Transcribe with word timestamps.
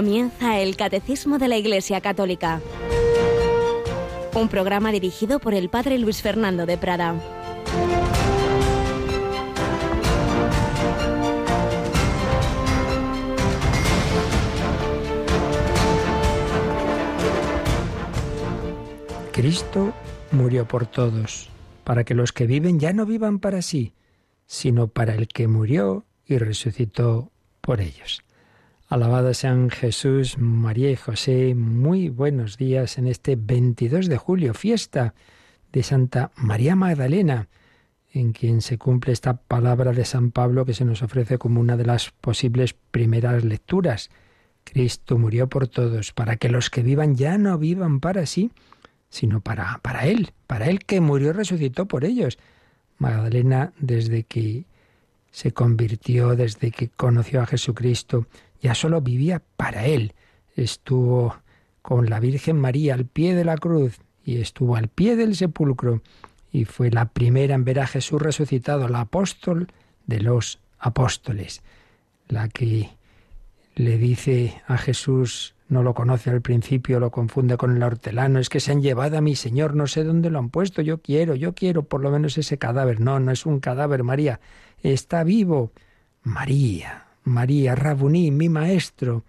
Comienza 0.00 0.58
el 0.58 0.76
Catecismo 0.76 1.38
de 1.38 1.46
la 1.46 1.58
Iglesia 1.58 2.00
Católica, 2.00 2.62
un 4.32 4.48
programa 4.48 4.92
dirigido 4.92 5.40
por 5.40 5.52
el 5.52 5.68
Padre 5.68 5.98
Luis 5.98 6.22
Fernando 6.22 6.64
de 6.64 6.78
Prada. 6.78 7.20
Cristo 19.32 19.92
murió 20.32 20.66
por 20.66 20.86
todos, 20.86 21.50
para 21.84 22.04
que 22.04 22.14
los 22.14 22.32
que 22.32 22.46
viven 22.46 22.80
ya 22.80 22.94
no 22.94 23.04
vivan 23.04 23.38
para 23.38 23.60
sí, 23.60 23.92
sino 24.46 24.88
para 24.88 25.14
el 25.14 25.28
que 25.28 25.46
murió 25.46 26.06
y 26.24 26.38
resucitó 26.38 27.30
por 27.60 27.82
ellos. 27.82 28.22
Alabado 28.90 29.32
sean 29.34 29.70
Jesús, 29.70 30.36
María 30.36 30.90
y 30.90 30.96
José, 30.96 31.54
muy 31.54 32.08
buenos 32.08 32.56
días 32.56 32.98
en 32.98 33.06
este 33.06 33.36
22 33.36 34.08
de 34.08 34.16
julio, 34.16 34.52
fiesta 34.52 35.14
de 35.70 35.84
Santa 35.84 36.32
María 36.34 36.74
Magdalena, 36.74 37.46
en 38.12 38.32
quien 38.32 38.62
se 38.62 38.78
cumple 38.78 39.12
esta 39.12 39.36
palabra 39.36 39.92
de 39.92 40.04
San 40.04 40.32
Pablo 40.32 40.64
que 40.64 40.74
se 40.74 40.84
nos 40.84 41.02
ofrece 41.02 41.38
como 41.38 41.60
una 41.60 41.76
de 41.76 41.86
las 41.86 42.10
posibles 42.10 42.74
primeras 42.90 43.44
lecturas. 43.44 44.10
Cristo 44.64 45.18
murió 45.18 45.48
por 45.48 45.68
todos, 45.68 46.10
para 46.10 46.34
que 46.34 46.48
los 46.48 46.68
que 46.68 46.82
vivan 46.82 47.14
ya 47.14 47.38
no 47.38 47.58
vivan 47.58 48.00
para 48.00 48.26
sí, 48.26 48.50
sino 49.08 49.40
para, 49.40 49.78
para 49.82 50.08
Él, 50.08 50.32
para 50.48 50.66
Él 50.66 50.80
que 50.80 51.00
murió 51.00 51.32
resucitó 51.32 51.86
por 51.86 52.04
ellos. 52.04 52.40
Magdalena, 52.98 53.72
desde 53.78 54.24
que 54.24 54.64
se 55.30 55.52
convirtió, 55.52 56.34
desde 56.34 56.72
que 56.72 56.88
conoció 56.88 57.40
a 57.40 57.46
Jesucristo, 57.46 58.26
ya 58.60 58.74
solo 58.74 59.00
vivía 59.00 59.42
para 59.56 59.86
Él. 59.86 60.14
Estuvo 60.56 61.36
con 61.82 62.10
la 62.10 62.20
Virgen 62.20 62.56
María 62.56 62.94
al 62.94 63.06
pie 63.06 63.34
de 63.34 63.44
la 63.44 63.56
cruz 63.56 63.98
y 64.24 64.40
estuvo 64.40 64.76
al 64.76 64.88
pie 64.88 65.16
del 65.16 65.34
sepulcro 65.34 66.02
y 66.52 66.64
fue 66.64 66.90
la 66.90 67.06
primera 67.06 67.54
en 67.54 67.64
ver 67.64 67.80
a 67.80 67.86
Jesús 67.86 68.20
resucitado, 68.20 68.88
la 68.88 69.00
apóstol 69.00 69.68
de 70.06 70.20
los 70.20 70.58
apóstoles, 70.78 71.62
la 72.28 72.48
que 72.48 72.90
le 73.76 73.98
dice 73.98 74.60
a 74.66 74.76
Jesús, 74.76 75.54
no 75.68 75.82
lo 75.82 75.94
conoce 75.94 76.30
al 76.30 76.40
principio, 76.40 76.98
lo 76.98 77.10
confunde 77.10 77.56
con 77.56 77.76
el 77.76 77.82
hortelano, 77.82 78.40
es 78.40 78.48
que 78.48 78.58
se 78.58 78.72
han 78.72 78.82
llevado 78.82 79.16
a 79.16 79.20
mi 79.20 79.36
Señor, 79.36 79.76
no 79.76 79.86
sé 79.86 80.02
dónde 80.02 80.30
lo 80.30 80.40
han 80.40 80.50
puesto, 80.50 80.82
yo 80.82 80.98
quiero, 81.00 81.36
yo 81.36 81.54
quiero 81.54 81.84
por 81.84 82.00
lo 82.00 82.10
menos 82.10 82.36
ese 82.36 82.58
cadáver. 82.58 83.00
No, 83.00 83.20
no 83.20 83.30
es 83.30 83.46
un 83.46 83.60
cadáver, 83.60 84.02
María, 84.02 84.40
está 84.82 85.22
vivo. 85.22 85.72
María, 86.22 87.06
María 87.24 87.74
Rabuní, 87.74 88.30
mi 88.30 88.48
maestro. 88.48 89.24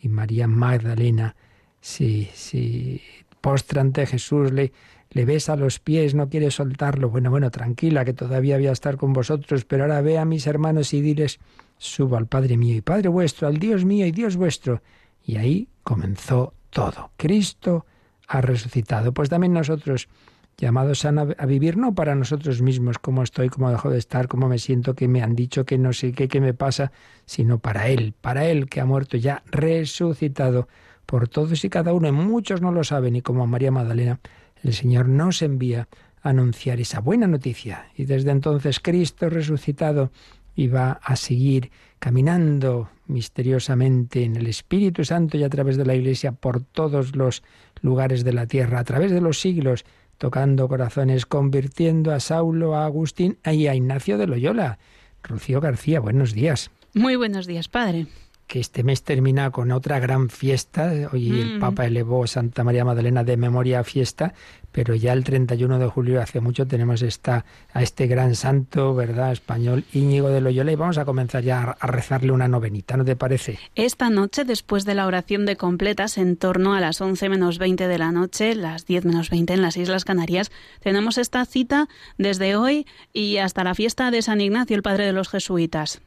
Y 0.00 0.08
María 0.08 0.46
Magdalena 0.46 1.34
sí, 1.80 2.28
sí, 2.34 3.00
postra 3.40 3.80
ante 3.80 4.06
Jesús, 4.06 4.52
le, 4.52 4.72
le 5.10 5.24
besa 5.24 5.54
los 5.54 5.78
pies, 5.78 6.14
no 6.14 6.28
quiere 6.28 6.50
soltarlo. 6.50 7.10
Bueno, 7.10 7.30
bueno, 7.30 7.50
tranquila, 7.50 8.04
que 8.04 8.12
todavía 8.12 8.56
voy 8.56 8.66
a 8.66 8.72
estar 8.72 8.96
con 8.96 9.12
vosotros, 9.12 9.64
pero 9.64 9.84
ahora 9.84 10.00
ve 10.00 10.18
a 10.18 10.24
mis 10.24 10.46
hermanos 10.46 10.92
y 10.94 11.00
diles, 11.00 11.40
subo 11.78 12.16
al 12.16 12.26
Padre 12.26 12.56
mío 12.56 12.74
y 12.74 12.80
Padre 12.80 13.08
vuestro, 13.08 13.46
al 13.46 13.58
Dios 13.58 13.84
mío 13.84 14.06
y 14.06 14.12
Dios 14.12 14.36
vuestro. 14.36 14.82
Y 15.24 15.36
ahí 15.36 15.68
comenzó 15.82 16.54
todo. 16.70 17.10
Cristo 17.16 17.86
ha 18.28 18.40
resucitado. 18.40 19.12
Pues 19.12 19.28
también 19.28 19.52
nosotros, 19.52 20.08
llamados 20.56 21.04
a, 21.04 21.12
vivir 21.46 21.76
no 21.76 21.94
para 21.94 22.14
nosotros 22.14 22.62
mismos, 22.62 22.98
cómo 22.98 23.22
estoy, 23.22 23.48
cómo 23.48 23.70
dejo 23.70 23.90
de 23.90 23.98
estar, 23.98 24.28
cómo 24.28 24.48
me 24.48 24.58
siento, 24.58 24.94
qué 24.94 25.08
me 25.08 25.22
han 25.22 25.34
dicho, 25.34 25.64
que 25.64 25.78
no 25.78 25.92
sé 25.92 26.12
qué, 26.12 26.28
qué 26.28 26.40
me 26.40 26.54
pasa, 26.54 26.92
sino 27.26 27.58
para 27.58 27.88
Él, 27.88 28.14
para 28.20 28.46
Él 28.46 28.68
que 28.68 28.80
ha 28.80 28.84
muerto 28.84 29.16
ya 29.16 29.42
resucitado 29.50 30.68
por 31.06 31.28
todos 31.28 31.64
y 31.64 31.68
cada 31.68 31.92
uno. 31.92 32.08
Y 32.08 32.12
muchos 32.12 32.60
no 32.60 32.72
lo 32.72 32.84
saben 32.84 33.16
y 33.16 33.22
como 33.22 33.46
María 33.46 33.70
Magdalena, 33.70 34.20
el 34.62 34.72
Señor 34.72 35.08
nos 35.08 35.42
envía 35.42 35.88
a 36.22 36.30
anunciar 36.30 36.80
esa 36.80 37.00
buena 37.00 37.26
noticia. 37.26 37.88
Y 37.96 38.04
desde 38.04 38.30
entonces 38.30 38.80
Cristo 38.80 39.28
resucitado 39.28 40.10
y 40.56 40.68
va 40.68 40.92
a 41.02 41.16
seguir 41.16 41.70
caminando 41.98 42.90
misteriosamente 43.06 44.24
en 44.24 44.36
el 44.36 44.46
Espíritu 44.46 45.04
Santo 45.04 45.36
y 45.36 45.44
a 45.44 45.48
través 45.48 45.76
de 45.76 45.84
la 45.84 45.94
Iglesia 45.94 46.32
por 46.32 46.62
todos 46.62 47.16
los 47.16 47.42
lugares 47.82 48.24
de 48.24 48.32
la 48.32 48.46
tierra, 48.46 48.78
a 48.78 48.84
través 48.84 49.10
de 49.10 49.20
los 49.20 49.40
siglos, 49.40 49.84
tocando 50.18 50.68
corazones, 50.68 51.26
convirtiendo 51.26 52.12
a 52.12 52.20
Saulo, 52.20 52.76
a 52.76 52.84
Agustín 52.86 53.38
y 53.44 53.66
a 53.66 53.74
Ignacio 53.74 54.18
de 54.18 54.26
Loyola. 54.26 54.78
Rocío 55.22 55.60
García, 55.60 56.00
buenos 56.00 56.32
días. 56.32 56.70
Muy 56.94 57.16
buenos 57.16 57.46
días, 57.46 57.68
padre 57.68 58.06
que 58.46 58.60
este 58.60 58.84
mes 58.84 59.02
termina 59.02 59.50
con 59.50 59.72
otra 59.72 59.98
gran 59.98 60.28
fiesta. 60.28 60.92
Hoy 61.12 61.40
el 61.40 61.56
mm. 61.56 61.60
Papa 61.60 61.86
elevó 61.86 62.26
Santa 62.26 62.64
María 62.64 62.84
Magdalena 62.84 63.24
de 63.24 63.36
memoria 63.36 63.80
a 63.80 63.84
fiesta, 63.84 64.34
pero 64.74 64.94
ya 64.94 65.12
el 65.12 65.24
31 65.24 65.78
de 65.78 65.86
julio, 65.86 66.20
hace 66.20 66.40
mucho, 66.40 66.66
tenemos 66.66 67.02
esta, 67.02 67.44
a 67.72 67.82
este 67.82 68.06
gran 68.06 68.34
santo, 68.34 68.94
¿verdad?, 68.94 69.32
español, 69.32 69.84
Íñigo 69.92 70.28
de 70.28 70.40
Loyola, 70.40 70.72
y 70.72 70.74
vamos 70.74 70.98
a 70.98 71.04
comenzar 71.04 71.44
ya 71.44 71.76
a 71.78 71.86
rezarle 71.86 72.32
una 72.32 72.48
novenita, 72.48 72.96
¿no 72.96 73.04
te 73.04 73.14
parece? 73.14 73.58
Esta 73.76 74.10
noche, 74.10 74.44
después 74.44 74.84
de 74.84 74.94
la 74.94 75.06
oración 75.06 75.46
de 75.46 75.56
completas, 75.56 76.18
en 76.18 76.36
torno 76.36 76.74
a 76.74 76.80
las 76.80 77.00
11 77.00 77.28
menos 77.28 77.58
20 77.58 77.86
de 77.86 77.98
la 77.98 78.10
noche, 78.10 78.54
las 78.56 78.84
10 78.84 79.04
menos 79.04 79.30
20 79.30 79.54
en 79.54 79.62
las 79.62 79.76
Islas 79.76 80.04
Canarias, 80.04 80.50
tenemos 80.80 81.18
esta 81.18 81.44
cita 81.46 81.88
desde 82.18 82.56
hoy 82.56 82.86
y 83.12 83.36
hasta 83.36 83.64
la 83.64 83.74
fiesta 83.74 84.10
de 84.10 84.22
San 84.22 84.40
Ignacio, 84.40 84.74
el 84.74 84.82
padre 84.82 85.06
de 85.06 85.12
los 85.12 85.28
jesuitas. 85.28 86.02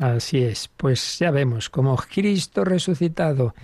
Así 0.00 0.42
es, 0.42 0.68
pues 0.78 1.18
ya 1.18 1.30
vemos 1.30 1.68
cómo 1.68 1.94
Cristo 1.94 2.64
resucitado 2.64 3.54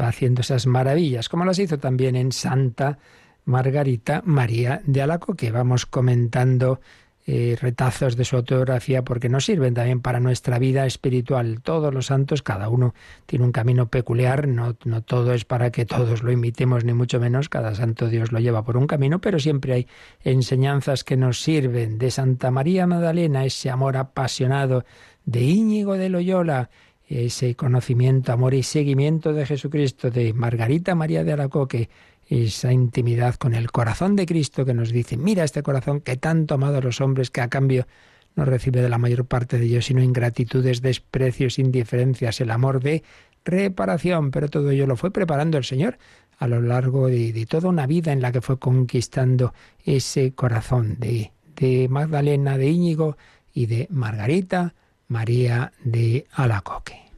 va 0.00 0.08
haciendo 0.08 0.40
esas 0.40 0.66
maravillas, 0.66 1.28
como 1.28 1.44
las 1.44 1.58
hizo 1.58 1.78
también 1.78 2.16
en 2.16 2.32
Santa 2.32 2.98
Margarita 3.44 4.22
María 4.24 4.80
de 4.86 5.02
Alaco, 5.02 5.34
que 5.34 5.50
vamos 5.50 5.84
comentando 5.84 6.80
eh, 7.24 7.56
retazos 7.60 8.16
de 8.16 8.24
su 8.24 8.34
autografía 8.36 9.04
porque 9.04 9.28
nos 9.28 9.44
sirven 9.44 9.74
también 9.74 10.00
para 10.00 10.18
nuestra 10.18 10.58
vida 10.58 10.86
espiritual. 10.86 11.60
Todos 11.62 11.94
los 11.94 12.06
santos, 12.06 12.42
cada 12.42 12.68
uno 12.68 12.94
tiene 13.26 13.44
un 13.44 13.52
camino 13.52 13.86
peculiar, 13.86 14.48
no, 14.48 14.76
no 14.84 15.02
todo 15.02 15.32
es 15.32 15.44
para 15.44 15.70
que 15.70 15.86
todos 15.86 16.24
lo 16.24 16.32
imitemos, 16.32 16.84
ni 16.84 16.92
mucho 16.92 17.20
menos, 17.20 17.48
cada 17.48 17.74
santo 17.76 18.08
Dios 18.08 18.32
lo 18.32 18.40
lleva 18.40 18.64
por 18.64 18.76
un 18.76 18.88
camino, 18.88 19.20
pero 19.20 19.38
siempre 19.38 19.72
hay 19.72 19.86
enseñanzas 20.24 21.04
que 21.04 21.16
nos 21.16 21.40
sirven. 21.40 21.98
De 21.98 22.10
Santa 22.10 22.50
María 22.50 22.86
Magdalena, 22.88 23.44
ese 23.44 23.70
amor 23.70 23.96
apasionado 23.96 24.84
de 25.24 25.42
Íñigo 25.42 25.94
de 25.94 26.08
Loyola, 26.08 26.70
ese 27.08 27.54
conocimiento, 27.54 28.32
amor 28.32 28.54
y 28.54 28.62
seguimiento 28.62 29.32
de 29.32 29.46
Jesucristo, 29.46 30.10
de 30.10 30.32
Margarita 30.32 30.94
María 30.94 31.24
de 31.24 31.32
Alacoque, 31.32 31.88
esa 32.32 32.72
intimidad 32.72 33.34
con 33.34 33.54
el 33.54 33.70
corazón 33.70 34.16
de 34.16 34.24
Cristo 34.24 34.64
que 34.64 34.72
nos 34.72 34.90
dice, 34.90 35.16
mira 35.16 35.44
este 35.44 35.62
corazón 35.62 36.00
que 36.00 36.16
tanto 36.16 36.54
amado 36.54 36.78
a 36.78 36.80
los 36.80 37.00
hombres 37.00 37.30
que 37.30 37.42
a 37.42 37.48
cambio 37.48 37.86
no 38.34 38.46
recibe 38.46 38.80
de 38.80 38.88
la 38.88 38.96
mayor 38.96 39.26
parte 39.26 39.58
de 39.58 39.66
ellos 39.66 39.84
sino 39.84 40.02
ingratitudes, 40.02 40.80
desprecios, 40.80 41.58
indiferencias, 41.58 42.40
el 42.40 42.50
amor 42.50 42.80
de 42.80 43.02
reparación, 43.44 44.30
pero 44.30 44.48
todo 44.48 44.70
ello 44.70 44.86
lo 44.86 44.96
fue 44.96 45.10
preparando 45.10 45.58
el 45.58 45.64
Señor 45.64 45.98
a 46.38 46.48
lo 46.48 46.62
largo 46.62 47.08
de, 47.08 47.46
toda 47.48 47.68
una 47.68 47.86
vida 47.86 48.12
en 48.12 48.22
la 48.22 48.32
que 48.32 48.40
fue 48.40 48.58
conquistando 48.58 49.52
ese 49.84 50.32
corazón 50.32 50.96
de, 50.98 51.32
de 51.56 51.88
Magdalena, 51.88 52.56
de 52.56 52.68
Íñigo 52.68 53.16
y 53.52 53.66
de 53.66 53.86
Margarita, 53.90 54.74
María 55.08 55.72
de 55.84 56.26
Alacoque. 56.32 57.11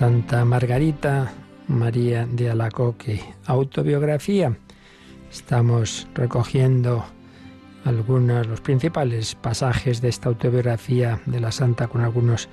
Santa 0.00 0.46
Margarita 0.46 1.30
María 1.68 2.24
de 2.24 2.48
Alacoque, 2.48 3.22
autobiografía 3.44 4.56
Estamos 5.30 6.08
recogiendo 6.14 7.04
algunos, 7.84 8.46
los 8.46 8.62
principales 8.62 9.34
pasajes 9.34 10.00
de 10.00 10.08
esta 10.08 10.30
autobiografía 10.30 11.20
de 11.26 11.38
la 11.38 11.52
Santa 11.52 11.86
con 11.88 12.00
algunos 12.00 12.48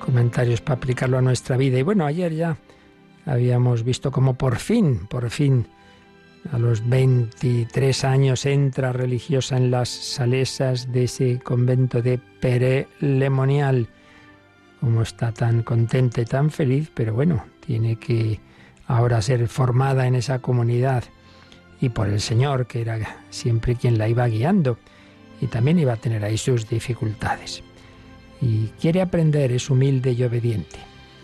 comentarios 0.00 0.60
para 0.60 0.78
aplicarlo 0.78 1.18
a 1.18 1.22
nuestra 1.22 1.56
vida. 1.56 1.78
Y 1.78 1.84
bueno, 1.84 2.04
ayer 2.04 2.34
ya 2.34 2.56
habíamos 3.26 3.84
visto 3.84 4.10
cómo 4.10 4.34
por 4.34 4.56
fin, 4.56 5.06
por 5.06 5.30
fin, 5.30 5.68
a 6.50 6.58
los 6.58 6.88
23 6.88 8.02
años 8.02 8.44
entra 8.44 8.92
religiosa 8.92 9.56
en 9.56 9.70
las 9.70 9.88
salesas 9.88 10.90
de 10.90 11.04
ese 11.04 11.38
convento 11.38 12.02
de 12.02 12.18
Pere 12.18 12.88
Lemonial. 12.98 13.86
Como 14.80 15.02
está 15.02 15.32
tan 15.32 15.62
contenta 15.62 16.20
y 16.20 16.24
tan 16.24 16.50
feliz, 16.50 16.90
pero 16.94 17.14
bueno, 17.14 17.44
tiene 17.66 17.96
que 17.96 18.40
ahora 18.86 19.20
ser 19.20 19.48
formada 19.48 20.06
en 20.06 20.14
esa 20.14 20.38
comunidad 20.38 21.04
y 21.80 21.90
por 21.90 22.08
el 22.08 22.20
Señor, 22.20 22.66
que 22.66 22.80
era 22.80 22.98
siempre 23.30 23.76
quien 23.76 23.98
la 23.98 24.08
iba 24.08 24.26
guiando, 24.26 24.78
y 25.40 25.46
también 25.46 25.78
iba 25.78 25.92
a 25.92 25.96
tener 25.96 26.24
ahí 26.24 26.36
sus 26.36 26.68
dificultades. 26.68 27.62
y 28.40 28.68
quiere 28.80 29.00
aprender, 29.00 29.50
es 29.50 29.68
humilde 29.68 30.12
y 30.12 30.22
obediente. 30.22 30.76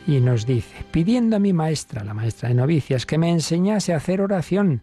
Y 0.05 0.19
nos 0.19 0.47
dice, 0.47 0.85
pidiendo 0.91 1.37
a 1.37 1.39
mi 1.39 1.53
maestra, 1.53 2.03
la 2.03 2.12
maestra 2.12 2.49
de 2.49 2.57
novicias, 2.57 3.07
que 3.07 3.19
me 3.19 3.31
enseñase 3.31 3.95
a 3.95 3.99
hacer 3.99 4.21
oración, 4.21 4.83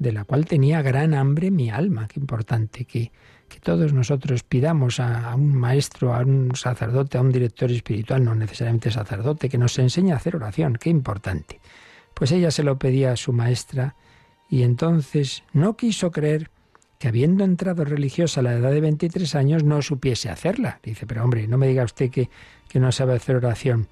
de 0.00 0.12
la 0.12 0.24
cual 0.24 0.46
tenía 0.46 0.82
gran 0.82 1.14
hambre 1.14 1.50
mi 1.50 1.70
alma. 1.70 2.08
Qué 2.08 2.18
importante 2.18 2.86
que, 2.86 3.12
que 3.48 3.60
todos 3.60 3.92
nosotros 3.92 4.42
pidamos 4.42 4.98
a, 4.98 5.34
un 5.34 5.54
maestro, 5.54 6.14
a 6.14 6.20
un 6.20 6.56
sacerdote, 6.56 7.18
a 7.18 7.20
un 7.20 7.30
director 7.30 7.70
espiritual, 7.70 8.24
no 8.24 8.34
necesariamente 8.34 8.90
sacerdote, 8.90 9.50
que 9.50 9.58
nos 9.58 9.78
enseñe 9.78 10.12
a 10.12 10.16
hacer 10.16 10.36
oración. 10.36 10.78
Qué 10.80 10.88
importante. 10.88 11.60
Pues 12.14 12.32
ella 12.32 12.50
se 12.50 12.62
lo 12.62 12.78
pedía 12.78 13.12
a 13.12 13.16
su 13.16 13.34
maestra 13.34 13.94
y 14.48 14.62
entonces 14.62 15.44
no 15.52 15.76
quiso 15.76 16.10
creer 16.10 16.50
que 16.98 17.08
habiendo 17.08 17.44
entrado 17.44 17.84
religiosa 17.84 18.40
a 18.40 18.42
la 18.42 18.54
edad 18.54 18.72
de 18.72 18.80
23 18.80 19.34
años 19.34 19.64
no 19.64 19.82
supiese 19.82 20.30
hacerla. 20.30 20.80
Dice, 20.82 21.06
pero 21.06 21.22
hombre, 21.22 21.46
no 21.46 21.58
me 21.58 21.68
diga 21.68 21.84
usted 21.84 22.10
que, 22.10 22.30
que 22.70 22.80
no 22.80 22.90
sabe 22.90 23.14
hacer 23.14 23.36
oración. 23.36 23.86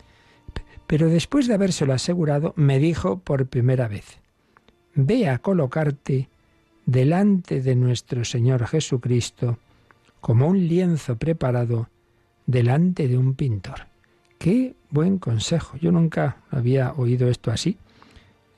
Pero 0.86 1.10
después 1.10 1.46
de 1.46 1.54
habérselo 1.54 1.92
asegurado, 1.92 2.54
me 2.56 2.78
dijo 2.78 3.18
por 3.18 3.46
primera 3.46 3.88
vez, 3.88 4.17
ve 5.00 5.28
a 5.28 5.38
colocarte 5.38 6.28
delante 6.84 7.60
de 7.62 7.76
nuestro 7.76 8.24
Señor 8.24 8.66
Jesucristo 8.66 9.58
como 10.20 10.48
un 10.48 10.66
lienzo 10.66 11.16
preparado 11.16 11.88
delante 12.46 13.06
de 13.06 13.16
un 13.16 13.34
pintor. 13.34 13.86
Qué 14.38 14.74
buen 14.90 15.18
consejo. 15.18 15.76
Yo 15.76 15.92
nunca 15.92 16.38
había 16.50 16.92
oído 16.94 17.28
esto 17.28 17.52
así. 17.52 17.78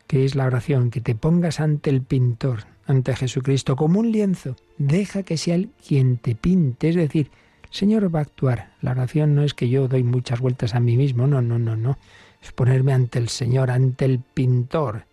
¿Qué 0.07 0.25
es 0.25 0.35
la 0.35 0.47
oración? 0.47 0.91
Que 0.91 1.03
te 1.03 1.15
pongas 1.15 1.61
ante 1.61 1.91
el 1.91 2.01
pintor, 2.01 2.65
ante 2.87 3.15
Jesucristo 3.15 3.77
como 3.77 4.01
un 4.01 4.11
lienzo. 4.11 4.57
Deja 4.79 5.23
que 5.23 5.37
sea 5.37 5.57
Él 5.57 5.69
quien 5.87 6.17
te 6.17 6.35
pinte. 6.35 6.89
Es 6.89 6.97
decir, 6.97 7.31
el 7.65 7.75
Señor 7.75 8.15
va 8.15 8.21
a 8.21 8.23
actuar. 8.23 8.73
La 8.81 8.93
oración 8.93 9.35
no 9.35 9.43
es 9.43 9.53
que 9.53 9.69
yo 9.69 9.89
doy 9.89 10.05
muchas 10.05 10.41
vueltas 10.41 10.75
a 10.75 10.81
mí 10.81 10.97
mismo, 10.97 11.27
no, 11.27 11.43
no, 11.43 11.59
no, 11.59 11.77
no. 11.77 11.99
Es 12.43 12.53
ponerme 12.53 12.95
ante 12.95 13.19
el 13.19 13.29
Señor, 13.29 13.71
ante 13.71 14.07
el 14.07 14.21
pintor. 14.21 15.10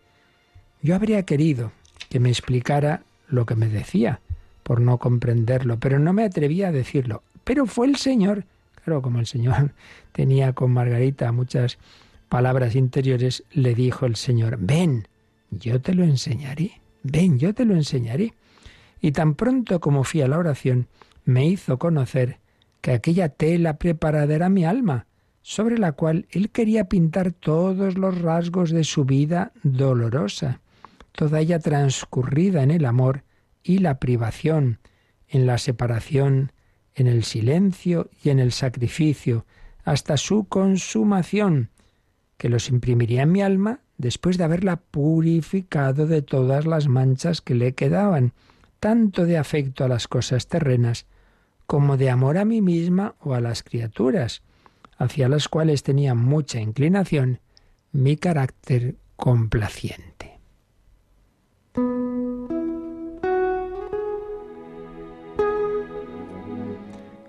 Yo 0.87 0.95
habría 0.95 1.23
querido 1.23 1.73
que 2.07 2.21
me 2.21 2.29
explicara 2.29 3.01
lo 3.27 3.45
que 3.45 3.55
me 3.55 3.67
decía, 3.67 4.21
por 4.63 4.79
no 4.79 4.99
comprenderlo, 4.99 5.81
pero 5.81 5.99
no 5.99 6.13
me 6.13 6.23
atrevía 6.23 6.69
a 6.69 6.71
decirlo. 6.71 7.23
Pero 7.43 7.65
fue 7.65 7.87
el 7.87 7.97
Señor. 7.97 8.45
Claro, 8.85 9.01
como 9.01 9.19
el 9.19 9.25
Señor 9.25 9.73
tenía 10.13 10.53
con 10.53 10.71
Margarita 10.71 11.29
muchas 11.33 11.77
palabras 12.29 12.73
interiores, 12.73 13.43
le 13.51 13.75
dijo 13.75 14.05
el 14.05 14.15
Señor, 14.15 14.59
ven, 14.61 15.09
yo 15.51 15.81
te 15.81 15.93
lo 15.93 16.05
enseñaré 16.05 16.79
ven, 17.03 17.37
yo 17.37 17.53
te 17.53 17.65
lo 17.65 17.75
enseñaré. 17.75 18.33
Y 19.01 19.11
tan 19.11 19.35
pronto 19.35 19.81
como 19.81 20.05
fui 20.05 20.21
a 20.21 20.29
la 20.29 20.37
oración, 20.37 20.87
me 21.25 21.45
hizo 21.45 21.77
conocer 21.77 22.37
que 22.79 22.91
aquella 22.91 23.27
tela 23.27 23.77
preparada 23.77 24.33
era 24.33 24.47
mi 24.47 24.63
alma, 24.63 25.05
sobre 25.41 25.79
la 25.79 25.91
cual 25.91 26.27
él 26.31 26.49
quería 26.49 26.85
pintar 26.85 27.33
todos 27.33 27.97
los 27.97 28.21
rasgos 28.21 28.71
de 28.71 28.85
su 28.85 29.03
vida 29.03 29.51
dolorosa, 29.63 30.61
toda 31.17 31.39
ella 31.39 31.57
transcurrida 31.57 32.61
en 32.61 32.69
el 32.69 32.85
amor 32.85 33.23
y 33.63 33.79
la 33.79 33.97
privación, 33.97 34.77
en 35.27 35.47
la 35.47 35.57
separación, 35.57 36.51
en 36.93 37.07
el 37.07 37.23
silencio 37.23 38.11
y 38.23 38.29
en 38.29 38.37
el 38.37 38.51
sacrificio, 38.51 39.47
hasta 39.83 40.15
su 40.17 40.45
consumación, 40.45 41.71
que 42.37 42.49
los 42.49 42.69
imprimiría 42.69 43.23
en 43.23 43.31
mi 43.31 43.41
alma 43.41 43.79
después 43.97 44.37
de 44.37 44.43
haberla 44.43 44.75
purificado 44.75 46.05
de 46.05 46.21
todas 46.21 46.67
las 46.67 46.87
manchas 46.87 47.41
que 47.41 47.55
le 47.55 47.73
quedaban, 47.73 48.33
tanto 48.79 49.25
de 49.25 49.39
afecto 49.39 49.83
a 49.83 49.87
las 49.87 50.07
cosas 50.07 50.45
terrenas 50.47 51.07
como 51.65 51.97
de 51.97 52.11
amor 52.11 52.37
a 52.37 52.45
mí 52.45 52.61
misma 52.61 53.15
o 53.21 53.33
a 53.33 53.41
las 53.41 53.63
criaturas, 53.63 54.43
hacia 54.99 55.29
las 55.29 55.47
cuales 55.47 55.81
tenía 55.81 56.13
mucha 56.13 56.61
inclinación 56.61 57.39
mi 57.91 58.17
carácter 58.17 58.97
complaciente. 59.15 60.36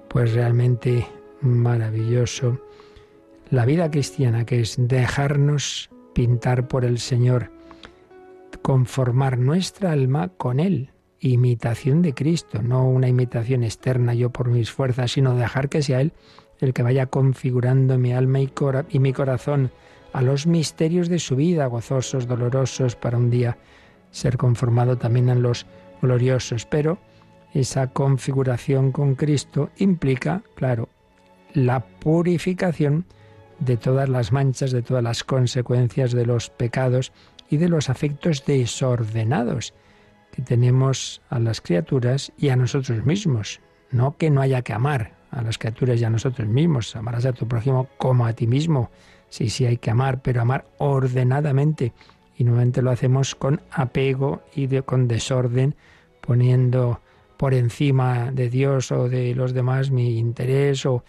Pues 0.08 0.32
realmente 0.32 1.06
maravilloso. 1.40 2.60
La 3.50 3.64
vida 3.64 3.90
cristiana 3.90 4.44
que 4.44 4.60
es 4.60 4.76
dejarnos 4.78 5.90
pintar 6.12 6.66
por 6.66 6.84
el 6.84 6.98
Señor, 6.98 7.50
conformar 8.62 9.38
nuestra 9.38 9.92
alma 9.92 10.28
con 10.28 10.60
Él, 10.60 10.90
imitación 11.20 12.02
de 12.02 12.14
Cristo, 12.14 12.62
no 12.62 12.88
una 12.88 13.08
imitación 13.08 13.62
externa 13.62 14.14
yo 14.14 14.30
por 14.30 14.48
mis 14.48 14.72
fuerzas, 14.72 15.12
sino 15.12 15.34
dejar 15.34 15.68
que 15.68 15.82
sea 15.82 16.00
Él 16.00 16.12
el 16.58 16.72
que 16.72 16.82
vaya 16.82 17.06
configurando 17.06 17.98
mi 17.98 18.12
alma 18.12 18.40
y, 18.40 18.98
mi 18.98 19.12
corazón 19.12 19.70
a 20.12 20.22
los 20.22 20.46
misterios 20.46 21.08
de 21.08 21.18
su 21.18 21.36
vida, 21.36 21.66
gozosos, 21.66 22.26
dolorosos, 22.26 22.96
para 22.96 23.18
un 23.18 23.30
día 23.30 23.58
ser 24.18 24.36
conformado 24.36 24.98
también 24.98 25.28
en 25.28 25.42
los 25.42 25.66
gloriosos. 26.02 26.66
Pero 26.66 26.98
esa 27.54 27.88
configuración 27.88 28.92
con 28.92 29.14
Cristo 29.14 29.70
implica, 29.76 30.42
claro, 30.54 30.88
la 31.54 31.80
purificación 31.80 33.06
de 33.58 33.76
todas 33.76 34.08
las 34.08 34.32
manchas, 34.32 34.70
de 34.70 34.82
todas 34.82 35.02
las 35.02 35.24
consecuencias 35.24 36.12
de 36.12 36.26
los 36.26 36.50
pecados 36.50 37.12
y 37.48 37.56
de 37.56 37.68
los 37.68 37.88
afectos 37.90 38.44
desordenados 38.44 39.74
que 40.30 40.42
tenemos 40.42 41.22
a 41.30 41.38
las 41.38 41.60
criaturas 41.60 42.32
y 42.36 42.50
a 42.50 42.56
nosotros 42.56 43.04
mismos. 43.04 43.60
No 43.90 44.16
que 44.16 44.30
no 44.30 44.42
haya 44.42 44.62
que 44.62 44.74
amar 44.74 45.16
a 45.30 45.42
las 45.42 45.58
criaturas 45.58 46.00
y 46.00 46.04
a 46.04 46.10
nosotros 46.10 46.46
mismos. 46.46 46.94
Amarás 46.94 47.24
a 47.26 47.32
tu 47.32 47.48
prójimo 47.48 47.88
como 47.96 48.26
a 48.26 48.34
ti 48.34 48.46
mismo. 48.46 48.90
Sí, 49.30 49.48
sí 49.48 49.66
hay 49.66 49.78
que 49.78 49.90
amar, 49.90 50.20
pero 50.22 50.40
amar 50.40 50.66
ordenadamente. 50.78 51.92
Y 52.38 52.44
nuevamente 52.44 52.81
lo 52.81 52.90
hacemos 52.90 53.35
con 53.35 53.61
apego 53.70 54.43
y 54.55 54.69
con 54.82 55.08
desorden, 55.08 55.75
poniendo 56.20 57.00
por 57.37 57.52
encima 57.52 58.31
de 58.32 58.49
Dios 58.49 58.93
o 58.93 59.08
de 59.08 59.35
los 59.35 59.52
demás 59.52 59.90
mi 59.90 60.19
interés 60.19 60.87
o, 60.87 61.02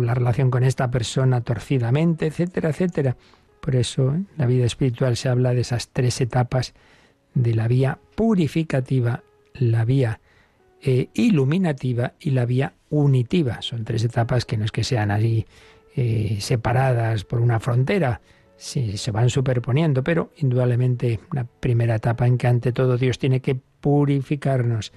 la 0.00 0.14
relación 0.14 0.50
con 0.50 0.64
esta 0.64 0.90
persona 0.90 1.42
torcidamente, 1.42 2.26
etcétera, 2.26 2.70
etcétera. 2.70 3.16
Por 3.60 3.76
eso 3.76 4.14
en 4.14 4.26
la 4.38 4.46
vida 4.46 4.64
espiritual 4.64 5.18
se 5.18 5.28
habla 5.28 5.52
de 5.52 5.60
esas 5.60 5.88
tres 5.88 6.18
etapas 6.22 6.72
de 7.34 7.54
la 7.54 7.68
vía 7.68 7.98
purificativa, 8.14 9.22
la 9.52 9.84
vía 9.84 10.20
eh, 10.80 11.08
iluminativa 11.12 12.14
y 12.18 12.30
la 12.30 12.46
vía 12.46 12.72
unitiva. 12.88 13.60
Son 13.60 13.84
tres 13.84 14.04
etapas 14.04 14.46
que 14.46 14.56
no 14.56 14.64
es 14.64 14.72
que 14.72 14.84
sean 14.84 15.10
así 15.10 15.44
eh, 15.94 16.38
separadas 16.40 17.24
por 17.24 17.40
una 17.40 17.60
frontera, 17.60 18.22
sí, 18.56 18.96
se 18.96 19.10
van 19.10 19.30
superponiendo, 19.30 20.02
pero 20.02 20.32
indudablemente 20.36 21.20
una 21.32 21.44
primera 21.44 21.96
etapa 21.96 22.26
en 22.26 22.38
que 22.38 22.46
ante 22.46 22.72
todo 22.72 22.96
Dios 22.96 23.18
tiene 23.18 23.40
que 23.40 23.54
purificarnos 23.54 24.92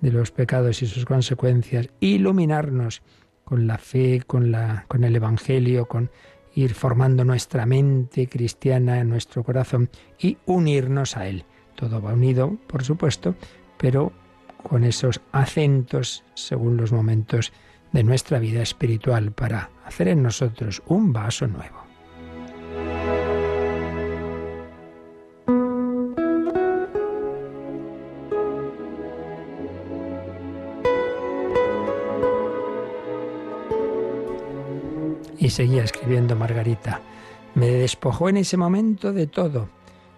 de 0.00 0.12
los 0.12 0.30
pecados 0.30 0.82
y 0.82 0.86
sus 0.86 1.04
consecuencias, 1.04 1.88
iluminarnos 2.00 3.02
con 3.44 3.66
la 3.66 3.78
fe, 3.78 4.22
con, 4.26 4.50
la, 4.50 4.84
con 4.88 5.04
el 5.04 5.16
Evangelio, 5.16 5.86
con 5.86 6.10
ir 6.54 6.74
formando 6.74 7.24
nuestra 7.24 7.66
mente 7.66 8.28
cristiana 8.28 9.04
nuestro 9.04 9.44
corazón 9.44 9.90
y 10.18 10.38
unirnos 10.46 11.16
a 11.16 11.28
Él. 11.28 11.44
Todo 11.74 12.00
va 12.00 12.14
unido, 12.14 12.56
por 12.66 12.82
supuesto, 12.82 13.34
pero 13.76 14.12
con 14.62 14.82
esos 14.82 15.20
acentos 15.32 16.24
según 16.34 16.76
los 16.76 16.92
momentos 16.92 17.52
de 17.92 18.02
nuestra 18.02 18.38
vida 18.38 18.62
espiritual 18.62 19.32
para 19.32 19.70
hacer 19.84 20.08
en 20.08 20.22
nosotros 20.22 20.82
un 20.86 21.12
vaso 21.12 21.46
nuevo. 21.46 21.85
Seguía 35.56 35.84
escribiendo 35.84 36.36
Margarita. 36.36 37.00
Me 37.54 37.68
despojó 37.68 38.28
en 38.28 38.36
ese 38.36 38.58
momento 38.58 39.14
de 39.14 39.26
todo, 39.26 39.70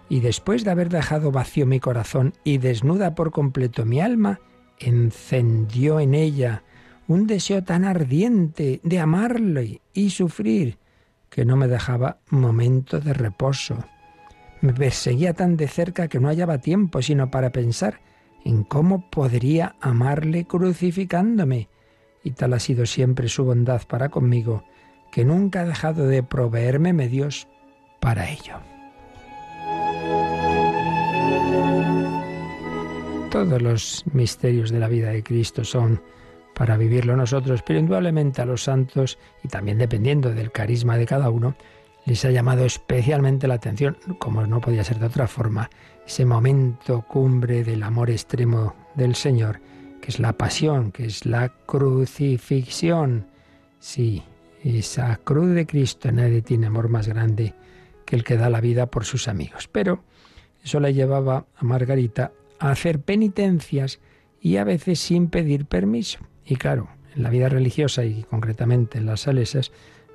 y 0.09 0.19
después 0.19 0.65
de 0.65 0.71
haber 0.71 0.89
dejado 0.89 1.31
vacío 1.31 1.65
mi 1.65 1.79
corazón 1.79 2.33
y 2.43 2.57
desnuda 2.57 3.15
por 3.15 3.31
completo 3.31 3.85
mi 3.85 4.01
alma, 4.01 4.41
encendió 4.79 6.01
en 6.01 6.13
ella 6.13 6.63
un 7.07 7.25
deseo 7.25 7.63
tan 7.63 7.85
ardiente 7.85 8.81
de 8.83 8.99
amarle 8.99 9.81
y 9.93 10.09
sufrir 10.09 10.77
que 11.29 11.45
no 11.45 11.55
me 11.55 11.69
dejaba 11.69 12.17
momento 12.29 12.99
de 12.99 13.13
reposo. 13.13 13.85
Me 14.59 14.73
perseguía 14.73 15.33
tan 15.33 15.55
de 15.55 15.69
cerca 15.69 16.09
que 16.09 16.19
no 16.19 16.27
hallaba 16.27 16.57
tiempo 16.57 17.01
sino 17.01 17.31
para 17.31 17.53
pensar 17.53 18.01
en 18.43 18.65
cómo 18.65 19.09
podría 19.09 19.77
amarle 19.79 20.43
crucificándome. 20.43 21.69
Y 22.25 22.31
tal 22.31 22.51
ha 22.53 22.59
sido 22.59 22.85
siempre 22.85 23.29
su 23.29 23.45
bondad 23.45 23.83
para 23.87 24.09
conmigo, 24.09 24.65
que 25.11 25.25
nunca 25.25 25.61
ha 25.61 25.65
dejado 25.65 26.07
de 26.07 26.23
proveerme 26.23 26.93
medios 26.93 27.47
para 27.99 28.29
ello. 28.29 28.55
Todos 33.31 33.61
los 33.61 34.03
misterios 34.11 34.71
de 34.71 34.79
la 34.79 34.87
vida 34.87 35.09
de 35.09 35.23
Cristo 35.23 35.63
son 35.63 36.01
para 36.55 36.75
vivirlo 36.77 37.15
nosotros, 37.15 37.61
pero 37.65 37.79
indudablemente 37.79 38.41
a 38.41 38.45
los 38.45 38.63
santos, 38.63 39.17
y 39.43 39.47
también 39.47 39.77
dependiendo 39.77 40.33
del 40.33 40.51
carisma 40.51 40.97
de 40.97 41.05
cada 41.05 41.29
uno, 41.29 41.55
les 42.05 42.25
ha 42.25 42.31
llamado 42.31 42.65
especialmente 42.65 43.47
la 43.47 43.53
atención, 43.53 43.97
como 44.17 44.45
no 44.45 44.59
podía 44.59 44.83
ser 44.83 44.99
de 44.99 45.05
otra 45.05 45.27
forma, 45.27 45.69
ese 46.05 46.25
momento 46.25 47.03
cumbre 47.07 47.63
del 47.63 47.83
amor 47.83 48.09
extremo 48.09 48.75
del 48.95 49.15
Señor, 49.15 49.61
que 50.01 50.09
es 50.09 50.19
la 50.19 50.33
pasión, 50.33 50.91
que 50.91 51.05
es 51.05 51.25
la 51.25 51.49
crucifixión. 51.65 53.27
Sí, 53.79 54.23
esa 54.63 55.15
cruz 55.17 55.53
de 55.53 55.65
Cristo, 55.65 56.11
nadie 56.11 56.41
tiene 56.41 56.67
amor 56.67 56.89
más 56.89 57.07
grande 57.07 57.53
que 58.05 58.15
el 58.15 58.23
que 58.23 58.37
da 58.37 58.49
la 58.49 58.61
vida 58.61 58.87
por 58.87 59.05
sus 59.05 59.27
amigos. 59.27 59.67
Pero 59.71 60.03
eso 60.63 60.79
le 60.79 60.93
llevaba 60.93 61.45
a 61.55 61.63
Margarita 61.63 62.31
a 62.59 62.71
hacer 62.71 62.99
penitencias 62.99 63.99
y 64.41 64.57
a 64.57 64.63
veces 64.63 64.99
sin 64.99 65.29
pedir 65.29 65.65
permiso. 65.65 66.19
Y 66.45 66.55
claro, 66.55 66.89
en 67.15 67.23
la 67.23 67.29
vida 67.29 67.49
religiosa 67.49 68.03
y 68.03 68.23
concretamente 68.23 68.97
en 68.97 69.05
las 69.05 69.21
salesas, 69.21 69.71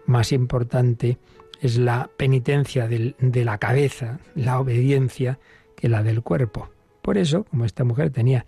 más 0.07 0.33
importante 0.33 1.19
es 1.61 1.79
la 1.79 2.11
penitencia 2.17 2.89
de 2.89 3.45
la 3.45 3.59
cabeza, 3.59 4.19
la 4.35 4.61
obediencia, 4.61 5.39
que 5.77 5.89
la 5.89 6.03
del 6.03 6.23
cuerpo. 6.23 6.71
Por 7.03 7.19
eso, 7.19 7.45
como 7.45 7.65
esta 7.65 7.85
mujer 7.85 8.11
tenía 8.11 8.47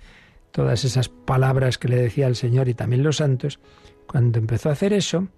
todas 0.51 0.85
esas 0.85 1.09
palabras 1.09 1.79
que 1.79 1.89
le 1.89 1.97
decía 1.97 2.27
el 2.27 2.37
Señor 2.37 2.69
y 2.69 2.75
también 2.75 3.03
los 3.03 3.19
santos, 3.19 3.61
cuando 4.07 4.39
empezó 4.39 4.69
a 4.69 4.73
hacer 4.73 4.93
eso, 4.93 5.29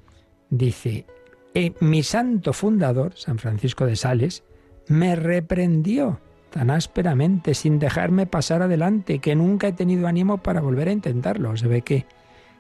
dice, 0.51 1.07
eh, 1.55 1.73
mi 1.81 2.03
santo 2.03 2.53
fundador, 2.53 3.15
San 3.17 3.39
Francisco 3.39 3.87
de 3.87 3.97
Sales, 3.97 4.45
me 4.87 5.17
reprendió 5.17 6.21
tan 6.51 6.71
ásperamente 6.71 7.55
sin 7.55 7.79
dejarme 7.79 8.27
pasar 8.27 8.63
adelante 8.63 9.19
que 9.19 9.35
nunca 9.35 9.69
he 9.69 9.73
tenido 9.73 10.07
ánimo 10.07 10.39
para 10.39 10.61
volver 10.61 10.89
a 10.89 10.93
intentarlo. 10.93 11.57
Se 11.57 11.69
ve 11.69 11.83
que 11.83 12.07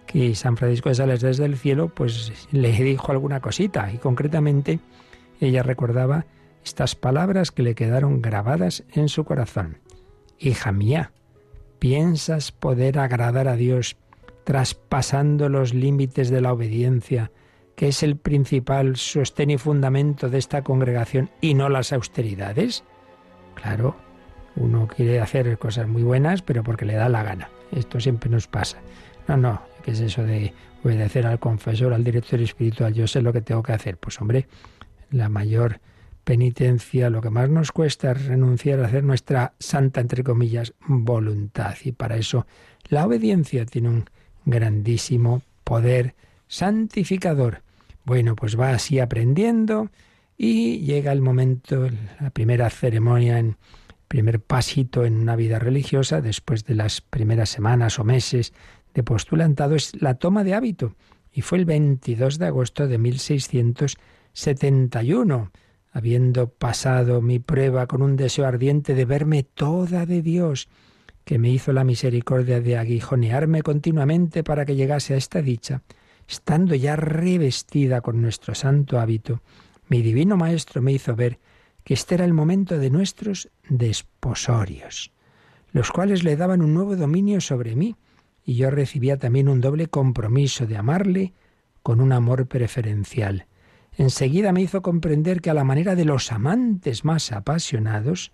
que 0.09 0.35
San 0.35 0.57
Francisco 0.57 0.89
de 0.89 0.97
Sales 0.97 1.21
desde 1.21 1.45
el 1.45 1.57
cielo 1.57 1.89
pues 1.95 2.33
le 2.51 2.73
dijo 2.73 3.13
alguna 3.13 3.41
cosita 3.41 3.93
y 3.93 3.99
concretamente 3.99 4.81
ella 5.39 5.63
recordaba 5.63 6.25
estas 6.65 6.97
palabras 6.97 7.53
que 7.53 7.63
le 7.63 7.75
quedaron 7.75 8.21
grabadas 8.21 8.85
en 8.93 9.09
su 9.09 9.25
corazón. 9.25 9.79
Hija 10.39 10.73
mía, 10.73 11.13
¿piensas 11.79 12.53
poder 12.53 12.99
agradar 12.99 13.49
a 13.49 13.57
Dios 13.57 13.97
traspasando 14.45 15.51
los 15.51 15.75
límites 15.75 16.31
de 16.31 16.41
la 16.41 16.55
obediencia, 16.55 17.31
que 17.79 17.87
es 17.87 18.03
el 18.03 18.17
principal 18.17 18.97
sostén 18.97 19.51
y 19.51 19.57
fundamento 19.57 20.29
de 20.29 20.39
esta 20.39 20.63
congregación, 20.63 21.31
y 21.41 21.55
no 21.55 21.69
las 21.69 21.93
austeridades? 21.93 22.83
Claro, 23.55 23.95
uno 24.57 24.89
quiere 24.89 25.21
hacer 25.21 25.57
cosas 25.59 25.87
muy 25.87 26.03
buenas, 26.03 26.43
pero 26.43 26.65
porque 26.65 26.85
le 26.85 26.95
da 26.95 27.09
la 27.09 27.23
gana. 27.23 27.51
Esto 27.71 28.01
siempre 28.01 28.31
nos 28.31 28.49
pasa. 28.49 28.79
No, 29.29 29.37
no, 29.37 29.63
¿qué 29.85 29.93
es 29.93 30.01
eso 30.01 30.25
de 30.25 30.53
obedecer 30.83 31.25
al 31.25 31.39
confesor, 31.39 31.93
al 31.95 32.03
director 32.03 32.41
espiritual? 32.41 32.95
Yo 32.95 33.07
sé 33.07 33.23
lo 33.23 33.33
que 33.33 33.43
tengo 33.43 33.63
que 33.63 33.75
hacer. 33.75 33.97
Pues 33.97 34.21
hombre, 34.21 34.49
la 35.13 35.29
mayor 35.29 35.81
penitencia, 36.25 37.11
lo 37.11 37.21
que 37.21 37.31
más 37.31 37.49
nos 37.49 37.71
cuesta 37.71 38.11
es 38.11 38.27
renunciar 38.27 38.81
a 38.81 38.87
hacer 38.87 39.05
nuestra 39.05 39.55
santa, 39.61 40.01
entre 40.01 40.25
comillas, 40.25 40.75
voluntad. 40.85 41.77
Y 41.85 41.93
para 41.93 42.17
eso 42.17 42.45
la 42.89 43.07
obediencia 43.07 43.65
tiene 43.67 43.89
un 43.91 44.05
grandísimo 44.47 45.43
poder 45.63 46.17
santificador. 46.49 47.68
Bueno, 48.09 48.35
pues 48.37 48.59
va 48.59 48.71
así 48.71 48.99
aprendiendo 49.01 49.91
y 50.35 50.79
llega 50.79 51.13
el 51.13 51.21
momento, 51.21 51.89
la 52.19 52.31
primera 52.31 52.71
ceremonia 52.71 53.39
en 53.39 53.59
primer 54.09 54.41
pasito 54.41 55.05
en 55.05 55.19
una 55.19 55.37
vida 55.37 55.59
religiosa, 55.59 56.23
después 56.23 56.65
de 56.65 56.75
las 56.75 57.03
primeras 57.03 57.51
semanas 57.51 57.99
o 57.99 58.05
meses 58.05 58.55
de 58.95 59.03
postulantado, 59.03 59.75
es 59.75 59.93
la 60.01 60.15
toma 60.15 60.43
de 60.43 60.55
hábito. 60.55 60.97
Y 61.31 61.43
fue 61.43 61.59
el 61.59 61.67
22 61.67 62.39
de 62.39 62.47
agosto 62.47 62.89
de 62.89 62.97
1671, 62.97 65.53
habiendo 65.93 66.49
pasado 66.49 67.21
mi 67.21 67.41
prueba 67.41 67.87
con 67.87 68.01
un 68.01 68.17
deseo 68.17 68.47
ardiente 68.47 68.95
de 68.95 69.05
verme 69.05 69.43
toda 69.43 70.07
de 70.07 70.23
Dios, 70.23 70.71
que 71.27 71.39
me 71.39 71.51
hizo 71.51 71.75
la 71.75 71.85
misericordia 71.85 72.63
de 72.63 72.79
aguijonearme 72.79 73.61
continuamente 73.61 74.45
para 74.45 74.65
que 74.65 74.77
llegase 74.77 75.13
a 75.13 75.19
esta 75.19 75.43
dicha, 75.43 75.83
estando 76.29 76.75
ya 76.75 76.95
revestida 76.95 78.03
con 78.03 78.21
nuestro 78.21 78.55
santo 78.55 79.01
hábito, 79.01 79.43
mi 79.89 80.03
divino 80.03 80.37
Maestro 80.37 80.83
me 80.83 80.93
hizo 80.93 81.17
ver 81.17 81.39
que 81.83 81.95
este 81.95 82.15
era 82.17 82.27
el 82.27 82.35
momento 82.35 82.79
de 82.79 82.91
nuestros 82.91 83.49
desposorios, 83.69 85.11
los 85.73 85.91
cuales 85.91 86.25
le 86.25 86.37
daban 86.37 86.61
un 86.61 86.75
nuevo 86.75 86.97
dominio 86.97 87.41
sobre 87.41 87.75
mí, 87.75 87.97
y 88.45 88.55
yo 88.55 88.71
recibía 88.71 89.19
también 89.19 89.49
un 89.49 89.61
doble 89.61 89.89
compromiso 89.89 90.67
de 90.67 90.77
amarle 90.77 91.33
con 91.83 92.01
un 92.01 92.13
amor 92.13 92.47
preferencial. 92.47 93.47
Enseguida 93.97 94.53
me 94.53 94.63
hizo 94.63 94.83
comprender 94.83 95.41
que 95.41 95.51
a 95.51 95.55
la 95.55 95.65
manera 95.65 95.95
de 95.95 96.05
los 96.05 96.31
amantes 96.31 97.05
más 97.05 97.33
apasionados, 97.33 98.33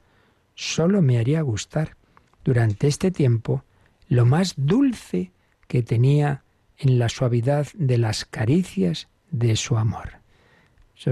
sólo 0.55 1.03
me 1.03 1.19
haría 1.19 1.41
gustar 1.43 1.97
durante 2.45 2.87
este 2.87 3.11
tiempo 3.11 3.65
lo 4.09 4.27
más 4.27 4.55
dulce 4.57 5.33
que 5.67 5.83
tenía 5.83 6.44
en 6.79 6.99
la 6.99 7.09
suavidad 7.09 7.67
de 7.75 7.99
las 7.99 8.25
caricias 8.25 9.09
de 9.31 9.57
su 9.57 9.77
amor 9.77 10.25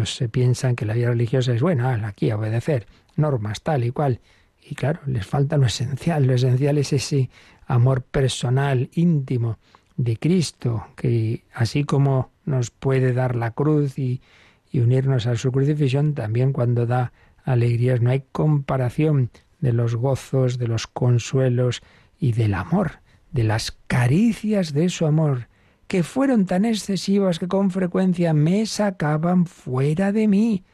se 0.05 0.29
piensan 0.29 0.77
que 0.77 0.87
la 0.87 0.95
vida 0.95 1.09
religiosa 1.09 1.53
es 1.53 1.63
buena, 1.63 2.07
aquí 2.07 2.31
obedecer 2.33 2.87
normas 3.17 3.63
tal 3.63 3.85
y 3.85 3.91
cual. 3.91 4.21
Y 4.65 4.75
claro, 4.75 5.01
les 5.07 5.27
falta 5.27 5.57
lo 5.57 5.67
esencial. 5.67 6.27
Lo 6.27 6.35
esencial 6.35 6.79
es 6.79 6.93
ese 6.93 7.31
amor 7.67 8.03
personal, 8.03 8.91
íntimo 8.95 9.59
de 9.97 10.17
Cristo, 10.17 10.87
que 10.97 11.45
así 11.53 11.85
como 11.85 12.31
nos 12.45 12.71
puede 12.71 13.13
dar 13.13 13.37
la 13.37 13.51
cruz 13.51 13.99
y, 13.99 14.23
y 14.71 14.81
unirnos 14.81 15.27
a 15.27 15.37
su 15.37 15.53
crucifixión, 15.53 16.15
también 16.15 16.53
cuando 16.53 16.87
da 16.87 17.13
alegrías 17.45 18.01
no 18.01 18.11
hay 18.11 18.25
comparación 18.33 19.31
de 19.61 19.73
los 19.73 19.97
gozos, 19.97 20.59
de 20.59 20.69
los 20.69 20.87
consuelos 20.87 21.83
y 22.19 22.33
del 22.33 22.55
amor, 22.55 23.01
de 23.33 23.43
las 23.45 23.77
caricias 23.89 24.73
de 24.73 24.89
su 24.89 25.07
amor 25.07 25.49
que 25.93 26.03
fueron 26.03 26.47
tan 26.47 26.65
excesivas 26.65 27.39
que 27.39 27.49
con 27.49 27.71
frecuencia 27.71 28.33
me 28.33 28.65
sacaban 28.65 29.45
fuera 29.45 30.11
de 30.11 30.27
mí. 30.27 30.65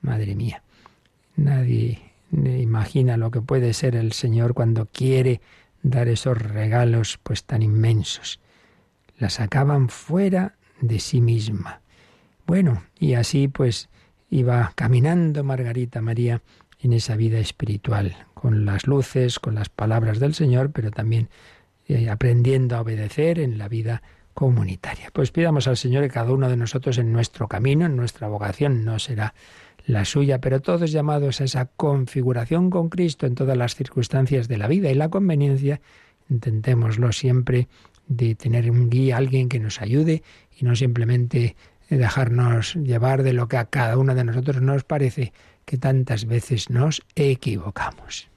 Madre 0.00 0.36
mía, 0.36 0.62
nadie 1.34 2.12
imagina 2.30 3.16
lo 3.16 3.32
que 3.32 3.40
puede 3.40 3.72
ser 3.74 3.96
el 3.96 4.12
Señor 4.12 4.54
cuando 4.54 4.86
quiere 4.86 5.40
dar 5.82 6.06
esos 6.06 6.38
regalos 6.38 7.18
pues 7.20 7.42
tan 7.42 7.62
inmensos. 7.62 8.38
La 9.18 9.28
sacaban 9.28 9.88
fuera 9.88 10.54
de 10.80 11.00
sí 11.00 11.20
misma. 11.20 11.80
Bueno, 12.46 12.84
y 12.96 13.14
así 13.14 13.48
pues 13.48 13.88
iba 14.30 14.72
caminando 14.76 15.42
Margarita 15.42 16.00
María 16.00 16.42
en 16.78 16.92
esa 16.92 17.16
vida 17.16 17.40
espiritual, 17.40 18.14
con 18.34 18.64
las 18.64 18.86
luces, 18.86 19.40
con 19.40 19.56
las 19.56 19.68
palabras 19.68 20.20
del 20.20 20.32
Señor, 20.32 20.70
pero 20.70 20.92
también 20.92 21.28
eh, 21.88 22.08
aprendiendo 22.08 22.76
a 22.76 22.82
obedecer 22.82 23.40
en 23.40 23.58
la 23.58 23.66
vida 23.66 24.00
comunitaria. 24.34 25.10
Pues 25.12 25.30
pidamos 25.30 25.68
al 25.68 25.76
Señor 25.76 26.02
que 26.04 26.10
cada 26.10 26.32
uno 26.32 26.48
de 26.48 26.56
nosotros 26.56 26.98
en 26.98 27.12
nuestro 27.12 27.48
camino, 27.48 27.86
en 27.86 27.96
nuestra 27.96 28.28
vocación, 28.28 28.84
no 28.84 28.98
será 28.98 29.34
la 29.86 30.04
suya, 30.04 30.40
pero 30.40 30.60
todos 30.60 30.92
llamados 30.92 31.40
a 31.40 31.44
esa 31.44 31.66
configuración 31.66 32.70
con 32.70 32.88
Cristo 32.88 33.26
en 33.26 33.34
todas 33.34 33.56
las 33.56 33.74
circunstancias 33.74 34.48
de 34.48 34.58
la 34.58 34.68
vida 34.68 34.90
y 34.90 34.94
la 34.94 35.08
conveniencia, 35.08 35.80
intentémoslo 36.28 37.12
siempre 37.12 37.68
de 38.06 38.34
tener 38.34 38.70
un 38.70 38.90
guía, 38.90 39.16
alguien 39.16 39.48
que 39.48 39.60
nos 39.60 39.80
ayude 39.80 40.22
y 40.58 40.64
no 40.64 40.76
simplemente 40.76 41.56
dejarnos 41.88 42.74
llevar 42.74 43.22
de 43.22 43.32
lo 43.32 43.48
que 43.48 43.56
a 43.56 43.64
cada 43.66 43.96
uno 43.96 44.14
de 44.14 44.24
nosotros 44.24 44.60
nos 44.62 44.84
parece 44.84 45.32
que 45.64 45.76
tantas 45.76 46.26
veces 46.26 46.70
nos 46.70 47.02
equivocamos. 47.14 48.29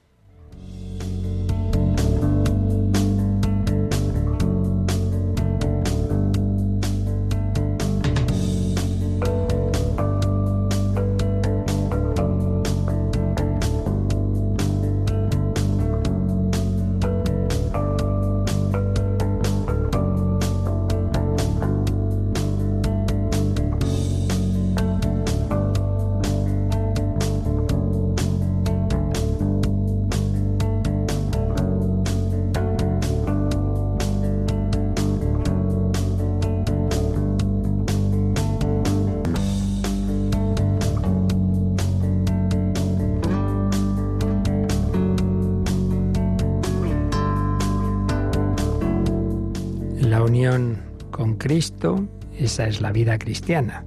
Cristo, 51.44 52.08
esa 52.38 52.66
es 52.66 52.80
la 52.80 52.90
vida 52.90 53.18
cristiana. 53.18 53.84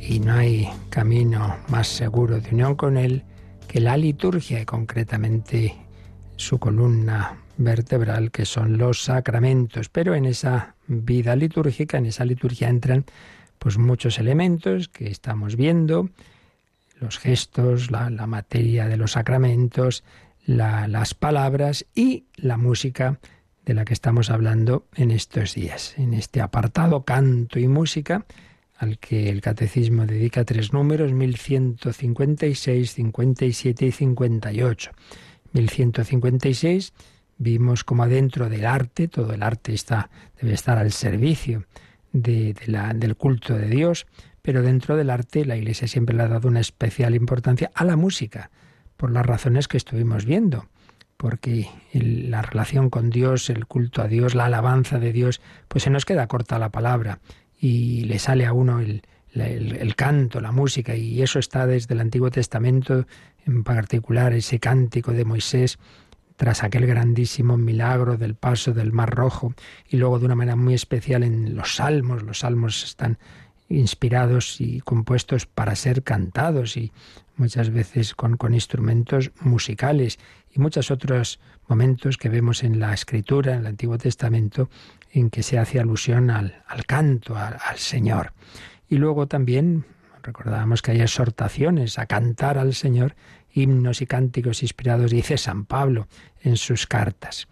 Y 0.00 0.20
no 0.20 0.34
hay 0.34 0.68
camino 0.90 1.56
más 1.66 1.88
seguro 1.88 2.40
de 2.40 2.50
unión 2.50 2.76
con 2.76 2.96
Él 2.96 3.24
que 3.66 3.80
la 3.80 3.96
liturgia 3.96 4.60
y 4.60 4.64
concretamente 4.64 5.74
su 6.36 6.60
columna 6.60 7.36
vertebral, 7.56 8.30
que 8.30 8.44
son 8.44 8.78
los 8.78 9.02
sacramentos. 9.02 9.88
Pero 9.88 10.14
en 10.14 10.24
esa 10.24 10.76
vida 10.86 11.34
litúrgica, 11.34 11.98
en 11.98 12.06
esa 12.06 12.24
liturgia 12.24 12.68
entran 12.68 13.06
pues 13.58 13.76
muchos 13.76 14.20
elementos 14.20 14.86
que 14.86 15.10
estamos 15.10 15.56
viendo, 15.56 16.10
los 17.00 17.18
gestos, 17.18 17.90
la, 17.90 18.08
materia 18.28 18.86
de 18.86 18.96
los 18.96 19.12
sacramentos, 19.12 20.04
las 20.46 21.14
palabras 21.14 21.86
y 21.96 22.26
la 22.36 22.56
música 22.56 23.18
de 23.68 23.74
la 23.74 23.84
que 23.84 23.92
estamos 23.92 24.30
hablando 24.30 24.86
en 24.94 25.10
estos 25.10 25.54
días. 25.54 25.92
En 25.98 26.14
este 26.14 26.40
apartado 26.40 27.04
canto 27.04 27.58
y 27.58 27.68
música, 27.68 28.24
al 28.78 28.98
que 28.98 29.28
el 29.28 29.42
catecismo 29.42 30.06
dedica 30.06 30.46
tres 30.46 30.72
números, 30.72 31.12
1156, 31.12 32.94
57 32.94 33.84
y 33.84 33.92
58. 33.92 34.90
1156 35.52 36.94
vimos 37.36 37.84
como 37.84 38.04
adentro 38.04 38.48
del 38.48 38.64
arte, 38.64 39.06
todo 39.06 39.34
el 39.34 39.42
arte 39.42 39.76
debe 40.40 40.54
estar 40.54 40.78
al 40.78 40.90
servicio 40.90 41.66
del 42.14 43.16
culto 43.18 43.54
de 43.54 43.68
Dios, 43.68 44.06
pero 44.40 44.62
dentro 44.62 44.96
del 44.96 45.10
arte 45.10 45.44
la 45.44 45.58
Iglesia 45.58 45.86
siempre 45.86 46.16
le 46.16 46.22
ha 46.22 46.28
dado 46.28 46.48
una 46.48 46.60
especial 46.60 47.14
importancia 47.14 47.70
a 47.74 47.84
la 47.84 47.96
música, 47.96 48.50
por 48.96 49.10
las 49.10 49.26
razones 49.26 49.68
que 49.68 49.76
estuvimos 49.76 50.24
viendo 50.24 50.68
porque 51.18 51.68
la 51.92 52.42
relación 52.42 52.90
con 52.90 53.10
Dios, 53.10 53.50
el 53.50 53.66
culto 53.66 54.00
a 54.00 54.08
Dios, 54.08 54.36
la 54.36 54.46
alabanza 54.46 54.98
de 54.98 55.12
Dios, 55.12 55.42
pues 55.66 55.84
se 55.84 55.90
nos 55.90 56.04
queda 56.04 56.28
corta 56.28 56.60
la 56.60 56.70
palabra 56.70 57.18
y 57.60 58.04
le 58.04 58.20
sale 58.20 58.46
a 58.46 58.52
uno 58.52 58.78
el, 58.78 59.02
el, 59.34 59.96
canto, 59.96 60.40
la 60.40 60.52
música, 60.52 60.94
y 60.94 61.20
eso 61.20 61.40
está 61.40 61.66
desde 61.66 61.94
el 61.94 62.00
Antiguo 62.00 62.30
Testamento, 62.30 63.04
en 63.44 63.64
particular 63.64 64.32
ese 64.32 64.60
cántico 64.60 65.12
de 65.12 65.24
Moisés 65.24 65.78
tras 66.36 66.62
aquel 66.62 66.86
grandísimo 66.86 67.56
milagro 67.56 68.16
del 68.16 68.36
paso 68.36 68.72
del 68.72 68.92
Mar 68.92 69.10
Rojo, 69.10 69.54
y 69.88 69.96
luego 69.96 70.20
de 70.20 70.26
una 70.26 70.36
manera 70.36 70.54
muy 70.54 70.74
especial 70.74 71.24
en 71.24 71.56
los 71.56 71.74
salmos, 71.74 72.22
los 72.22 72.38
salmos 72.38 72.84
están 72.84 73.18
inspirados 73.68 74.60
y 74.60 74.80
compuestos 74.80 75.46
para 75.46 75.76
ser 75.76 76.02
cantados 76.02 76.76
y 76.76 76.92
muchas 77.36 77.70
veces 77.70 78.14
con, 78.14 78.36
instrumentos 78.52 79.30
musicales 79.40 80.18
y 80.52 80.60
muchos 80.60 80.90
otros 80.90 81.38
momentos 81.68 82.16
que 82.16 82.28
vemos 82.28 82.64
en 82.64 82.80
la 82.80 82.94
escritura, 82.94 83.54
en 83.54 83.60
el 83.60 83.66
Antiguo 83.66 83.98
Testamento, 83.98 84.70
en 85.12 85.30
que 85.30 85.42
se 85.42 85.58
hace 85.58 85.80
alusión 85.80 86.30
al, 86.30 86.62
canto, 86.86 87.36
al, 87.36 87.78
Señor. 87.78 88.32
Y 88.88 88.96
luego 88.96 89.26
también 89.26 89.84
recordábamos 90.22 90.82
que 90.82 90.92
hay 90.92 91.00
exhortaciones 91.00 91.98
a 91.98 92.06
cantar 92.06 92.58
al 92.58 92.74
Señor, 92.74 93.14
himnos 93.52 94.02
y 94.02 94.06
cánticos 94.06 94.62
inspirados, 94.62 95.10
dice 95.10 95.36
San 95.36 95.64
Pablo 95.64 96.08
en 96.42 96.56
sus 96.56 96.86
cartas. 96.86 97.48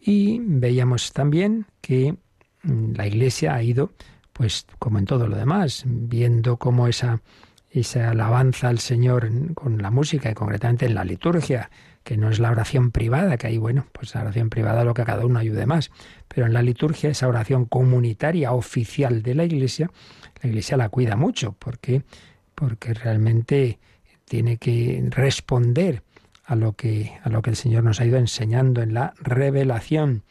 Y 0.00 0.40
veíamos 0.40 1.12
también 1.12 1.66
que 1.80 2.16
mm, 2.62 2.94
la 2.94 3.06
Iglesia 3.06 3.54
ha 3.54 3.62
ido, 3.62 3.92
pues 4.38 4.66
como 4.78 5.00
en 5.00 5.04
todo 5.04 5.26
lo 5.26 5.36
demás, 5.36 5.82
viendo 5.84 6.58
cómo 6.58 6.86
esa, 6.86 7.20
esa 7.70 8.10
alabanza 8.10 8.68
al 8.68 8.78
Señor 8.78 9.28
con 9.54 9.82
la 9.82 9.90
música 9.90 10.30
y 10.30 10.34
concretamente 10.34 10.86
en 10.86 10.94
la 10.94 11.04
liturgia, 11.04 11.70
que 12.04 12.16
no 12.16 12.30
es 12.30 12.38
la 12.38 12.52
oración 12.52 12.92
privada, 12.92 13.36
que 13.36 13.48
ahí, 13.48 13.58
bueno, 13.58 13.86
pues 13.92 14.14
la 14.14 14.20
oración 14.20 14.48
privada 14.48 14.84
lo 14.84 14.94
que 14.94 15.04
cada 15.04 15.26
uno 15.26 15.40
ayude 15.40 15.66
más, 15.66 15.90
pero 16.28 16.46
en 16.46 16.52
la 16.52 16.62
liturgia, 16.62 17.10
esa 17.10 17.26
oración 17.26 17.64
comunitaria 17.64 18.52
oficial 18.52 19.24
de 19.24 19.34
la 19.34 19.44
Iglesia, 19.44 19.90
la 20.40 20.48
Iglesia 20.48 20.76
la 20.76 20.88
cuida 20.88 21.16
mucho, 21.16 21.56
porque 21.58 22.02
porque 22.54 22.94
realmente 22.94 23.80
tiene 24.24 24.56
que 24.56 25.04
responder 25.10 26.02
a 26.44 26.54
lo 26.54 26.74
que 26.74 27.12
a 27.24 27.28
lo 27.28 27.42
que 27.42 27.50
el 27.50 27.56
Señor 27.56 27.82
nos 27.82 28.00
ha 28.00 28.04
ido 28.04 28.18
enseñando 28.18 28.82
en 28.82 28.94
la 28.94 29.14
revelación. 29.20 30.22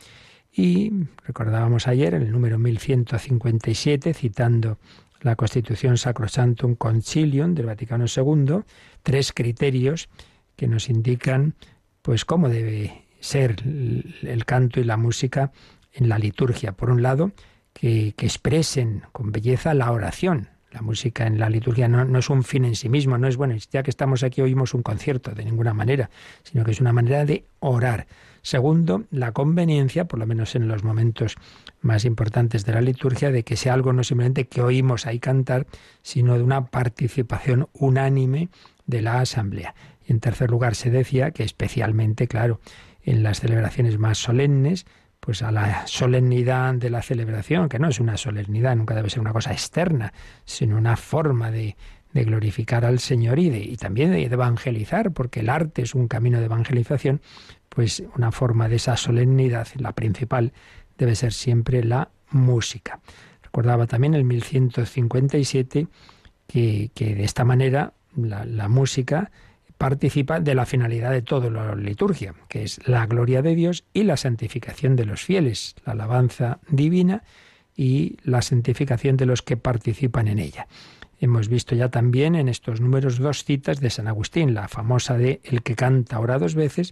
Y 0.58 0.92
recordábamos 1.24 1.88
ayer 1.88 2.16
en 2.16 2.24
el 2.24 2.32
número 2.32 2.58
1157 2.58 4.16
citando 4.16 4.80
la 5.22 5.36
Constitución 5.36 6.00
Sacrosantum 6.00 6.74
Concilium 6.74 7.54
del 7.54 7.68
Vaticano 7.68 8.06
II, 8.06 8.64
tres 9.04 9.34
criterios 9.34 10.10
que 10.56 10.68
nos 10.68 10.90
indican 10.90 11.54
pues 12.02 12.26
cómo 12.26 12.50
debe 12.50 13.04
ser 13.20 13.58
el 14.24 14.46
canto 14.46 14.80
y 14.80 14.84
la 14.84 14.98
música 14.98 15.52
en 15.94 16.10
la 16.10 16.18
liturgia. 16.18 16.72
Por 16.72 16.90
un 16.90 17.04
lado, 17.04 17.34
que, 17.74 18.16
expresen 18.18 19.04
con 19.12 19.32
belleza 19.32 19.76
la 19.76 19.92
oración. 19.92 20.50
La 20.72 20.82
música 20.82 21.28
en 21.28 21.38
la 21.38 21.52
liturgia 21.52 21.88
no, 21.88 22.04
no, 22.04 22.18
es 22.18 22.32
un 22.32 22.44
fin 22.44 22.66
en 22.66 22.76
sí 22.76 22.90
mismo, 22.90 23.20
no 23.20 23.28
es 23.28 23.38
bueno, 23.38 23.56
ya 23.72 23.84
que 23.84 23.92
estamos 23.92 24.24
aquí 24.24 24.42
oímos 24.42 24.74
un 24.74 24.82
concierto, 24.82 25.32
de 25.32 25.46
ninguna 25.46 25.76
manera, 25.76 26.10
sino 26.42 26.66
que 26.66 26.72
es 26.72 26.82
una 26.82 26.94
manera 26.94 27.26
de 27.26 27.46
orar. 27.60 28.08
Segundo, 28.48 29.04
la 29.12 29.34
conveniencia, 29.34 30.06
por 30.06 30.20
lo 30.20 30.26
menos 30.26 30.56
en 30.56 30.70
los 30.70 30.82
momentos 30.82 31.36
más 31.82 32.06
importantes 32.06 32.64
de 32.64 32.72
la 32.72 32.80
liturgia, 32.80 33.30
de 33.30 33.44
que 33.44 33.58
sea 33.58 33.74
algo 33.74 33.92
no 33.92 34.06
simplemente 34.06 34.48
que 34.48 34.62
oímos 34.62 35.06
ahí 35.06 35.20
cantar, 35.20 35.68
sino 36.02 36.38
de 36.38 36.44
una 36.44 36.68
participación 36.68 37.68
unánime 37.74 38.48
de 38.86 39.02
la 39.02 39.20
asamblea. 39.20 39.76
Y 40.06 40.14
en 40.14 40.22
tercer 40.22 40.50
lugar, 40.50 40.76
se 40.76 40.90
decía 40.90 41.32
que 41.32 41.44
especialmente, 41.44 42.30
claro, 42.30 42.62
en 43.04 43.22
las 43.22 43.42
celebraciones 43.42 43.98
más 43.98 44.18
solemnes, 44.18 44.86
pues 45.20 45.42
a 45.42 45.52
la 45.52 45.86
solemnidad 45.86 46.74
de 46.76 46.90
la 46.90 47.02
celebración, 47.02 47.68
que 47.68 47.80
no 47.80 47.90
es 47.90 48.00
una 48.00 48.16
solemnidad, 48.16 48.78
nunca 48.78 48.96
debe 48.96 49.10
ser 49.10 49.20
una 49.20 49.34
cosa 49.34 49.52
externa, 49.52 50.14
sino 50.46 50.78
una 50.78 50.96
forma 50.96 51.52
de, 51.52 51.76
glorificar 52.14 52.84
al 52.86 52.98
Señor 52.98 53.38
y, 53.38 53.50
de, 53.50 53.60
y 53.60 53.76
también 53.76 54.12
de, 54.12 54.24
evangelizar, 54.24 55.12
porque 55.12 55.42
el 55.42 55.50
arte 55.50 55.82
es 55.82 55.94
un 55.94 56.08
camino 56.08 56.40
de 56.40 56.46
evangelización, 56.46 57.22
pues 57.78 58.02
una 58.16 58.32
forma 58.32 58.68
de 58.68 58.78
esa 58.78 58.98
solemnidad, 58.98 59.68
la 59.76 59.92
principal, 59.92 60.52
debe 60.98 61.14
ser 61.14 61.32
siempre 61.32 61.84
la 61.84 62.10
música. 62.32 63.02
Recordaba 63.44 63.86
también 63.86 64.16
el 64.16 64.24
1157 64.24 65.88
que, 66.48 66.90
que 66.96 67.14
de 67.14 67.24
esta 67.24 67.46
manera 67.46 67.94
la, 68.16 68.46
la 68.46 68.68
música 68.68 69.30
participa 69.78 70.40
de 70.40 70.56
la 70.56 70.66
finalidad 70.66 71.12
de 71.12 71.22
toda 71.22 71.52
la 71.52 71.76
liturgia, 71.76 72.34
que 72.50 72.64
es 72.64 72.80
la 72.88 73.06
gloria 73.06 73.44
de 73.44 73.54
Dios 73.54 73.84
y 73.94 74.06
la 74.06 74.18
santificación 74.18 74.96
de 74.96 75.06
los 75.06 75.22
fieles, 75.22 75.76
la 75.86 75.92
alabanza 75.92 76.58
divina 76.70 77.22
y 77.76 78.18
la 78.24 78.42
santificación 78.42 79.18
de 79.18 79.28
los 79.28 79.44
que 79.44 79.56
participan 79.56 80.28
en 80.28 80.40
ella. 80.40 80.68
Hemos 81.20 81.48
visto 81.48 81.76
ya 81.76 81.90
también 81.90 82.34
en 82.34 82.50
estos 82.50 82.82
números 82.82 83.20
dos 83.20 83.44
citas 83.44 83.80
de 83.80 83.92
San 83.92 84.08
Agustín, 84.08 84.56
la 84.56 84.68
famosa 84.68 85.16
de 85.16 85.42
El 85.44 85.62
que 85.62 85.76
canta 85.76 86.20
ora 86.20 86.40
dos 86.40 86.56
veces 86.56 86.92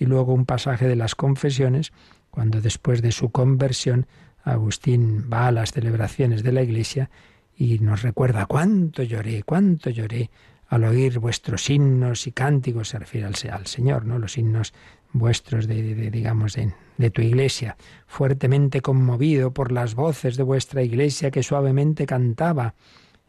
y 0.00 0.06
luego 0.06 0.32
un 0.32 0.46
pasaje 0.46 0.88
de 0.88 0.96
las 0.96 1.14
confesiones, 1.14 1.92
cuando 2.30 2.60
después 2.60 3.02
de 3.02 3.12
su 3.12 3.30
conversión 3.30 4.06
Agustín 4.42 5.28
va 5.30 5.46
a 5.46 5.52
las 5.52 5.72
celebraciones 5.72 6.42
de 6.42 6.52
la 6.52 6.62
iglesia 6.62 7.10
y 7.54 7.78
nos 7.80 8.00
recuerda 8.00 8.46
cuánto 8.46 9.02
lloré, 9.02 9.42
cuánto 9.42 9.90
lloré 9.90 10.30
al 10.68 10.84
oír 10.84 11.18
vuestros 11.18 11.68
himnos 11.68 12.26
y 12.26 12.32
cánticos, 12.32 12.88
se 12.88 12.98
refiere 12.98 13.26
al, 13.26 13.66
Señor, 13.66 14.06
¿no? 14.06 14.18
Los 14.18 14.38
himnos 14.38 14.72
vuestros 15.12 15.66
de, 15.66 15.82
digamos, 16.10 16.54
de, 16.54 16.72
de, 16.96 17.10
tu 17.10 17.20
iglesia, 17.20 17.76
fuertemente 18.06 18.80
conmovido 18.80 19.52
por 19.52 19.70
las 19.70 19.94
voces 19.94 20.38
de 20.38 20.44
vuestra 20.44 20.82
iglesia 20.82 21.30
que 21.30 21.42
suavemente 21.42 22.06
cantaba. 22.06 22.74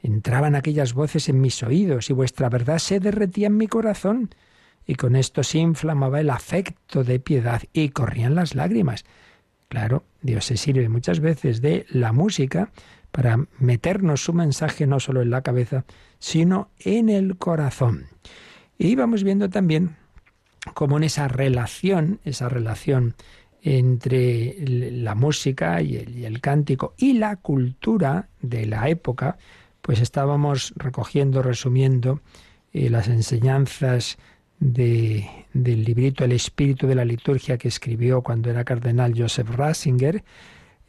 Entraban 0.02 0.56
aquellas 0.56 0.94
voces 0.94 1.28
en 1.28 1.42
mis 1.42 1.62
oídos 1.64 2.10
y 2.10 2.14
vuestra 2.14 2.48
verdad 2.48 2.78
se 2.78 3.02
derretía 3.02 3.48
en 3.48 3.58
mi 3.58 3.68
corazón. 3.68 4.30
Y 4.86 4.96
con 4.96 5.15
esto 5.15 5.44
se 5.44 5.60
inflamaba 5.60 6.20
el 6.20 6.30
afecto 6.30 7.04
de 7.04 7.20
piedad 7.20 7.62
y 7.74 7.89
corrían 7.89 8.36
las 8.36 8.56
lágrimas. 8.56 9.06
Claro, 9.70 10.04
Dios 10.22 10.46
se 10.46 10.58
sirve 10.58 10.89
muchas 10.89 11.20
veces 11.20 11.62
de 11.62 11.86
la 11.89 12.12
música 12.12 12.72
para 13.12 13.46
meternos 13.60 14.24
su 14.24 14.34
mensaje 14.34 14.88
no 14.88 15.00
solo 15.00 15.22
en 15.22 15.30
la 15.30 15.41
cabeza, 15.41 15.86
sino 16.20 16.70
en 16.80 17.10
el 17.10 17.38
corazón. 17.38 18.08
Y 18.78 18.96
vamos 18.96 19.24
viendo 19.24 19.50
también 19.50 19.96
cómo 20.74 20.98
en 20.98 21.04
esa 21.04 21.28
relación, 21.28 22.20
esa 22.24 22.50
relación 22.50 23.15
entre 23.62 24.56
la 24.65 25.13
música 25.13 25.82
y 25.82 25.96
el, 25.98 26.41
cántico 26.41 26.96
y 26.98 27.13
la 27.13 27.36
cultura 27.36 28.28
de 28.41 28.65
la 28.65 28.89
época, 28.89 29.38
pues 29.82 30.00
estábamos 30.00 30.74
recogiendo, 30.76 31.44
resumiendo 31.44 32.22
eh, 32.74 32.89
las 32.89 33.08
enseñanzas 33.08 34.17
del 34.62 35.84
librito 35.84 36.24
El 36.24 36.32
espíritu 36.32 36.88
de 36.88 36.95
la 36.95 37.04
liturgia 37.04 37.58
que 37.58 37.67
escribió 37.67 38.21
cuando 38.21 38.50
era 38.50 38.63
cardenal 38.63 39.13
Joseph 39.17 39.50
Ratzinger, 39.50 40.24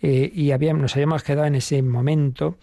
eh, 0.01 0.31
y 0.35 0.51
nos 0.75 0.95
habíamos 0.95 1.23
quedado 1.23 1.47
en 1.47 1.55
ese 1.55 1.83
momento 1.83 2.59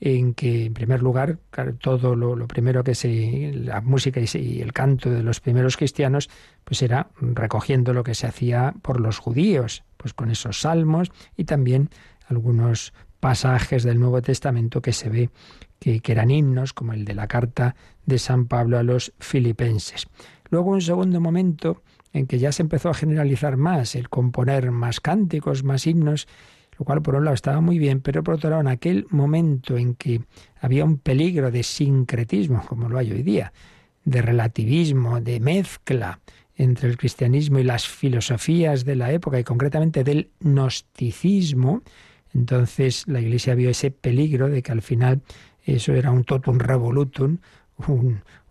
en 0.00 0.34
que, 0.34 0.66
en 0.66 0.74
primer 0.74 1.02
lugar, 1.02 1.38
todo 1.80 2.16
lo, 2.16 2.46
primero 2.48 2.82
que 2.82 2.94
se, 2.94 3.52
la 3.54 3.80
música 3.80 4.20
y, 4.20 4.60
el 4.60 4.72
canto 4.72 5.10
de 5.10 5.22
los 5.22 5.40
primeros 5.40 5.76
cristianos, 5.76 6.30
pues 6.64 6.82
era 6.82 7.08
recogiendo 7.20 7.92
lo 7.92 8.04
que 8.04 8.14
se 8.14 8.26
hacía 8.26 8.74
por 8.82 9.00
los 9.00 9.18
judíos, 9.18 9.84
pues 9.96 10.14
con 10.14 10.30
esos 10.30 10.60
salmos 10.60 11.10
y 11.36 11.44
también 11.44 11.90
algunos 12.26 12.92
pasajes 13.20 13.82
del 13.82 13.98
Nuevo 13.98 14.20
Testamento 14.22 14.82
que 14.82 14.92
se 14.92 15.08
ve 15.08 15.30
que, 15.78 16.00
eran 16.06 16.30
himnos, 16.30 16.72
como 16.72 16.92
el 16.92 17.04
de 17.04 17.14
la 17.14 17.26
carta 17.26 17.74
de 18.06 18.18
San 18.18 18.46
Pablo 18.46 18.78
a 18.78 18.82
los 18.82 19.12
filipenses. 19.18 20.06
Luego 20.50 20.70
un 20.70 20.82
segundo 20.82 21.20
momento 21.20 21.82
en 22.12 22.26
que 22.26 22.38
ya 22.38 22.52
se 22.52 22.62
empezó 22.62 22.90
a 22.90 22.94
generalizar 22.94 23.56
más 23.56 23.94
el 23.94 24.08
componer 24.08 24.70
más 24.70 25.00
cánticos, 25.00 25.64
más 25.64 25.86
himnos, 25.86 26.28
lo 26.78 26.84
cual 26.84 27.02
por 27.02 27.14
un 27.14 27.24
lado 27.24 27.34
estaba 27.34 27.60
muy 27.60 27.78
bien, 27.78 28.00
pero 28.00 28.22
por 28.22 28.34
otro 28.34 28.50
lado 28.50 28.62
en 28.62 28.68
aquel 28.68 29.06
momento 29.10 29.76
en 29.76 29.94
que 29.94 30.22
había 30.60 30.84
un 30.84 30.98
peligro 30.98 31.50
de 31.50 31.62
sincretismo, 31.62 32.64
como 32.66 32.88
lo 32.88 32.98
hay 32.98 33.12
hoy 33.12 33.22
día, 33.22 33.52
de 34.04 34.22
relativismo, 34.22 35.20
de 35.20 35.40
mezcla 35.40 36.20
entre 36.56 36.88
el 36.88 36.96
cristianismo 36.96 37.58
y 37.58 37.64
las 37.64 37.88
filosofías 37.88 38.84
de 38.84 38.96
la 38.96 39.12
época 39.12 39.40
y 39.40 39.44
concretamente 39.44 40.04
del 40.04 40.30
gnosticismo, 40.40 41.82
entonces 42.32 43.04
la 43.06 43.20
Iglesia 43.20 43.54
vio 43.54 43.70
ese 43.70 43.90
peligro 43.90 44.48
de 44.48 44.62
que 44.62 44.72
al 44.72 44.82
final 44.82 45.22
eso 45.64 45.92
era 45.94 46.10
un 46.10 46.24
totum 46.24 46.58
revolutum, 46.58 47.38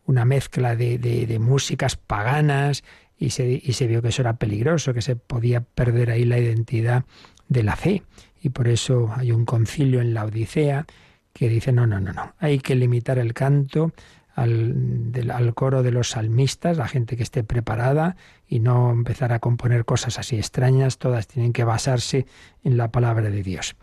una 0.06 0.26
mezcla 0.26 0.76
de, 0.76 0.98
de, 0.98 1.40
músicas 1.40 1.96
paganas 1.96 2.84
y 3.18 3.30
se, 3.30 3.62
y 3.64 3.74
se 3.74 3.88
vio 3.88 4.02
que 4.02 4.10
eso 4.10 4.22
era 4.22 4.38
peligroso, 4.38 4.94
que 4.94 5.02
se 5.02 5.16
podía 5.16 5.62
perder 5.62 6.12
ahí 6.12 6.26
la 6.26 6.40
identidad 6.40 7.06
de 7.48 7.64
la 7.64 7.76
fe. 7.76 8.04
Y 8.42 8.50
por 8.50 8.68
eso 8.68 9.12
hay 9.16 9.32
un 9.32 9.46
concilio 9.46 10.02
en 10.02 10.14
la 10.14 10.26
Odisea 10.26 10.86
que 11.32 11.50
dice, 11.50 11.72
no, 11.72 11.88
no, 11.88 12.00
no, 12.00 12.14
no, 12.14 12.34
hay 12.40 12.60
que 12.60 12.76
limitar 12.76 13.18
el 13.18 13.34
canto 13.34 13.94
al, 14.36 15.12
al, 15.32 15.54
coro 15.54 15.84
de 15.84 15.92
los 15.92 16.10
salmistas, 16.10 16.78
la 16.78 16.88
gente 16.88 17.16
que 17.16 17.24
esté 17.24 17.44
preparada 17.44 18.16
y 18.48 18.60
no 18.60 18.92
empezar 18.92 19.32
a 19.32 19.40
componer 19.40 19.86
cosas 19.86 20.20
así 20.20 20.36
extrañas, 20.38 20.98
todas 20.98 21.28
tienen 21.28 21.54
que 21.54 21.64
basarse 21.64 22.26
en 22.64 22.78
la 22.78 22.92
palabra 22.92 23.30
de 23.30 23.44
Dios. 23.44 23.76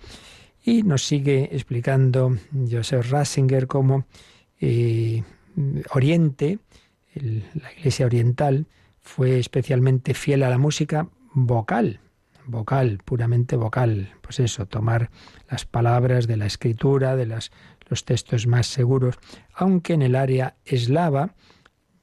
Y 0.62 0.82
nos 0.82 1.04
sigue 1.04 1.48
explicando 1.52 2.36
Joseph 2.70 3.10
Ratzinger 3.10 3.66
cómo 3.66 4.04
eh, 4.60 5.22
Oriente, 5.90 6.58
la 7.14 7.72
Iglesia 7.72 8.06
Oriental, 8.06 8.66
fue 9.00 9.38
especialmente 9.38 10.14
fiel 10.14 10.42
a 10.42 10.50
la 10.50 10.58
música 10.58 11.08
vocal, 11.32 12.00
vocal, 12.46 13.00
puramente 13.04 13.56
vocal. 13.56 14.14
Pues 14.20 14.40
eso, 14.40 14.66
tomar 14.66 15.10
las 15.48 15.64
palabras 15.64 16.26
de 16.26 16.36
la 16.36 16.46
escritura, 16.46 17.16
de 17.16 17.26
las, 17.26 17.50
los 17.88 18.04
textos 18.04 18.46
más 18.46 18.66
seguros, 18.66 19.18
aunque 19.54 19.94
en 19.94 20.02
el 20.02 20.14
área 20.14 20.56
eslava 20.64 21.34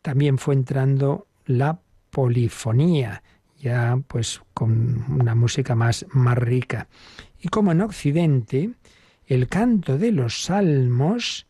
también 0.01 0.37
fue 0.37 0.53
entrando 0.53 1.27
la 1.45 1.79
polifonía, 2.11 3.23
ya 3.59 3.99
pues 4.07 4.41
con 4.53 5.05
una 5.09 5.35
música 5.35 5.75
más, 5.75 6.05
más 6.11 6.37
rica. 6.37 6.87
Y 7.39 7.49
como 7.49 7.71
en 7.71 7.81
Occidente, 7.81 8.71
el 9.25 9.47
canto 9.47 9.97
de 9.97 10.11
los 10.11 10.43
salmos, 10.43 11.46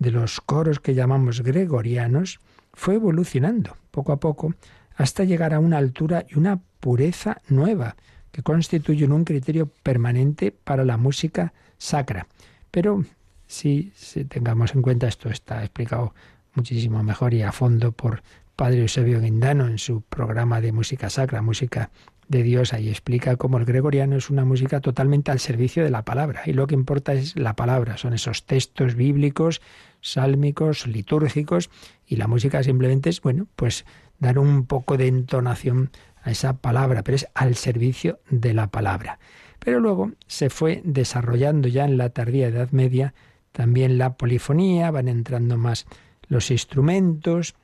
de 0.00 0.10
los 0.10 0.40
coros 0.40 0.80
que 0.80 0.94
llamamos 0.94 1.42
gregorianos, 1.42 2.40
fue 2.72 2.96
evolucionando 2.96 3.76
poco 3.92 4.10
a 4.10 4.18
poco 4.18 4.54
hasta 4.96 5.24
llegar 5.24 5.54
a 5.54 5.60
una 5.60 5.78
altura 5.78 6.26
y 6.28 6.36
una 6.36 6.60
pureza 6.80 7.40
nueva, 7.48 7.96
que 8.32 8.42
constituyen 8.42 9.12
un 9.12 9.24
criterio 9.24 9.66
permanente 9.82 10.52
para 10.52 10.84
la 10.84 10.96
música 10.96 11.52
sacra. 11.78 12.26
Pero 12.70 13.04
si, 13.46 13.92
tengamos 14.28 14.74
en 14.74 14.82
cuenta, 14.82 15.08
esto 15.08 15.28
está 15.28 15.62
explicado 15.62 16.14
muchísimo 16.54 17.02
mejor 17.02 17.34
y 17.34 17.42
a 17.42 17.52
fondo 17.52 17.92
por 17.92 18.22
Padre 18.56 18.82
Eusebio 18.82 19.20
Guindano 19.20 19.66
en 19.66 19.78
su 19.78 20.02
programa 20.02 20.60
de 20.60 20.72
música 20.72 21.10
sacra, 21.10 21.42
música 21.42 21.90
de 22.28 22.44
Dios, 22.44 22.72
ahí 22.72 22.88
explica 22.88 23.34
cómo 23.36 23.58
el 23.58 23.64
gregoriano 23.64 24.16
es 24.16 24.30
una 24.30 24.44
música 24.44 24.80
totalmente 24.80 25.32
al 25.32 25.40
servicio 25.40 25.82
de 25.82 25.90
la 25.90 26.04
palabra 26.04 26.42
y 26.46 26.52
lo 26.52 26.68
que 26.68 26.76
importa 26.76 27.12
es 27.12 27.34
la 27.34 27.56
palabra, 27.56 27.96
son 27.96 28.12
esos 28.12 28.46
textos 28.46 28.94
bíblicos, 28.94 29.60
sálmicos, 30.00 30.86
litúrgicos 30.86 31.70
y 32.06 32.16
la 32.16 32.26
música 32.26 32.62
simplemente 32.62 33.10
es, 33.10 33.20
bueno, 33.20 33.46
pues 33.56 33.84
dar 34.18 34.38
un 34.38 34.66
poco 34.66 34.96
de 34.96 35.06
entonación 35.06 35.90
a 36.22 36.30
esa 36.30 36.58
palabra, 36.58 37.02
pero 37.02 37.16
es 37.16 37.28
al 37.34 37.54
servicio 37.56 38.20
de 38.30 38.54
la 38.54 38.68
palabra. 38.68 39.18
Pero 39.58 39.80
luego 39.80 40.12
se 40.26 40.50
fue 40.50 40.82
desarrollando 40.84 41.68
ya 41.68 41.84
en 41.84 41.96
la 41.96 42.10
tardía 42.10 42.48
Edad 42.48 42.70
Media 42.70 43.14
también 43.52 43.98
la 43.98 44.14
polifonía, 44.14 44.90
van 44.90 45.08
entrando 45.08 45.56
más 45.56 45.86
los 46.28 46.50
instrumentos 46.50 47.54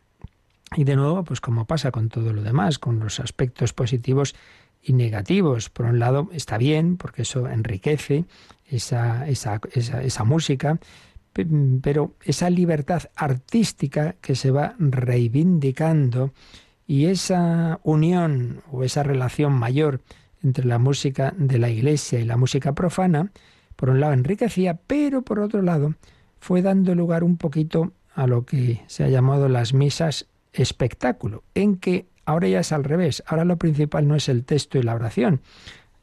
y 0.74 0.84
de 0.84 0.96
nuevo, 0.96 1.22
pues 1.24 1.40
como 1.40 1.64
pasa 1.64 1.92
con 1.92 2.08
todo 2.08 2.32
lo 2.32 2.42
demás, 2.42 2.78
con 2.78 2.98
los 2.98 3.20
aspectos 3.20 3.72
positivos 3.72 4.34
y 4.82 4.92
negativos. 4.92 5.70
Por 5.70 5.86
un 5.86 5.98
lado 5.98 6.28
está 6.32 6.58
bien, 6.58 6.96
porque 6.96 7.22
eso 7.22 7.48
enriquece 7.48 8.24
esa, 8.68 9.28
esa, 9.28 9.60
esa, 9.72 10.02
esa 10.02 10.24
música, 10.24 10.78
pero 11.82 12.14
esa 12.22 12.48
libertad 12.50 13.04
artística 13.14 14.14
que 14.20 14.34
se 14.34 14.50
va 14.50 14.74
reivindicando 14.78 16.32
y 16.86 17.06
esa 17.06 17.80
unión 17.82 18.62
o 18.70 18.84
esa 18.84 19.02
relación 19.02 19.52
mayor 19.52 20.00
entre 20.42 20.64
la 20.64 20.78
música 20.78 21.34
de 21.36 21.58
la 21.58 21.68
iglesia 21.68 22.20
y 22.20 22.24
la 22.24 22.36
música 22.36 22.72
profana, 22.72 23.32
por 23.74 23.90
un 23.90 24.00
lado 24.00 24.12
enriquecía, 24.12 24.78
pero 24.86 25.22
por 25.22 25.40
otro 25.40 25.62
lado 25.62 25.94
fue 26.38 26.62
dando 26.62 26.94
lugar 26.94 27.24
un 27.24 27.36
poquito 27.36 27.92
a 28.14 28.26
lo 28.26 28.44
que 28.44 28.82
se 28.86 29.04
ha 29.04 29.08
llamado 29.08 29.48
las 29.48 29.74
misas 29.74 30.26
espectáculo, 30.52 31.42
en 31.54 31.76
que 31.76 32.06
ahora 32.24 32.48
ya 32.48 32.60
es 32.60 32.72
al 32.72 32.84
revés, 32.84 33.22
ahora 33.26 33.44
lo 33.44 33.58
principal 33.58 34.08
no 34.08 34.14
es 34.14 34.28
el 34.28 34.44
texto 34.44 34.78
y 34.78 34.82
la 34.82 34.94
oración, 34.94 35.42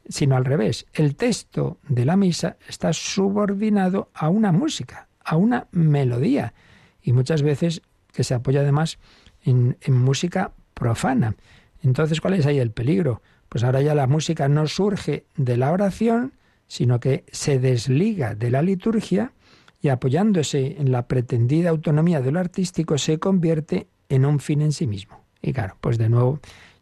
sino 0.08 0.36
al 0.36 0.44
revés, 0.44 0.86
el 0.92 1.16
texto 1.16 1.78
de 1.88 2.04
la 2.04 2.16
misa 2.16 2.56
está 2.68 2.92
subordinado 2.92 4.10
a 4.14 4.28
una 4.28 4.52
música, 4.52 5.08
a 5.24 5.36
una 5.36 5.66
melodía, 5.72 6.54
y 7.02 7.12
muchas 7.12 7.42
veces 7.42 7.82
que 8.12 8.24
se 8.24 8.34
apoya 8.34 8.60
además 8.60 8.98
en, 9.44 9.76
música 9.88 10.52
profana. 10.72 11.36
Entonces, 11.82 12.20
¿cuál 12.20 12.34
es 12.34 12.46
ahí 12.46 12.58
el 12.58 12.70
peligro? 12.70 13.20
Pues 13.48 13.62
ahora 13.64 13.82
ya 13.82 13.94
la 13.94 14.06
música 14.06 14.48
no 14.48 14.66
surge 14.66 15.26
de 15.36 15.56
la 15.56 15.70
oración, 15.70 16.32
sino 16.66 16.98
que 16.98 17.24
se 17.30 17.58
desliga 17.58 18.34
de 18.34 18.50
la 18.50 18.62
liturgia 18.62 19.32
y 19.82 19.88
apoyándose 19.88 20.76
en 20.78 20.90
la 20.90 21.06
pretendida 21.06 21.70
autonomía 21.70 22.22
de 22.22 22.32
lo 22.32 22.40
artístico 22.40 22.96
se 22.96 23.18
convierte 23.18 23.86
en 24.08 24.24
un 24.24 24.40
fin 24.40 24.62
en 24.62 24.72
sí 24.72 24.86
mismo. 24.86 25.24
Y 25.42 25.52
claro, 25.52 25.76
pues 25.80 25.98
de 25.98 26.08
nuevo, 26.08 26.40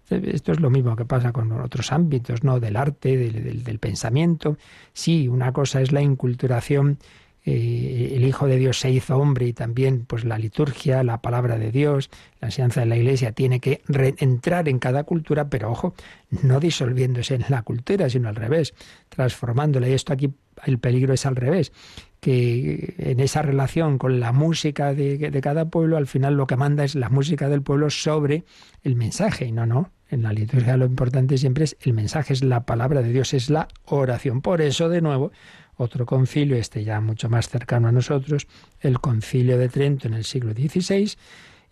esto 0.09 0.53
es 0.53 0.61
lo 0.61 0.71
mismo 0.71 0.95
que 0.95 1.05
pasa 1.05 1.33
con 1.33 1.51
otros 1.53 1.91
ámbitos, 1.91 2.45
¿no? 2.45 2.61
Del 2.61 2.77
arte, 2.77 3.17
del, 3.17 3.65
del 3.65 3.79
pensamiento. 3.81 4.57
Sí, 4.93 5.27
una 5.27 5.53
cosa 5.53 5.81
es 5.81 5.91
la 5.91 6.01
inculturación 6.01 6.99
eh, 7.45 8.13
el 8.15 8.25
Hijo 8.25 8.47
de 8.47 8.57
Dios 8.57 8.79
se 8.79 8.91
hizo 8.91 9.17
hombre 9.17 9.47
y 9.47 9.53
también 9.53 10.05
pues 10.07 10.25
la 10.25 10.39
liturgia, 10.39 11.03
la 11.03 11.21
palabra 11.21 11.59
de 11.59 11.73
Dios, 11.73 12.09
la 12.41 12.49
enseñanza 12.49 12.81
de 12.81 12.87
la 12.87 12.97
Iglesia 12.97 13.33
tiene 13.33 13.59
que 13.59 13.83
entrar 13.89 14.69
en 14.69 14.79
cada 14.79 15.03
cultura, 15.05 15.49
pero 15.49 15.71
ojo, 15.71 15.95
no 16.43 16.61
disolviéndose 16.61 17.35
en 17.35 17.45
la 17.49 17.63
cultura, 17.63 18.09
sino 18.09 18.29
al 18.29 18.37
revés, 18.37 18.75
transformándola. 19.09 19.89
Y 19.89 19.93
esto 19.93 20.13
aquí 20.13 20.33
el 20.65 20.79
peligro 20.79 21.15
es 21.15 21.27
al 21.27 21.35
revés, 21.35 21.73
que 22.21 22.95
en 22.99 23.19
esa 23.19 23.43
relación 23.43 23.99
con 23.99 24.21
la 24.21 24.31
música 24.31 24.95
de, 24.95 25.19
de 25.19 25.41
cada 25.41 25.65
pueblo, 25.65 25.97
al 25.97 26.07
final 26.07 26.35
lo 26.35 26.47
que 26.47 26.57
manda 26.57 26.85
es 26.85 26.95
la 26.95 27.09
música 27.09 27.49
del 27.49 27.63
pueblo 27.63 27.91
sobre 27.91 28.45
el 28.85 28.95
mensaje, 28.95 29.47
y 29.47 29.53
no, 29.53 29.67
no, 29.67 29.91
en 30.13 30.23
la 30.23 30.33
liturgia 30.33 30.77
lo 30.77 30.85
importante 30.85 31.39
siempre 31.39 31.65
es 31.65 31.77
el 31.81 31.95
mensaje, 31.95 32.35
es 32.35 32.45
la 32.45 32.67
palabra 32.67 33.03
de 33.03 33.13
Dios, 33.13 33.33
es 33.35 33.51
la 33.51 33.67
oración. 33.87 34.43
Por 34.43 34.61
eso, 34.61 34.89
de 34.89 35.01
nuevo, 35.01 35.33
otro 35.77 36.07
concilio, 36.07 36.57
este 36.57 36.85
ya 36.85 37.01
mucho 37.01 37.29
más 37.29 37.49
cercano 37.49 37.89
a 37.89 37.93
nosotros, 37.93 38.47
el 38.81 39.01
concilio 39.01 39.59
de 39.59 39.69
Trento 39.69 40.09
en 40.09 40.15
el 40.15 40.25
siglo 40.25 40.53
XVI, 40.53 41.13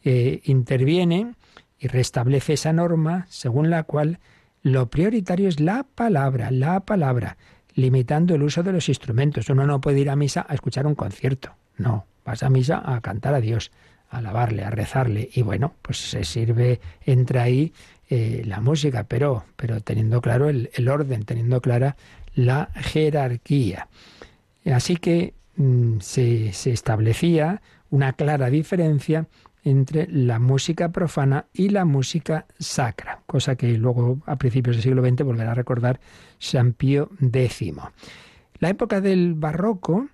eh, 0.04 0.40
interviene 0.44 1.34
y 1.78 1.88
restablece 1.88 2.54
esa 2.54 2.72
norma 2.72 3.26
según 3.28 3.70
la 3.70 3.82
cual 3.82 4.18
lo 4.62 4.90
prioritario 4.90 5.48
es 5.48 5.60
la 5.60 5.86
palabra, 5.94 6.50
la 6.50 6.80
palabra, 6.80 7.36
limitando 7.74 8.34
el 8.34 8.42
uso 8.42 8.62
de 8.62 8.72
los 8.72 8.88
instrumentos. 8.88 9.48
Uno 9.48 9.66
no 9.66 9.80
puede 9.80 10.00
ir 10.00 10.10
a 10.10 10.16
misa 10.16 10.44
a 10.48 10.54
escuchar 10.54 10.86
un 10.86 10.94
concierto, 10.94 11.54
no, 11.76 12.06
vas 12.24 12.42
a 12.42 12.50
misa 12.50 12.82
a 12.84 13.00
cantar 13.00 13.34
a 13.34 13.40
Dios, 13.40 13.70
a 14.10 14.18
alabarle, 14.18 14.64
a 14.64 14.70
rezarle, 14.70 15.30
y 15.32 15.42
bueno, 15.42 15.74
pues 15.82 15.98
se 15.98 16.24
sirve, 16.24 16.80
entra 17.04 17.44
ahí 17.44 17.72
eh, 18.08 18.42
la 18.44 18.60
música, 18.60 19.04
pero, 19.04 19.44
pero 19.56 19.80
teniendo 19.80 20.20
claro 20.20 20.48
el, 20.48 20.70
el 20.74 20.88
orden, 20.88 21.24
teniendo 21.24 21.60
clara 21.60 21.96
la 22.34 22.70
jerarquía. 22.74 23.88
Así 24.66 24.96
que 24.96 25.34
mm, 25.56 25.98
se, 26.00 26.48
establecía 26.48 27.62
una 27.90 28.12
clara 28.12 28.50
diferencia 28.50 29.26
entre 29.62 30.06
la 30.08 30.38
música 30.38 30.90
profana 30.90 31.46
y 31.52 31.68
la 31.68 31.84
música 31.84 32.46
sacra, 32.58 33.22
cosa 33.26 33.56
que 33.56 33.76
luego 33.76 34.18
a 34.26 34.36
principios 34.36 34.76
del 34.76 34.82
siglo 34.82 35.06
XX 35.06 35.22
volverá 35.24 35.52
a 35.52 35.54
recordar 35.54 36.00
San 36.38 36.72
Pío 36.72 37.10
X. 37.20 37.74
La 38.58 38.70
época 38.70 39.00
del 39.00 39.34
barroco 39.34 40.08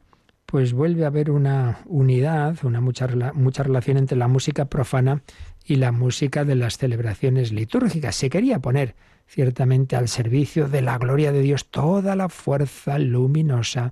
pues 0.46 0.72
vuelve 0.72 1.04
a 1.04 1.08
haber 1.08 1.30
una 1.30 1.80
unidad, 1.86 2.56
una 2.62 2.80
mucha, 2.80 3.08
mucha 3.34 3.62
relación 3.64 3.98
entre 3.98 4.16
la 4.16 4.28
música 4.28 4.64
profana 4.66 5.22
y 5.66 5.76
la 5.76 5.92
música 5.92 6.44
de 6.44 6.54
las 6.54 6.78
celebraciones 6.78 7.52
litúrgicas. 7.52 8.14
Se 8.14 8.30
quería 8.30 8.60
poner 8.60 8.94
ciertamente 9.26 9.96
al 9.96 10.08
servicio 10.08 10.68
de 10.68 10.82
la 10.82 10.98
gloria 10.98 11.32
de 11.32 11.40
Dios 11.40 11.68
toda 11.70 12.14
la 12.14 12.28
fuerza 12.28 12.98
luminosa 12.98 13.90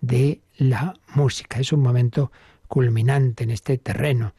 de 0.00 0.40
la 0.56 0.94
música. 1.14 1.58
Es 1.58 1.72
un 1.72 1.80
momento 1.80 2.30
culminante 2.68 3.44
en 3.44 3.50
este 3.50 3.78
terreno. 3.78 4.34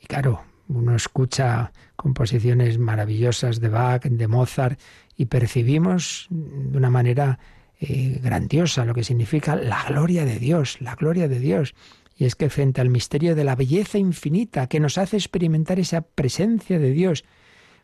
Y 0.00 0.06
claro, 0.06 0.42
uno 0.68 0.96
escucha 0.96 1.72
composiciones 1.96 2.78
maravillosas 2.78 3.60
de 3.60 3.68
Bach, 3.68 4.04
de 4.04 4.28
Mozart, 4.28 4.80
y 5.16 5.26
percibimos 5.26 6.26
de 6.30 6.78
una 6.78 6.88
manera 6.88 7.38
eh, 7.78 8.18
grandiosa 8.22 8.84
lo 8.84 8.94
que 8.94 9.04
significa 9.04 9.56
la 9.56 9.84
gloria 9.86 10.24
de 10.24 10.38
Dios, 10.38 10.80
la 10.80 10.94
gloria 10.94 11.28
de 11.28 11.38
Dios. 11.38 11.74
Y 12.20 12.26
es 12.26 12.36
que 12.36 12.50
frente 12.50 12.82
al 12.82 12.90
misterio 12.90 13.34
de 13.34 13.44
la 13.44 13.56
belleza 13.56 13.96
infinita 13.96 14.66
que 14.66 14.78
nos 14.78 14.98
hace 14.98 15.16
experimentar 15.16 15.80
esa 15.80 16.02
presencia 16.02 16.78
de 16.78 16.90
Dios, 16.90 17.24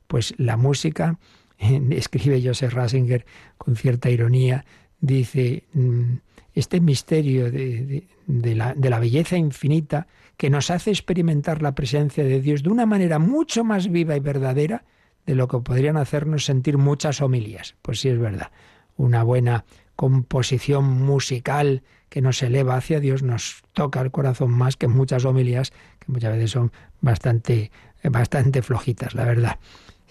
pues 0.06 0.34
la 0.36 0.58
música, 0.58 1.18
escribe 1.58 2.42
Joseph 2.44 2.74
Rasinger 2.74 3.24
con 3.56 3.76
cierta 3.76 4.10
ironía, 4.10 4.66
dice, 5.00 5.64
mm, 5.72 6.16
este 6.52 6.82
misterio 6.82 7.50
de, 7.50 8.06
la, 8.26 8.74
de 8.74 8.90
la 8.90 8.98
belleza 8.98 9.38
infinita 9.38 10.06
que 10.36 10.50
nos 10.50 10.70
hace 10.70 10.90
experimentar 10.90 11.62
la 11.62 11.74
presencia 11.74 12.22
de 12.22 12.42
Dios 12.42 12.62
de 12.62 12.68
una 12.68 12.84
manera 12.84 13.18
mucho 13.18 13.64
más 13.64 13.88
viva 13.88 14.18
y 14.18 14.20
verdadera 14.20 14.84
de 15.24 15.34
lo 15.34 15.48
que 15.48 15.60
podrían 15.60 15.96
hacernos 15.96 16.44
sentir 16.44 16.76
muchas 16.76 17.22
homilías. 17.22 17.74
Pues 17.80 18.00
sí 18.00 18.10
es 18.10 18.18
verdad, 18.18 18.50
una 18.98 19.22
buena 19.22 19.64
composición 19.96 20.84
musical 20.84 21.82
que 22.16 22.22
nos 22.22 22.42
eleva 22.42 22.76
hacia 22.76 22.98
Dios, 22.98 23.22
nos 23.22 23.62
toca 23.74 24.00
el 24.00 24.10
corazón 24.10 24.50
más 24.50 24.78
que 24.78 24.88
muchas 24.88 25.26
homilías, 25.26 25.70
que 25.98 26.10
muchas 26.10 26.32
veces 26.32 26.50
son 26.50 26.72
bastante, 27.02 27.70
bastante 28.04 28.62
flojitas, 28.62 29.14
la 29.14 29.26
verdad. 29.26 29.58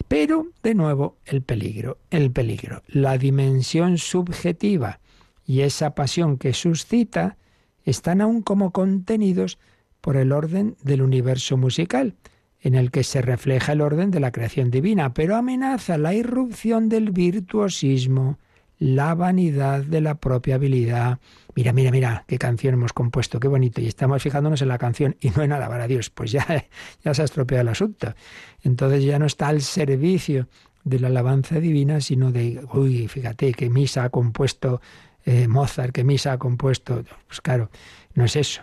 Pero, 0.06 0.46
de 0.62 0.76
nuevo, 0.76 1.16
el 1.24 1.42
peligro, 1.42 1.98
el 2.10 2.30
peligro, 2.30 2.84
la 2.86 3.18
dimensión 3.18 3.98
subjetiva 3.98 5.00
y 5.44 5.62
esa 5.62 5.96
pasión 5.96 6.38
que 6.38 6.52
suscita 6.52 7.38
están 7.82 8.20
aún 8.20 8.40
como 8.40 8.70
contenidos 8.70 9.58
por 10.00 10.16
el 10.16 10.30
orden 10.30 10.76
del 10.84 11.02
universo 11.02 11.56
musical, 11.56 12.14
en 12.60 12.76
el 12.76 12.92
que 12.92 13.02
se 13.02 13.20
refleja 13.20 13.72
el 13.72 13.80
orden 13.80 14.12
de 14.12 14.20
la 14.20 14.30
creación 14.30 14.70
divina, 14.70 15.12
pero 15.12 15.34
amenaza 15.34 15.98
la 15.98 16.14
irrupción 16.14 16.88
del 16.88 17.10
virtuosismo, 17.10 18.38
la 18.78 19.16
vanidad 19.16 19.82
de 19.82 20.00
la 20.00 20.16
propia 20.16 20.54
habilidad. 20.54 21.18
Mira, 21.56 21.72
mira, 21.72 21.90
mira, 21.90 22.24
qué 22.28 22.36
canción 22.36 22.74
hemos 22.74 22.92
compuesto, 22.92 23.40
qué 23.40 23.48
bonito. 23.48 23.80
Y 23.80 23.86
estamos 23.86 24.22
fijándonos 24.22 24.60
en 24.60 24.68
la 24.68 24.76
canción 24.76 25.16
y 25.20 25.30
no 25.30 25.42
en 25.42 25.52
alabar 25.52 25.80
a 25.80 25.88
Dios. 25.88 26.10
Pues 26.10 26.30
ya, 26.30 26.46
ya 27.02 27.14
se 27.14 27.22
ha 27.22 27.24
estropeado 27.24 27.62
el 27.62 27.68
asunto. 27.68 28.14
Entonces 28.62 29.02
ya 29.02 29.18
no 29.18 29.24
está 29.24 29.48
al 29.48 29.62
servicio 29.62 30.48
de 30.84 31.00
la 31.00 31.08
alabanza 31.08 31.58
divina, 31.58 32.02
sino 32.02 32.30
de, 32.30 32.62
uy, 32.74 33.08
fíjate, 33.08 33.54
qué 33.54 33.70
misa 33.70 34.04
ha 34.04 34.10
compuesto 34.10 34.82
eh, 35.24 35.48
Mozart, 35.48 35.92
qué 35.92 36.04
misa 36.04 36.32
ha 36.32 36.38
compuesto. 36.38 37.02
Pues 37.26 37.40
claro, 37.40 37.70
no 38.12 38.26
es 38.26 38.36
eso. 38.36 38.60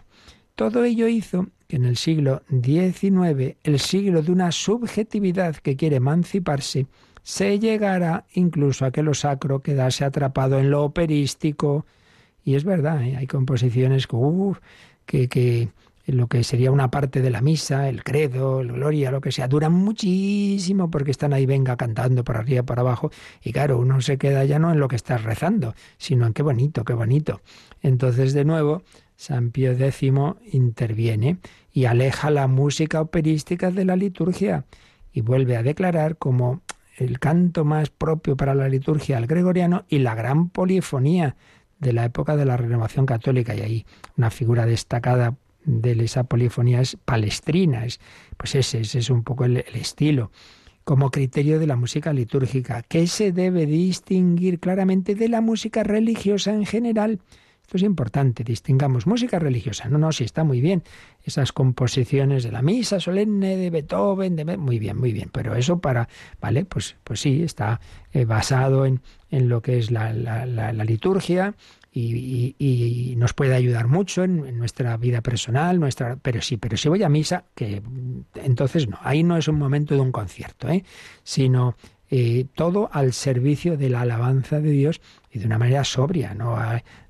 Todo 0.53 0.83
ello 0.83 1.07
hizo 1.07 1.47
que 1.67 1.77
en 1.77 1.85
el 1.85 1.97
siglo 1.97 2.43
XIX, 2.47 3.57
el 3.63 3.79
siglo 3.79 4.21
de 4.21 4.31
una 4.31 4.51
subjetividad 4.51 5.55
que 5.55 5.75
quiere 5.75 5.95
emanciparse, 5.95 6.85
se 7.23 7.57
llegara 7.57 8.25
incluso 8.33 8.85
a 8.85 8.91
que 8.91 9.01
lo 9.01 9.15
sacro 9.15 9.61
quedase 9.63 10.05
atrapado 10.05 10.59
en 10.59 10.69
lo 10.69 10.83
operístico. 10.83 11.87
Y 12.43 12.55
es 12.55 12.63
verdad, 12.63 13.03
¿eh? 13.03 13.15
hay 13.17 13.27
composiciones 13.27 14.07
que, 15.05 15.29
que 15.29 15.69
lo 16.05 16.27
que 16.27 16.43
sería 16.43 16.71
una 16.71 16.91
parte 16.91 17.21
de 17.21 17.29
la 17.29 17.41
misa, 17.41 17.87
el 17.87 18.03
credo, 18.03 18.59
el 18.59 18.73
gloria, 18.73 19.11
lo 19.11 19.21
que 19.21 19.31
sea, 19.31 19.47
duran 19.47 19.71
muchísimo 19.71 20.91
porque 20.91 21.11
están 21.11 21.33
ahí, 21.33 21.45
venga, 21.45 21.77
cantando 21.77 22.23
por 22.23 22.35
arriba, 22.35 22.63
para 22.63 22.81
abajo. 22.81 23.11
Y 23.41 23.53
claro, 23.53 23.79
uno 23.79 24.01
se 24.01 24.17
queda 24.17 24.43
ya 24.43 24.59
no 24.59 24.71
en 24.71 24.79
lo 24.79 24.89
que 24.89 24.97
estás 24.97 25.23
rezando, 25.23 25.75
sino 25.97 26.27
en 26.27 26.33
qué 26.33 26.43
bonito, 26.43 26.83
qué 26.83 26.93
bonito. 26.93 27.41
Entonces, 27.81 28.33
de 28.33 28.43
nuevo, 28.43 28.83
San 29.15 29.51
Pío 29.51 29.71
X 29.71 30.11
interviene 30.51 31.37
y 31.71 31.85
aleja 31.85 32.29
la 32.29 32.47
música 32.47 32.99
operística 32.99 33.71
de 33.71 33.85
la 33.85 33.95
liturgia 33.95 34.65
y 35.13 35.21
vuelve 35.21 35.55
a 35.55 35.63
declarar 35.63 36.17
como 36.17 36.61
el 36.97 37.19
canto 37.19 37.63
más 37.63 37.89
propio 37.89 38.35
para 38.35 38.53
la 38.53 38.67
liturgia 38.67 39.17
al 39.17 39.27
gregoriano 39.27 39.85
y 39.87 39.99
la 39.99 40.15
gran 40.15 40.49
polifonía 40.49 41.35
de 41.83 41.93
la 41.93 42.05
época 42.05 42.35
de 42.35 42.45
la 42.45 42.57
renovación 42.57 43.05
católica. 43.05 43.53
Y 43.55 43.61
ahí 43.61 43.85
una 44.17 44.31
figura 44.31 44.65
destacada 44.65 45.35
de 45.65 45.91
esa 46.03 46.23
polifonía 46.23 46.81
es 46.81 46.97
palestrina, 47.05 47.85
es, 47.85 47.99
pues 48.37 48.55
ese, 48.55 48.81
es 48.81 49.09
un 49.09 49.23
poco 49.23 49.45
el, 49.45 49.57
el 49.57 49.75
estilo 49.75 50.31
como 50.83 51.11
criterio 51.11 51.59
de 51.59 51.67
la 51.67 51.77
música 51.77 52.11
litúrgica, 52.11 52.81
que 52.81 53.07
se 53.07 53.31
debe 53.31 53.65
distinguir 53.65 54.59
claramente 54.59 55.15
de 55.15 55.29
la 55.29 55.39
música 55.39 55.83
religiosa 55.83 56.53
en 56.53 56.65
general. 56.65 57.19
Esto 57.63 57.77
es 57.77 57.83
importante, 57.83 58.43
distingamos 58.43 59.07
música 59.07 59.39
religiosa. 59.39 59.87
No, 59.87 59.97
no, 59.97 60.11
sí 60.11 60.25
está 60.25 60.43
muy 60.43 60.59
bien. 60.59 60.83
Esas 61.23 61.53
composiciones 61.53 62.43
de 62.43 62.51
la 62.51 62.61
misa 62.61 62.99
solemne 62.99 63.55
de 63.55 63.69
Beethoven, 63.69 64.35
de... 64.35 64.57
muy 64.57 64.79
bien, 64.79 64.97
muy 64.99 65.13
bien. 65.13 65.29
Pero 65.31 65.55
eso 65.55 65.79
para, 65.79 66.09
¿vale? 66.41 66.65
Pues, 66.65 66.97
pues 67.05 67.21
sí, 67.21 67.41
está 67.41 67.79
eh, 68.11 68.25
basado 68.25 68.85
en, 68.85 68.99
en, 69.31 69.47
lo 69.47 69.61
que 69.61 69.79
es 69.79 69.91
la, 69.91 70.11
la, 70.11 70.83
liturgia 70.83 71.55
y, 71.93 72.53
y, 72.59 73.15
nos 73.15 73.33
puede 73.33 73.55
ayudar 73.55 73.87
mucho 73.87 74.25
en, 74.25 74.57
nuestra 74.57 74.97
vida 74.97 75.21
personal, 75.21 75.79
nuestra, 75.79 76.17
pero 76.17 76.41
sí, 76.41 76.57
pero 76.57 76.75
si 76.75 76.89
voy 76.89 77.01
a 77.03 77.09
misa, 77.09 77.45
que 77.55 77.81
entonces 78.35 78.89
no, 78.89 78.99
ahí 79.01 79.23
no 79.23 79.37
es 79.37 79.47
un 79.47 79.57
momento 79.57 79.95
de 79.95 80.01
un 80.01 80.11
concierto, 80.11 80.67
¿eh? 80.67 80.83
sino 81.23 81.77
eh, 82.15 82.45
todo 82.53 82.91
al 82.93 83.11
servicio 83.11 83.75
de 83.75 83.89
la 83.89 84.01
alabanza 84.01 84.59
de 84.59 84.69
Dios 84.69 85.01
y 85.31 85.39
de 85.39 85.47
una 85.47 85.57
manera 85.57 85.83
sobria, 85.83 86.35
no 86.35 86.55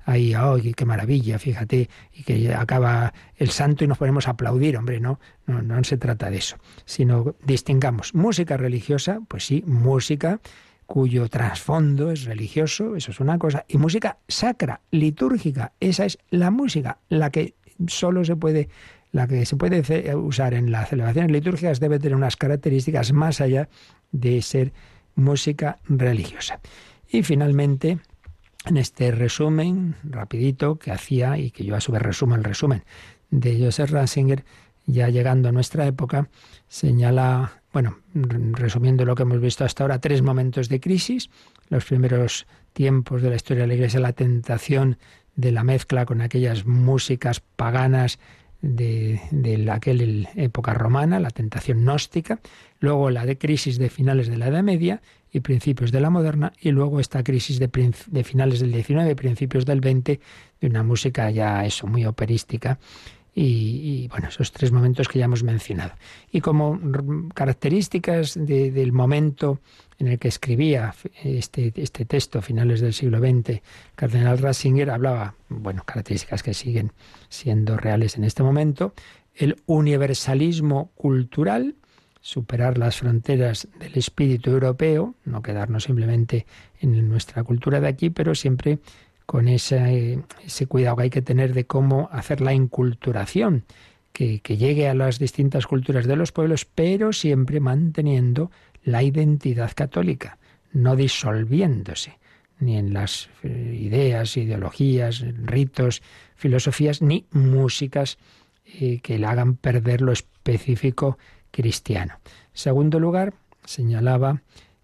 ahí, 0.06 0.32
¡ay, 0.32 0.72
qué 0.72 0.86
maravilla! 0.86 1.38
Fíjate, 1.38 1.90
y 2.14 2.22
que 2.22 2.54
acaba 2.54 3.12
el 3.36 3.50
santo 3.50 3.84
y 3.84 3.86
nos 3.86 3.98
ponemos 3.98 4.28
a 4.28 4.30
aplaudir, 4.30 4.78
hombre, 4.78 5.00
no, 5.00 5.20
no, 5.44 5.60
no 5.60 5.84
se 5.84 5.98
trata 5.98 6.30
de 6.30 6.38
eso, 6.38 6.56
sino 6.86 7.34
distingamos 7.44 8.14
música 8.14 8.56
religiosa, 8.56 9.20
pues 9.28 9.44
sí, 9.44 9.62
música 9.66 10.40
cuyo 10.86 11.28
trasfondo 11.28 12.10
es 12.10 12.24
religioso, 12.24 12.96
eso 12.96 13.10
es 13.10 13.20
una 13.20 13.38
cosa, 13.38 13.66
y 13.68 13.76
música 13.76 14.16
sacra, 14.26 14.80
litúrgica, 14.90 15.72
esa 15.80 16.06
es 16.06 16.16
la 16.30 16.50
música, 16.50 16.96
la 17.10 17.28
que 17.28 17.56
solo 17.88 18.24
se 18.24 18.36
puede 18.36 18.70
la 19.12 19.28
que 19.28 19.44
se 19.46 19.54
puede 19.54 20.16
usar 20.16 20.54
en 20.54 20.72
las 20.72 20.88
celebraciones 20.88 21.30
litúrgicas 21.30 21.78
debe 21.78 22.00
tener 22.00 22.16
unas 22.16 22.34
características 22.36 23.12
más 23.12 23.40
allá 23.40 23.68
de 24.10 24.42
ser 24.42 24.72
música 25.14 25.78
religiosa. 25.88 26.60
Y 27.08 27.22
finalmente, 27.22 27.98
en 28.66 28.76
este 28.76 29.10
resumen 29.10 29.96
rapidito 30.04 30.76
que 30.76 30.90
hacía 30.90 31.38
y 31.38 31.50
que 31.50 31.64
yo 31.64 31.76
a 31.76 31.80
su 31.80 31.92
vez 31.92 32.02
resumo 32.02 32.34
el 32.34 32.44
resumen 32.44 32.84
de 33.30 33.62
Joseph 33.62 33.90
Ratzinger, 33.90 34.44
ya 34.86 35.08
llegando 35.08 35.48
a 35.48 35.52
nuestra 35.52 35.86
época, 35.86 36.28
señala, 36.68 37.62
bueno, 37.72 37.98
resumiendo 38.14 39.04
lo 39.04 39.14
que 39.14 39.22
hemos 39.22 39.40
visto 39.40 39.64
hasta 39.64 39.84
ahora, 39.84 40.00
tres 40.00 40.22
momentos 40.22 40.68
de 40.68 40.80
crisis. 40.80 41.30
Los 41.70 41.84
primeros 41.86 42.46
tiempos 42.72 43.22
de 43.22 43.30
la 43.30 43.36
historia 43.36 43.62
de 43.62 43.68
la 43.68 43.74
Iglesia, 43.74 44.00
la 44.00 44.12
tentación 44.12 44.98
de 45.36 45.52
la 45.52 45.64
mezcla 45.64 46.04
con 46.04 46.20
aquellas 46.20 46.66
músicas 46.66 47.40
paganas 47.40 48.18
de, 48.64 49.20
de 49.30 49.70
aquella 49.70 50.30
época 50.36 50.72
romana, 50.72 51.20
la 51.20 51.30
tentación 51.30 51.82
gnóstica, 51.82 52.40
luego 52.80 53.10
la 53.10 53.26
de 53.26 53.36
crisis 53.36 53.78
de 53.78 53.90
finales 53.90 54.28
de 54.28 54.38
la 54.38 54.48
Edad 54.48 54.62
Media 54.62 55.02
y 55.30 55.40
principios 55.40 55.92
de 55.92 56.00
la 56.00 56.10
moderna, 56.10 56.52
y 56.60 56.70
luego 56.70 57.00
esta 57.00 57.22
crisis 57.22 57.58
de, 57.58 57.68
de 58.06 58.24
finales 58.24 58.60
del 58.60 58.72
XIX 58.72 59.10
y 59.10 59.14
principios 59.14 59.66
del 59.66 59.80
XX, 59.80 60.18
de 60.60 60.66
una 60.68 60.82
música 60.82 61.30
ya 61.30 61.64
eso, 61.66 61.86
muy 61.86 62.06
operística, 62.06 62.78
y, 63.36 64.06
bueno, 64.08 64.28
esos 64.28 64.52
tres 64.52 64.70
momentos 64.70 65.08
que 65.08 65.18
ya 65.18 65.24
hemos 65.24 65.42
mencionado. 65.42 65.92
Y 66.30 66.40
como 66.40 66.78
características 67.34 68.34
del 68.36 68.92
momento 68.92 69.60
en 69.98 70.08
el 70.08 70.18
que 70.18 70.28
escribía 70.28 70.94
este, 71.22 71.72
este 71.76 72.04
texto, 72.04 72.42
finales 72.42 72.80
del 72.80 72.92
siglo 72.92 73.18
XX, 73.18 73.60
Cardenal 73.96 74.38
Ratzinger 74.38 74.90
hablaba, 74.90 75.34
bueno, 75.48 75.82
características 75.84 76.42
que 76.42 76.54
siguen 76.54 76.92
siendo 77.28 77.76
reales 77.76 78.16
en 78.16 78.24
este 78.24 78.44
momento, 78.44 78.94
el 79.34 79.56
universalismo 79.66 80.92
cultural, 80.94 81.74
superar 82.20 82.78
las 82.78 82.98
fronteras 82.98 83.68
del 83.80 83.98
espíritu 83.98 84.50
europeo, 84.50 85.14
no 85.24 85.42
quedarnos 85.42 85.84
simplemente 85.84 86.46
en 86.80 87.08
nuestra 87.08 87.42
cultura 87.42 87.80
de 87.80 87.88
aquí, 87.88 88.10
pero 88.10 88.34
siempre 88.34 88.78
con 89.26 89.48
ese, 89.48 90.22
cuidado 90.68 90.96
que 90.96 91.02
hay 91.04 91.10
que 91.10 91.22
tener 91.22 91.54
de 91.54 91.66
cómo 91.66 92.08
hacer 92.12 92.40
la 92.40 92.54
inculturación, 92.54 93.64
que, 94.12 94.40
que 94.40 94.56
llegue 94.56 94.88
a 94.88 94.94
las 94.94 95.18
distintas 95.18 95.66
culturas 95.66 96.06
de 96.06 96.16
los 96.16 96.30
pueblos, 96.30 96.64
pero 96.64 97.12
siempre 97.12 97.60
manteniendo 97.60 98.50
la 98.84 99.02
identidad 99.02 99.72
católica, 99.74 100.38
no 100.72 100.94
disolviéndose 100.94 102.18
ni 102.58 102.76
en 102.76 102.92
las 102.92 103.28
eh, 103.42 103.78
ideas, 103.80 104.36
ideologías, 104.36 105.24
ritos, 105.42 106.02
filosofías 106.36 107.02
ni 107.02 107.26
músicas 107.30 108.18
eh, 108.66 109.00
que 109.00 109.18
le 109.18 109.26
hagan 109.26 109.56
perder 109.56 110.00
lo 110.00 110.12
específico 110.12 111.18
cristiano. 111.50 112.14
En 112.24 112.58
segundo 112.58 113.00
lugar, 113.00 113.34
señalaba 113.64 114.42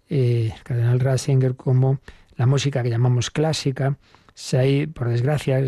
eh, 0.09 0.51
el 0.55 0.63
cardenal 0.63 0.99
Ratzinger 0.99 1.55
como 1.55 1.99
la 2.35 2.45
música 2.45 2.83
que 2.83 2.89
llamamos 2.89 3.29
clásica, 3.29 3.97
se 4.41 4.87
por 4.87 5.07
desgracia, 5.07 5.61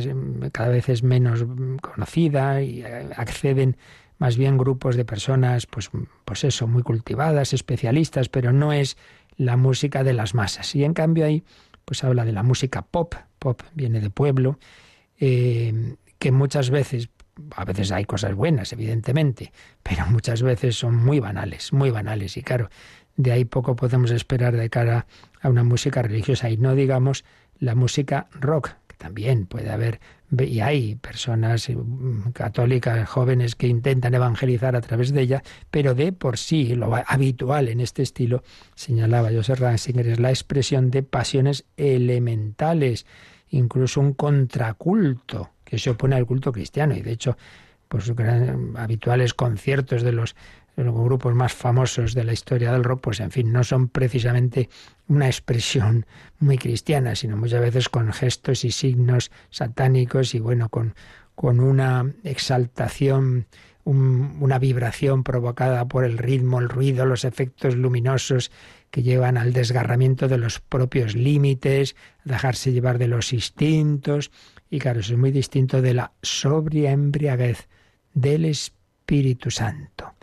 cada 0.52 0.70
vez 0.70 0.90
es 0.90 1.04
menos 1.04 1.46
conocida 1.80 2.64
y 2.64 2.82
eh, 2.82 3.08
acceden 3.16 3.78
más 4.18 4.36
bien 4.36 4.58
grupos 4.58 4.96
de 4.96 5.06
personas, 5.06 5.68
pues, 5.68 5.92
pues 6.26 6.44
eso, 6.44 6.66
muy 6.66 6.82
cultivadas, 6.82 7.54
especialistas, 7.54 8.30
pero 8.30 8.52
no 8.52 8.74
es 8.74 8.98
la 9.38 9.58
música 9.58 10.04
de 10.04 10.14
las 10.14 10.34
masas. 10.34 10.74
Y 10.74 10.84
en 10.84 10.96
cambio 10.96 11.26
ahí, 11.26 11.44
pues 11.86 12.04
habla 12.04 12.26
de 12.26 12.32
la 12.32 12.42
música 12.42 12.82
pop, 12.82 13.14
pop 13.38 13.62
viene 13.76 14.02
de 14.02 14.10
pueblo, 14.10 14.58
eh, 15.20 15.96
que 16.18 16.32
muchas 16.32 16.72
veces, 16.72 17.10
a 17.56 17.66
veces 17.66 17.92
hay 17.92 18.06
cosas 18.06 18.34
buenas, 18.34 18.74
evidentemente, 18.74 19.54
pero 19.84 20.08
muchas 20.08 20.42
veces 20.42 20.76
son 20.76 20.96
muy 20.96 21.20
banales, 21.20 21.74
muy 21.74 21.92
banales. 21.92 22.38
Y 22.38 22.42
claro, 22.42 22.70
de 23.18 23.32
ahí 23.32 23.46
poco 23.46 23.76
podemos 23.76 24.10
esperar 24.10 24.58
de 24.58 24.70
cara 24.72 25.06
a 25.42 25.50
una 25.50 25.64
música 25.64 26.02
religiosa. 26.02 26.50
Y 26.50 26.58
no 26.58 26.74
digamos 26.74 27.24
la 27.60 27.76
música 27.76 28.28
rock, 28.34 28.72
que 28.88 28.96
también 28.98 29.46
puede 29.46 29.70
haber, 29.70 30.00
y 30.32 30.62
hay 30.62 30.96
personas 30.96 31.70
eh, 31.70 31.78
católicas 32.34 33.08
jóvenes 33.08 33.56
que 33.56 33.68
intentan 33.68 34.14
evangelizar 34.14 34.76
a 34.76 34.82
través 34.82 35.14
de 35.14 35.22
ella, 35.22 35.44
pero 35.70 35.94
de 35.94 36.12
por 36.12 36.38
sí, 36.38 36.76
lo 36.76 36.96
habitual 37.08 37.68
en 37.68 37.80
este 37.80 38.02
estilo, 38.02 38.44
señalaba 38.76 39.30
Joseph 39.32 39.60
Ratzinger, 39.60 40.08
es 40.08 40.20
la 40.20 40.30
expresión 40.30 40.90
de 40.90 41.04
pasiones 41.04 41.66
elementales, 41.78 43.06
incluso 43.50 44.02
un 44.02 44.14
contraculto 44.14 45.52
que 45.64 45.78
se 45.78 45.92
opone 45.92 46.16
al 46.16 46.26
culto 46.26 46.52
cristiano. 46.52 46.96
Y 46.96 47.02
de 47.02 47.12
hecho, 47.12 47.38
pues 47.88 48.12
habituales 48.76 49.36
conciertos 49.36 50.02
de 50.02 50.14
los 50.14 50.36
los 50.76 50.94
grupos 50.94 51.36
más 51.36 51.54
famosos 51.54 52.14
de 52.14 52.24
la 52.24 52.34
historia 52.34 52.72
del 52.72 52.84
rock, 52.84 53.02
pues 53.02 53.20
en 53.20 53.32
fin, 53.32 53.52
no 53.52 53.64
son 53.64 53.90
precisamente 53.90 54.70
una 55.08 55.28
expresión 55.28 56.06
muy 56.40 56.58
cristiana, 56.58 57.16
sino 57.16 57.38
muchas 57.38 57.62
veces 57.62 57.90
con 57.90 58.12
gestos 58.12 58.66
y 58.66 58.72
signos 58.72 59.32
satánicos 59.50 60.34
y 60.34 60.40
bueno, 60.40 60.70
con, 60.70 60.96
con 61.36 61.60
una 61.60 62.12
exaltación, 62.24 63.46
una 63.86 64.60
vibración 64.60 65.24
provocada 65.24 65.88
por 65.88 66.06
el 66.06 66.18
ritmo, 66.18 66.60
el 66.60 66.70
ruido, 66.70 67.06
los 67.06 67.26
efectos 67.26 67.76
luminosos 67.76 68.52
que 68.90 69.04
llevan 69.04 69.38
al 69.38 69.54
desgarramiento 69.54 70.28
de 70.28 70.38
los 70.38 70.60
propios 70.60 71.16
límites, 71.16 71.96
dejarse 72.24 72.72
llevar 72.72 72.98
de 72.98 73.08
los 73.08 73.34
instintos. 73.34 74.32
Y 74.70 74.80
claro, 74.80 75.02
eso 75.02 75.14
es 75.14 75.20
muy 75.20 75.32
distinto 75.32 75.82
de 75.82 75.96
la 75.96 76.14
sobria 76.22 76.92
embriaguez 76.92 77.68
del 78.14 78.46
Espíritu 78.46 79.52
Santo. 79.52 80.14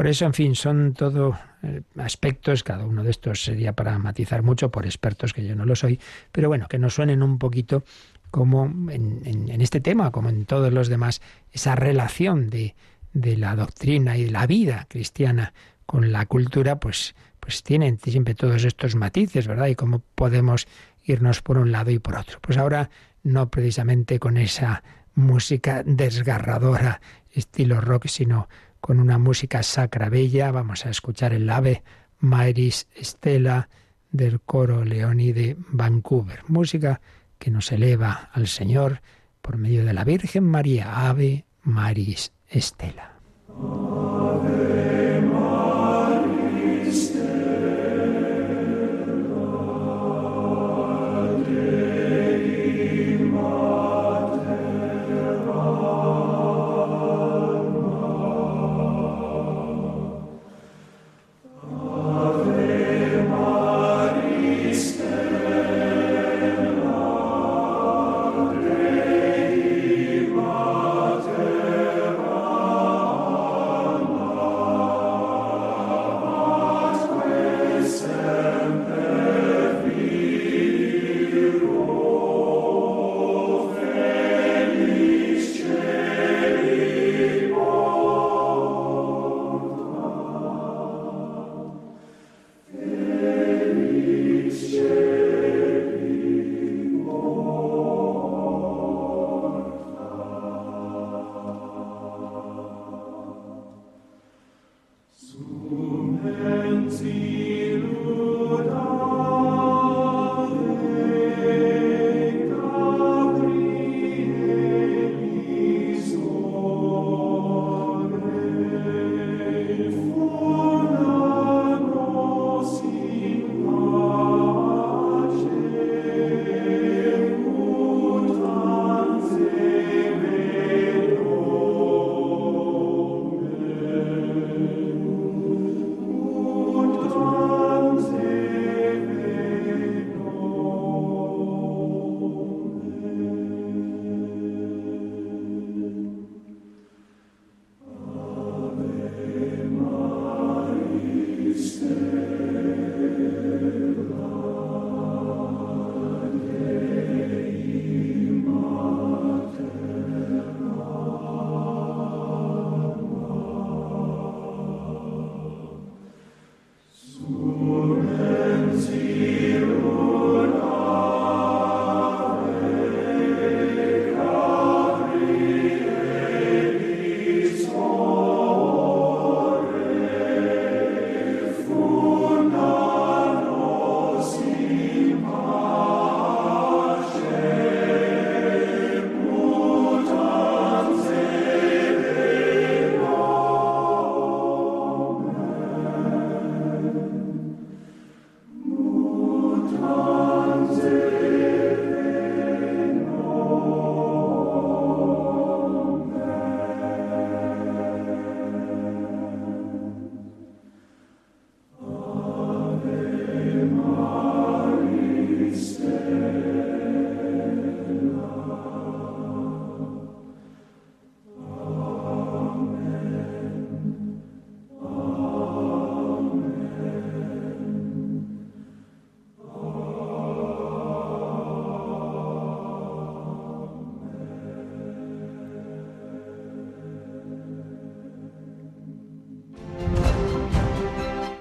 Por 0.00 0.06
eso, 0.06 0.24
en 0.24 0.32
fin, 0.32 0.54
son 0.54 0.94
todo 0.94 1.38
eh, 1.62 1.82
aspectos, 1.98 2.64
cada 2.64 2.86
uno 2.86 3.04
de 3.04 3.10
estos 3.10 3.44
sería 3.44 3.74
para 3.74 3.98
matizar 3.98 4.42
mucho 4.42 4.70
por 4.70 4.86
expertos 4.86 5.34
que 5.34 5.44
yo 5.44 5.54
no 5.54 5.66
lo 5.66 5.76
soy, 5.76 6.00
pero 6.32 6.48
bueno, 6.48 6.68
que 6.68 6.78
nos 6.78 6.94
suenen 6.94 7.22
un 7.22 7.38
poquito 7.38 7.84
como 8.30 8.64
en, 8.64 9.60
este 9.60 9.82
tema, 9.82 10.10
como 10.10 10.30
en 10.30 10.46
todos 10.46 10.72
los 10.72 10.88
demás, 10.88 11.20
esa 11.52 11.74
relación 11.74 12.48
de, 12.48 12.74
de, 13.12 13.36
la 13.36 13.54
doctrina 13.54 14.16
y 14.16 14.24
de 14.24 14.30
la 14.30 14.46
vida 14.46 14.86
cristiana 14.88 15.52
con 15.84 16.12
la 16.12 16.24
cultura, 16.24 16.80
pues, 16.80 17.14
pues 17.38 17.62
tienen 17.62 17.98
siempre 17.98 18.34
todos 18.34 18.64
estos 18.64 18.94
matices, 18.94 19.46
¿verdad? 19.46 19.66
Y 19.66 19.74
cómo 19.74 19.98
podemos 20.14 20.66
irnos 21.04 21.42
por 21.42 21.58
un 21.58 21.72
lado 21.72 21.90
y 21.90 21.98
por 21.98 22.16
otro. 22.16 22.38
Pues 22.40 22.56
ahora 22.56 22.88
no 23.22 23.50
precisamente 23.50 24.18
con 24.18 24.38
esa 24.38 24.82
música 25.14 25.82
desgarradora 25.84 27.02
estilo 27.32 27.82
rock, 27.82 28.06
sino 28.06 28.48
con 28.80 29.00
una 29.00 29.18
música 29.18 29.62
sacra 29.62 30.08
bella. 30.08 30.50
Vamos 30.50 30.86
a 30.86 30.90
escuchar 30.90 31.32
el 31.32 31.48
ave 31.50 31.82
Maris 32.18 32.86
Estela 32.94 33.68
del 34.10 34.40
coro 34.40 34.84
Leoni 34.84 35.32
de 35.32 35.56
Vancouver. 35.58 36.40
Música 36.48 37.00
que 37.38 37.50
nos 37.50 37.72
eleva 37.72 38.30
al 38.32 38.46
Señor 38.46 39.00
por 39.42 39.56
medio 39.56 39.84
de 39.84 39.94
la 39.94 40.04
Virgen 40.04 40.44
María, 40.44 41.08
Ave 41.08 41.46
Maris 41.62 42.32
Estela. 42.48 43.14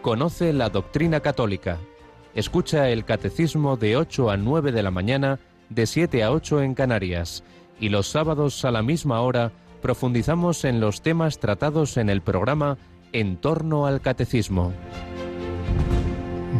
Conoce 0.10 0.52
la 0.54 0.70
doctrina 0.70 1.20
católica. 1.20 1.78
Escucha 2.34 2.90
el 2.90 3.06
catecismo 3.06 3.78
de 3.78 3.96
8 3.96 4.32
a 4.32 4.38
9 4.38 4.72
de 4.72 4.82
la 4.82 4.90
mañana, 4.90 5.38
de 5.70 5.86
7 5.86 6.24
a 6.24 6.32
8 6.32 6.64
en 6.64 6.74
Canarias. 6.74 7.44
Y 7.80 7.90
los 7.90 8.08
sábados 8.08 8.66
a 8.66 8.72
la 8.72 8.82
misma 8.82 9.22
hora 9.22 9.52
profundizamos 9.84 10.66
en 10.66 10.80
los 10.80 11.04
temas 11.04 11.38
tratados 11.38 11.96
en 11.98 12.10
el 12.10 12.24
programa 12.24 12.80
En 13.14 13.38
torno 13.38 13.86
al 13.86 14.02
catecismo. 14.02 14.74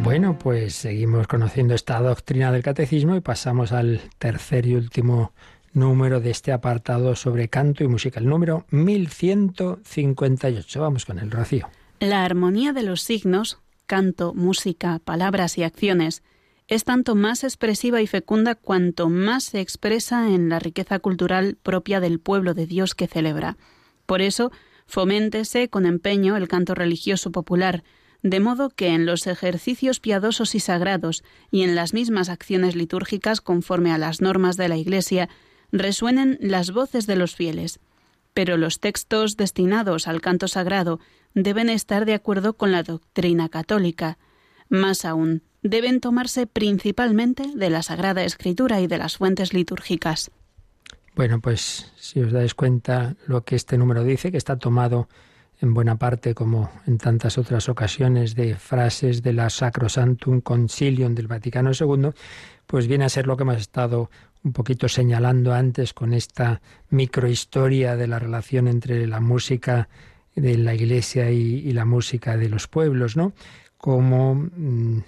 Bueno, 0.04 0.38
pues 0.38 0.76
seguimos 0.76 1.26
conociendo 1.26 1.74
esta 1.74 2.00
doctrina 2.02 2.52
del 2.52 2.62
catecismo 2.62 3.16
y 3.16 3.22
pasamos 3.22 3.72
al 3.72 4.00
tercer 4.20 4.68
y 4.68 4.76
último 4.76 5.34
número 5.74 6.20
de 6.20 6.30
este 6.30 6.52
apartado 6.52 7.16
sobre 7.16 7.48
canto 7.48 7.84
y 7.84 7.88
música, 7.88 8.20
el 8.20 8.30
número 8.30 8.68
1158. 8.70 10.80
Vamos 10.80 11.08
con 11.08 11.18
el 11.18 11.32
rocío. 11.32 11.68
La 12.00 12.24
armonía 12.24 12.72
de 12.72 12.84
los 12.84 13.02
signos, 13.02 13.60
canto, 13.86 14.34
música, 14.34 15.00
palabras 15.04 15.58
y 15.58 15.64
acciones, 15.64 16.24
es 16.70 16.86
tanto 16.86 17.14
más 17.14 17.44
expresiva 17.44 18.02
y 18.02 18.08
fecunda 18.08 18.56
cuanto 18.56 19.10
más 19.10 19.44
se 19.44 19.60
expresa 19.60 20.30
en 20.30 20.48
la 20.48 20.60
riqueza 20.60 21.00
cultural 21.00 21.58
propia 21.62 22.00
del 22.00 22.22
pueblo 22.22 22.54
de 22.54 22.68
Dios 22.68 22.96
que 22.96 23.08
celebra. 23.08 23.58
Por 24.06 24.22
eso, 24.22 24.50
foméntese 24.86 25.68
con 25.68 25.86
empeño 25.86 26.38
el 26.38 26.48
canto 26.48 26.74
religioso 26.74 27.34
popular, 27.34 27.84
de 28.24 28.40
modo 28.40 28.70
que 28.70 28.90
en 28.90 29.06
los 29.06 29.28
ejercicios 29.28 30.00
piadosos 30.00 30.56
y 30.56 30.62
sagrados 30.62 31.26
y 31.52 31.64
en 31.64 31.76
las 31.76 31.94
mismas 31.94 32.30
acciones 32.30 32.78
litúrgicas 32.78 33.42
conforme 33.42 33.92
a 33.92 33.98
las 33.98 34.22
normas 34.22 34.56
de 34.56 34.70
la 34.70 34.78
Iglesia 34.78 35.28
resuenen 35.74 36.38
las 36.40 36.72
voces 36.72 37.08
de 37.08 37.18
los 37.18 37.36
fieles. 37.36 37.82
Pero 38.34 38.58
los 38.58 38.80
textos 38.80 39.38
destinados 39.38 40.08
al 40.08 40.22
canto 40.22 40.48
sagrado 40.48 41.00
deben 41.34 41.70
estar 41.70 42.06
de 42.06 42.14
acuerdo 42.14 42.54
con 42.54 42.72
la 42.72 42.84
doctrina 42.84 43.50
católica. 43.50 44.18
Más 44.70 45.06
aún, 45.06 45.44
deben 45.62 46.00
tomarse 46.00 46.48
principalmente 46.48 47.44
de 47.56 47.70
la 47.70 47.84
Sagrada 47.84 48.24
Escritura 48.24 48.82
y 48.82 48.88
de 48.88 48.98
las 48.98 49.18
fuentes 49.18 49.54
litúrgicas. 49.54 50.32
Bueno, 51.16 51.42
pues 51.42 51.92
si 51.98 52.22
os 52.22 52.32
dais 52.32 52.54
cuenta 52.54 53.16
lo 53.28 53.44
que 53.44 53.56
este 53.56 53.78
número 53.78 54.04
dice, 54.04 54.32
que 54.32 54.38
está 54.38 54.58
tomado 54.58 55.10
en 55.62 55.74
buena 55.74 55.98
parte, 55.98 56.34
como 56.34 56.72
en 56.88 56.98
tantas 56.98 57.38
otras 57.38 57.68
ocasiones, 57.68 58.36
de 58.36 58.56
frases 58.56 59.22
de 59.22 59.34
la 59.34 59.50
Sacrosantum 59.50 60.40
Concilium 60.40 61.16
del 61.16 61.28
Vaticano 61.28 61.72
II, 61.78 62.12
pues 62.66 62.88
viene 62.88 63.04
a 63.06 63.10
ser 63.10 63.28
lo 63.28 63.36
que 63.36 63.44
hemos 63.44 63.58
estado 63.58 64.10
un 64.44 64.54
poquito 64.54 64.88
señalando 64.88 65.54
antes 65.54 65.94
con 65.94 66.14
esta 66.14 66.62
microhistoria 66.90 67.96
de 67.96 68.08
la 68.08 68.20
relación 68.20 68.68
entre 68.68 69.06
la 69.08 69.20
música 69.20 69.90
de 70.36 70.58
la 70.58 70.74
Iglesia 70.74 71.30
y, 71.32 71.72
la 71.72 71.86
música 71.86 72.38
de 72.38 72.50
los 72.50 72.68
pueblos, 72.68 73.18
¿no? 73.18 73.34
Cómo 73.78 74.36
mm, 74.36 75.00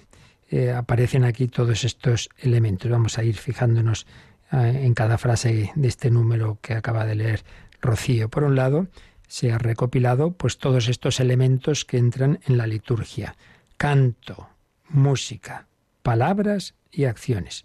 eh, 0.50 0.72
aparecen 0.72 1.24
aquí 1.24 1.48
todos 1.48 1.84
estos 1.84 2.28
elementos. 2.38 2.90
Vamos 2.90 3.18
a 3.18 3.24
ir 3.24 3.36
fijándonos 3.36 4.06
eh, 4.52 4.82
en 4.84 4.94
cada 4.94 5.16
frase 5.18 5.72
de 5.74 5.88
este 5.88 6.10
número 6.10 6.58
que 6.60 6.74
acaba 6.74 7.06
de 7.06 7.14
leer 7.14 7.44
Rocío. 7.80 8.28
Por 8.28 8.44
un 8.44 8.56
lado, 8.56 8.88
se 9.26 9.52
ha 9.52 9.58
recopilado 9.58 10.32
pues 10.32 10.58
todos 10.58 10.88
estos 10.88 11.20
elementos 11.20 11.84
que 11.84 11.96
entran 11.96 12.40
en 12.46 12.58
la 12.58 12.66
liturgia: 12.66 13.36
canto, 13.78 14.50
música, 14.90 15.66
palabras 16.02 16.74
y 16.90 17.04
acciones. 17.04 17.64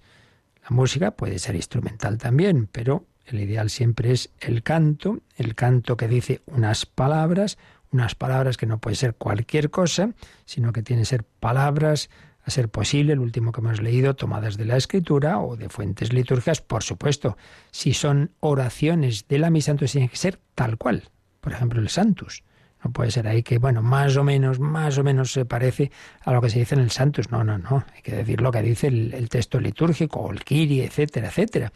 La 0.69 0.75
música 0.75 1.11
puede 1.11 1.39
ser 1.39 1.55
instrumental 1.55 2.17
también, 2.17 2.67
pero 2.69 3.05
el 3.25 3.39
ideal 3.39 3.69
siempre 3.69 4.11
es 4.11 4.31
el 4.39 4.63
canto, 4.63 5.19
el 5.37 5.55
canto 5.55 5.95
que 5.95 6.09
dice 6.09 6.41
unas 6.45 6.85
palabras, 6.85 7.57
unas 7.91 8.15
palabras 8.15 8.57
que 8.57 8.65
no 8.65 8.79
puede 8.79 8.97
ser 8.97 9.15
cualquier 9.15 9.69
cosa, 9.69 10.11
sino 10.45 10.73
que 10.73 10.83
tienen 10.83 11.03
que 11.03 11.09
ser 11.09 11.23
palabras, 11.23 12.09
a 12.43 12.49
ser 12.49 12.69
posible, 12.69 13.13
el 13.13 13.19
último 13.19 13.51
que 13.51 13.61
hemos 13.61 13.81
leído, 13.81 14.15
tomadas 14.15 14.57
de 14.57 14.65
la 14.65 14.77
escritura 14.77 15.39
o 15.39 15.55
de 15.55 15.69
fuentes 15.69 16.11
litúrgicas, 16.11 16.61
por 16.61 16.83
supuesto. 16.83 17.37
Si 17.71 17.93
son 17.93 18.31
oraciones 18.39 19.27
de 19.27 19.37
la 19.37 19.49
misa, 19.49 19.71
entonces 19.71 19.93
tienen 19.93 20.09
que 20.09 20.17
ser 20.17 20.39
tal 20.55 20.77
cual. 20.77 21.09
Por 21.41 21.53
ejemplo, 21.53 21.81
el 21.81 21.89
Santus. 21.89 22.43
No 22.83 22.91
puede 22.91 23.11
ser 23.11 23.27
ahí 23.27 23.43
que, 23.43 23.57
bueno, 23.57 23.81
más 23.81 24.15
o 24.17 24.23
menos, 24.23 24.59
más 24.59 24.97
o 24.97 25.03
menos 25.03 25.31
se 25.31 25.45
parece 25.45 25.91
a 26.21 26.31
lo 26.31 26.41
que 26.41 26.49
se 26.49 26.59
dice 26.59 26.75
en 26.75 26.81
el 26.81 26.91
Santus. 26.91 27.31
No, 27.31 27.43
no, 27.43 27.57
no. 27.57 27.83
Hay 27.95 28.01
que 28.01 28.15
decir 28.15 28.41
lo 28.41 28.51
que 28.51 28.61
dice 28.61 28.87
el, 28.87 29.29
texto 29.29 29.59
litúrgico 29.59 30.31
el 30.31 30.43
Kiri, 30.43 30.81
etcétera, 30.81 31.27
etcétera 31.27 31.71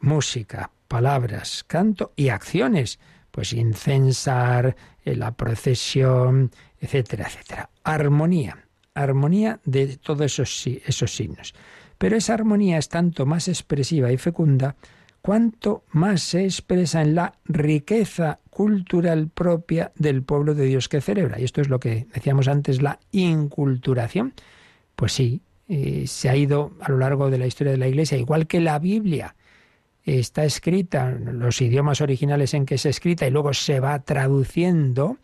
música, 0.00 0.70
palabras, 0.88 1.64
canto 1.66 2.12
y 2.16 2.30
acciones, 2.30 2.98
pues 3.30 3.52
incensar, 3.52 4.76
eh, 5.04 5.14
la 5.14 5.32
procesión, 5.32 6.50
etcétera, 6.80 7.26
etcétera. 7.28 7.70
Armonía, 7.84 8.66
armonía 8.94 9.60
de 9.64 9.98
todos 9.98 10.22
esos, 10.22 10.66
esos 10.66 11.14
signos. 11.14 11.54
Pero 11.98 12.16
esa 12.16 12.34
armonía 12.34 12.78
es 12.78 12.88
tanto 12.88 13.26
más 13.26 13.46
expresiva 13.48 14.10
y 14.10 14.16
fecunda 14.16 14.76
cuanto 15.22 15.84
más 15.90 16.22
se 16.22 16.44
expresa 16.44 17.02
en 17.02 17.14
la 17.14 17.34
riqueza 17.44 18.40
cultural 18.50 19.28
propia 19.28 19.92
del 19.96 20.22
pueblo 20.22 20.54
de 20.54 20.66
Dios 20.66 20.88
que 20.88 21.00
celebra. 21.00 21.40
Y 21.40 21.44
esto 21.44 21.60
es 21.60 21.68
lo 21.68 21.80
que 21.80 22.06
decíamos 22.12 22.48
antes, 22.48 22.82
la 22.82 22.98
inculturación. 23.12 24.34
Pues 24.96 25.12
sí, 25.12 25.42
eh, 25.68 26.04
se 26.06 26.28
ha 26.28 26.36
ido 26.36 26.72
a 26.80 26.90
lo 26.90 26.98
largo 26.98 27.30
de 27.30 27.38
la 27.38 27.46
historia 27.46 27.72
de 27.72 27.78
la 27.78 27.88
Iglesia, 27.88 28.18
igual 28.18 28.46
que 28.46 28.60
la 28.60 28.78
Biblia, 28.78 29.34
está 30.04 30.44
escrita, 30.44 31.10
los 31.10 31.60
idiomas 31.60 32.00
originales 32.00 32.54
en 32.54 32.66
que 32.66 32.76
es 32.76 32.86
escrita 32.86 33.26
y 33.26 33.30
luego 33.30 33.52
se 33.52 33.80
va 33.80 33.98
traduciendo, 34.00 35.18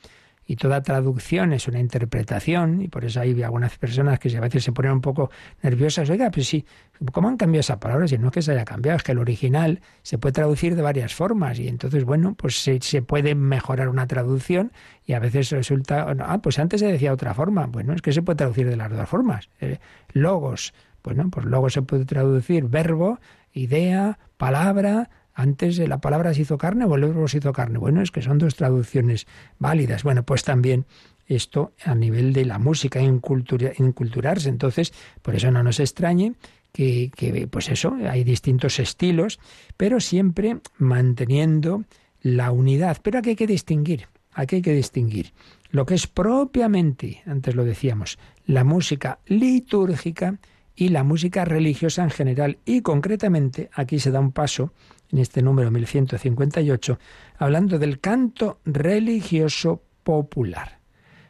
y 0.47 0.57
toda 0.57 0.83
traducción 0.83 1.53
es 1.53 1.67
una 1.67 1.81
interpretación, 1.81 2.83
y 2.83 2.89
por 2.89 3.05
eso 3.05 3.21
hay 3.21 3.43
algunas 3.43 3.77
personas 3.79 4.19
que 4.19 4.35
a 4.37 4.41
veces 4.41 4.63
se 4.63 4.73
ponen 4.73 4.93
un 4.93 5.01
poco 5.01 5.31
nerviosas, 5.63 6.09
oiga, 6.09 6.31
pues 6.31 6.47
sí, 6.47 6.65
¿cómo 7.13 7.29
han 7.29 7.37
cambiado 7.37 7.61
esa 7.61 7.81
palabra? 7.81 8.07
Si 8.07 8.17
no 8.17 8.29
es 8.29 8.33
que 8.33 8.43
se 8.43 8.53
haya 8.53 8.65
cambiado, 8.65 8.97
es 8.97 9.03
que 9.03 9.13
el 9.13 9.19
original 9.19 9.81
se 10.03 10.19
puede 10.19 10.33
traducir 10.33 10.77
de 10.77 10.83
varias 10.83 11.15
formas, 11.15 11.59
y 11.59 11.69
entonces, 11.69 12.05
bueno, 12.05 12.35
pues 12.37 12.63
se, 12.63 12.81
se 12.81 13.03
puede 13.03 13.35
mejorar 13.35 13.89
una 13.89 14.07
traducción, 14.07 14.73
y 15.05 15.15
a 15.15 15.19
veces 15.19 15.51
resulta, 15.51 16.15
ah, 16.21 16.39
pues 16.39 16.59
antes 16.59 16.81
se 16.81 16.87
decía 16.87 17.13
otra 17.13 17.35
forma, 17.35 17.67
bueno, 17.67 17.93
es 17.93 18.03
que 18.03 18.13
se 18.13 18.23
puede 18.23 18.37
traducir 18.37 18.69
de 18.69 18.77
las 18.77 18.91
dos 18.91 19.09
formas. 19.09 19.51
Eh, 19.61 19.79
logos, 20.13 20.75
bueno, 21.03 21.29
pues 21.31 21.47
luego 21.47 21.71
se 21.71 21.83
puede 21.83 22.05
traducir 22.05 22.65
verbo, 22.65 23.19
idea, 23.53 24.19
palabra, 24.37 25.09
antes 25.37 25.79
la 25.79 26.01
palabra 26.01 26.33
se 26.33 26.43
hizo 26.43 26.57
carne 26.57 26.87
o 26.87 26.95
el 26.95 27.03
verbo 27.03 27.29
se 27.29 27.39
hizo 27.39 27.53
carne. 27.53 27.79
Bueno, 27.79 28.01
es 28.01 28.11
que 28.11 28.23
son 28.23 28.39
dos 28.39 28.57
traducciones 28.57 29.27
válidas. 29.59 30.03
Bueno, 30.03 30.23
pues 30.23 30.43
también 30.43 30.87
esto 31.27 31.73
a 31.85 31.95
nivel 31.95 32.33
de 32.33 32.47
la 32.47 32.59
música, 32.59 33.01
inculturarse. 33.01 34.49
Entonces, 34.49 34.95
por 35.21 35.35
eso 35.37 35.51
no 35.51 35.63
nos 35.63 35.79
extrañe 35.79 36.33
que, 36.73 37.11
que, 37.15 37.47
pues 37.49 37.69
eso, 37.69 37.97
hay 38.09 38.25
distintos 38.25 38.79
estilos, 38.79 39.39
pero 39.77 40.01
siempre 40.01 40.59
manteniendo 40.79 41.85
la 42.23 42.51
unidad. 42.51 42.97
Pero 43.03 43.19
aquí 43.19 43.31
hay 43.31 43.37
que 43.37 43.47
distinguir, 43.47 44.09
aquí 44.33 44.57
hay 44.57 44.63
que 44.63 44.73
distinguir 44.73 45.33
lo 45.71 45.85
que 45.85 45.95
es 45.95 46.07
propiamente, 46.07 47.23
antes 47.27 47.55
lo 47.55 47.65
decíamos, 47.65 48.19
la 48.47 48.65
música 48.65 49.19
litúrgica 49.27 50.39
y 50.77 50.91
la 50.91 51.03
música 51.03 51.45
religiosa 51.45 52.05
en 52.05 52.11
general. 52.11 52.59
Y 52.65 52.83
concretamente 52.83 53.71
aquí 53.73 53.99
se 53.99 54.11
da 54.11 54.21
un 54.21 54.31
paso 54.31 54.73
en 55.11 55.19
este 55.19 55.43
número 55.43 55.71
1158 55.71 56.99
hablando 57.39 57.79
del 57.79 57.99
canto 57.99 58.61
religioso 58.65 59.83
popular. 60.05 60.79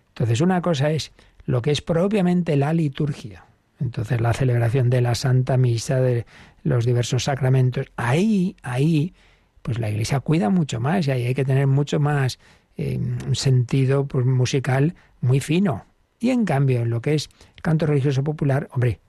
Entonces 0.09 0.41
una 0.41 0.61
cosa 0.61 0.91
es 0.91 1.13
lo 1.45 1.63
que 1.63 1.71
es 1.71 1.81
propiamente 1.81 2.57
la 2.57 2.73
liturgia. 2.73 3.45
Entonces 3.79 4.21
la 4.21 4.33
celebración 4.33 4.91
de 4.91 5.01
la 5.01 5.15
Santa 5.15 5.57
Misa, 5.57 6.01
de 6.01 6.27
los 6.65 6.85
diversos 6.85 7.25
sacramentos, 7.25 7.87
ahí, 7.97 8.57
ahí, 8.63 9.15
pues 9.63 9.79
la 9.79 9.91
Iglesia 9.91 10.21
cuida 10.21 10.51
mucho 10.51 10.81
más 10.81 11.07
y 11.07 11.11
ahí 11.13 11.25
hay 11.27 11.35
que 11.35 11.45
tener 11.45 11.67
mucho 11.67 12.01
más 12.01 12.39
eh, 12.77 12.99
sentido 13.33 14.07
pues, 14.07 14.27
musical 14.27 14.95
muy 15.21 15.41
fino. 15.41 15.85
Y 16.19 16.31
en 16.31 16.45
cambio, 16.45 16.81
en 16.81 16.91
lo 16.91 17.01
que 17.01 17.15
es 17.15 17.29
canto 17.63 17.87
religioso 17.87 18.25
popular, 18.25 18.69
hombre, 18.73 19.01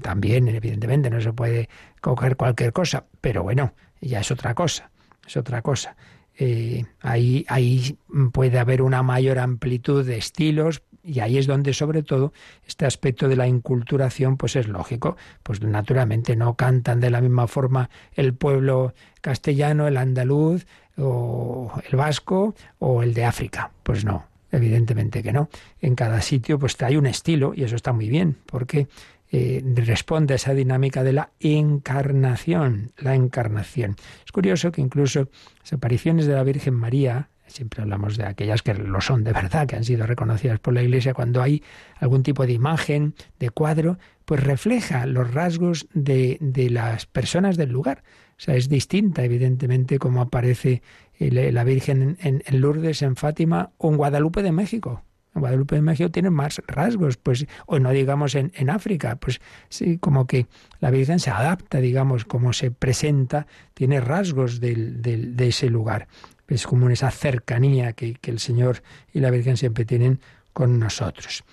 también, 0.00 0.48
evidentemente, 0.48 1.10
no 1.10 1.20
se 1.20 1.32
puede 1.32 1.68
coger 2.00 2.36
cualquier 2.36 2.72
cosa, 2.72 3.04
pero 3.20 3.42
bueno, 3.42 3.74
ya 4.00 4.20
es 4.20 4.30
otra 4.30 4.54
cosa, 4.54 4.90
es 5.26 5.36
otra 5.36 5.62
cosa. 5.62 5.96
Eh, 6.38 6.84
ahí, 7.00 7.44
ahí 7.48 7.98
puede 8.32 8.58
haber 8.58 8.82
una 8.82 9.02
mayor 9.02 9.38
amplitud 9.38 10.04
de 10.04 10.16
estilos 10.16 10.82
y 11.02 11.20
ahí 11.20 11.36
es 11.36 11.46
donde 11.46 11.74
sobre 11.74 12.02
todo 12.02 12.32
este 12.66 12.86
aspecto 12.86 13.28
de 13.28 13.36
la 13.36 13.46
inculturación 13.46 14.36
pues 14.36 14.56
es 14.56 14.68
lógico, 14.68 15.16
pues 15.42 15.60
naturalmente 15.62 16.36
no 16.36 16.54
cantan 16.54 17.00
de 17.00 17.10
la 17.10 17.20
misma 17.20 17.48
forma 17.48 17.90
el 18.14 18.34
pueblo 18.34 18.94
castellano, 19.20 19.86
el 19.86 19.96
andaluz 19.96 20.66
o 20.96 21.72
el 21.90 21.96
vasco 21.96 22.54
o 22.78 23.02
el 23.02 23.14
de 23.14 23.24
África, 23.24 23.70
pues 23.82 24.04
no, 24.04 24.26
evidentemente 24.52 25.22
que 25.22 25.32
no. 25.32 25.48
En 25.80 25.94
cada 25.94 26.20
sitio 26.22 26.58
pues 26.58 26.80
hay 26.82 26.96
un 26.96 27.06
estilo 27.06 27.52
y 27.54 27.64
eso 27.64 27.76
está 27.76 27.92
muy 27.92 28.08
bien, 28.08 28.36
porque 28.46 28.86
eh, 29.32 29.62
responde 29.76 30.34
a 30.34 30.36
esa 30.36 30.54
dinámica 30.54 31.02
de 31.02 31.12
la 31.12 31.30
encarnación, 31.40 32.92
la 32.96 33.14
encarnación. 33.14 33.96
Es 34.24 34.30
curioso 34.30 34.70
que 34.70 34.80
incluso 34.80 35.28
las 35.60 35.72
apariciones 35.72 36.26
de 36.26 36.34
la 36.34 36.44
Virgen 36.44 36.74
María, 36.74 37.30
siempre 37.46 37.82
hablamos 37.82 38.16
de 38.16 38.24
aquellas 38.24 38.62
que 38.62 38.74
lo 38.74 39.00
son 39.00 39.24
de 39.24 39.32
verdad, 39.32 39.66
que 39.66 39.76
han 39.76 39.84
sido 39.84 40.06
reconocidas 40.06 40.60
por 40.60 40.74
la 40.74 40.82
Iglesia, 40.82 41.14
cuando 41.14 41.42
hay 41.42 41.62
algún 41.98 42.22
tipo 42.22 42.46
de 42.46 42.52
imagen, 42.52 43.14
de 43.40 43.50
cuadro, 43.50 43.98
pues 44.24 44.42
refleja 44.42 45.06
los 45.06 45.32
rasgos 45.32 45.88
de, 45.92 46.38
de 46.40 46.70
las 46.70 47.06
personas 47.06 47.56
del 47.56 47.70
lugar. 47.70 48.04
O 48.38 48.44
sea, 48.44 48.54
es 48.56 48.68
distinta, 48.68 49.24
evidentemente, 49.24 49.98
como 49.98 50.20
aparece 50.20 50.82
la 51.30 51.64
Virgen 51.64 52.16
en, 52.20 52.60
Lourdes, 52.60 53.02
en 53.02 53.16
Fátima 53.16 53.70
o 53.78 53.90
en 53.90 53.96
Guadalupe 53.96 54.42
de 54.42 54.52
México. 54.52 55.02
En 55.34 55.40
Guadalupe 55.40 55.76
de 55.76 55.82
México 55.82 56.10
tiene 56.10 56.30
más 56.30 56.60
rasgos, 56.66 57.16
pues, 57.16 57.46
o 57.66 57.78
no 57.78 57.90
digamos 57.90 58.34
en, 58.34 58.52
en, 58.54 58.68
África, 58.68 59.16
pues 59.16 59.40
sí, 59.68 59.98
como 59.98 60.26
que 60.26 60.46
la 60.80 60.90
Virgen 60.90 61.20
se 61.20 61.30
adapta, 61.30 61.78
digamos, 61.78 62.24
como 62.24 62.52
se 62.52 62.70
presenta, 62.70 63.46
tiene 63.74 64.00
rasgos 64.00 64.60
del, 64.60 65.00
del, 65.00 65.36
de 65.36 65.48
ese 65.48 65.70
lugar. 65.70 66.08
Es 66.48 66.66
como 66.66 66.90
esa 66.90 67.10
cercanía 67.10 67.94
que, 67.94 68.14
que 68.14 68.30
el 68.30 68.38
Señor 68.38 68.82
y 69.12 69.20
la 69.20 69.30
Virgen 69.30 69.56
siempre 69.56 69.86
tienen 69.86 70.20
con 70.52 70.78
nosotros. 70.78 71.44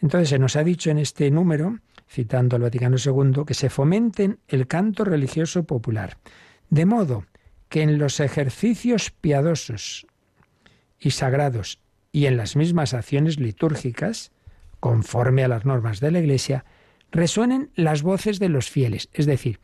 Entonces 0.00 0.30
se 0.30 0.38
nos 0.38 0.56
ha 0.56 0.64
dicho 0.64 0.90
en 0.90 0.98
este 0.98 1.30
número, 1.30 1.78
citando 2.08 2.56
al 2.56 2.62
Vaticano 2.62 2.96
II, 2.98 3.44
que 3.46 3.54
se 3.54 3.70
fomenten 3.70 4.38
el 4.48 4.66
canto 4.66 5.04
religioso 5.04 5.64
popular, 5.64 6.18
de 6.70 6.86
modo 6.86 7.24
que 7.68 7.82
en 7.82 7.98
los 7.98 8.20
ejercicios 8.20 9.10
piadosos 9.10 10.06
y 10.98 11.10
sagrados 11.10 11.80
y 12.18 12.26
en 12.26 12.36
las 12.36 12.56
mismas 12.56 12.94
acciones 12.94 13.38
litúrgicas, 13.38 14.32
conforme 14.80 15.44
a 15.44 15.48
las 15.48 15.64
normas 15.64 16.00
de 16.00 16.10
la 16.10 16.18
Iglesia, 16.18 16.64
resuenen 17.12 17.70
las 17.76 18.02
voces 18.02 18.40
de 18.40 18.48
los 18.48 18.68
fieles. 18.68 19.08
Es 19.12 19.24
decir, 19.24 19.60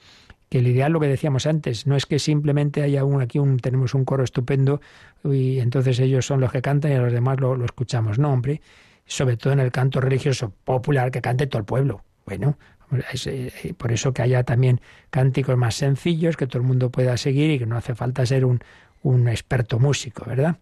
que 0.49 0.59
el 0.59 0.69
ideal, 0.69 0.93
lo 0.93 1.01
que 1.01 1.09
decíamos 1.09 1.47
antes, 1.47 1.89
no 1.89 1.97
es 1.97 2.07
que 2.07 2.21
simplemente 2.21 2.83
haya 2.83 3.05
un, 3.05 3.21
aquí 3.21 3.41
un, 3.41 3.59
tenemos 3.59 3.93
un 3.95 4.05
coro 4.05 4.23
estupendo 4.23 4.81
y 5.25 5.59
entonces 5.59 5.99
ellos 5.99 6.27
son 6.27 6.41
los 6.41 6.53
que 6.53 6.63
cantan 6.63 6.93
y 6.93 6.95
a 6.95 7.01
los 7.01 7.13
demás 7.13 7.41
lo, 7.41 7.57
lo 7.57 7.65
escuchamos. 7.65 8.21
No, 8.21 8.33
hombre, 8.33 8.61
sobre 9.05 9.37
todo 9.37 9.53
en 9.53 9.59
el 9.59 9.73
canto 9.73 10.01
religioso 10.01 10.53
popular 10.63 11.11
que 11.11 11.21
cante 11.21 11.49
todo 11.49 11.59
el 11.59 11.65
pueblo. 11.65 12.05
Bueno, 12.25 12.57
eh, 13.27 13.75
por 13.77 13.91
eso 13.91 14.15
que 14.15 14.23
haya 14.23 14.45
también 14.45 14.81
cánticos 15.11 15.57
más 15.57 15.75
sencillos 15.75 16.37
que 16.37 16.47
todo 16.47 16.59
el 16.59 16.69
mundo 16.69 16.91
pueda 16.91 17.17
seguir 17.17 17.51
y 17.51 17.59
que 17.59 17.67
no 17.67 17.77
hace 17.77 17.97
falta 17.97 18.25
ser 18.25 18.45
un, 18.45 18.61
un 19.03 19.27
experto 19.27 19.81
músico, 19.81 20.25
¿verdad? 20.25 20.59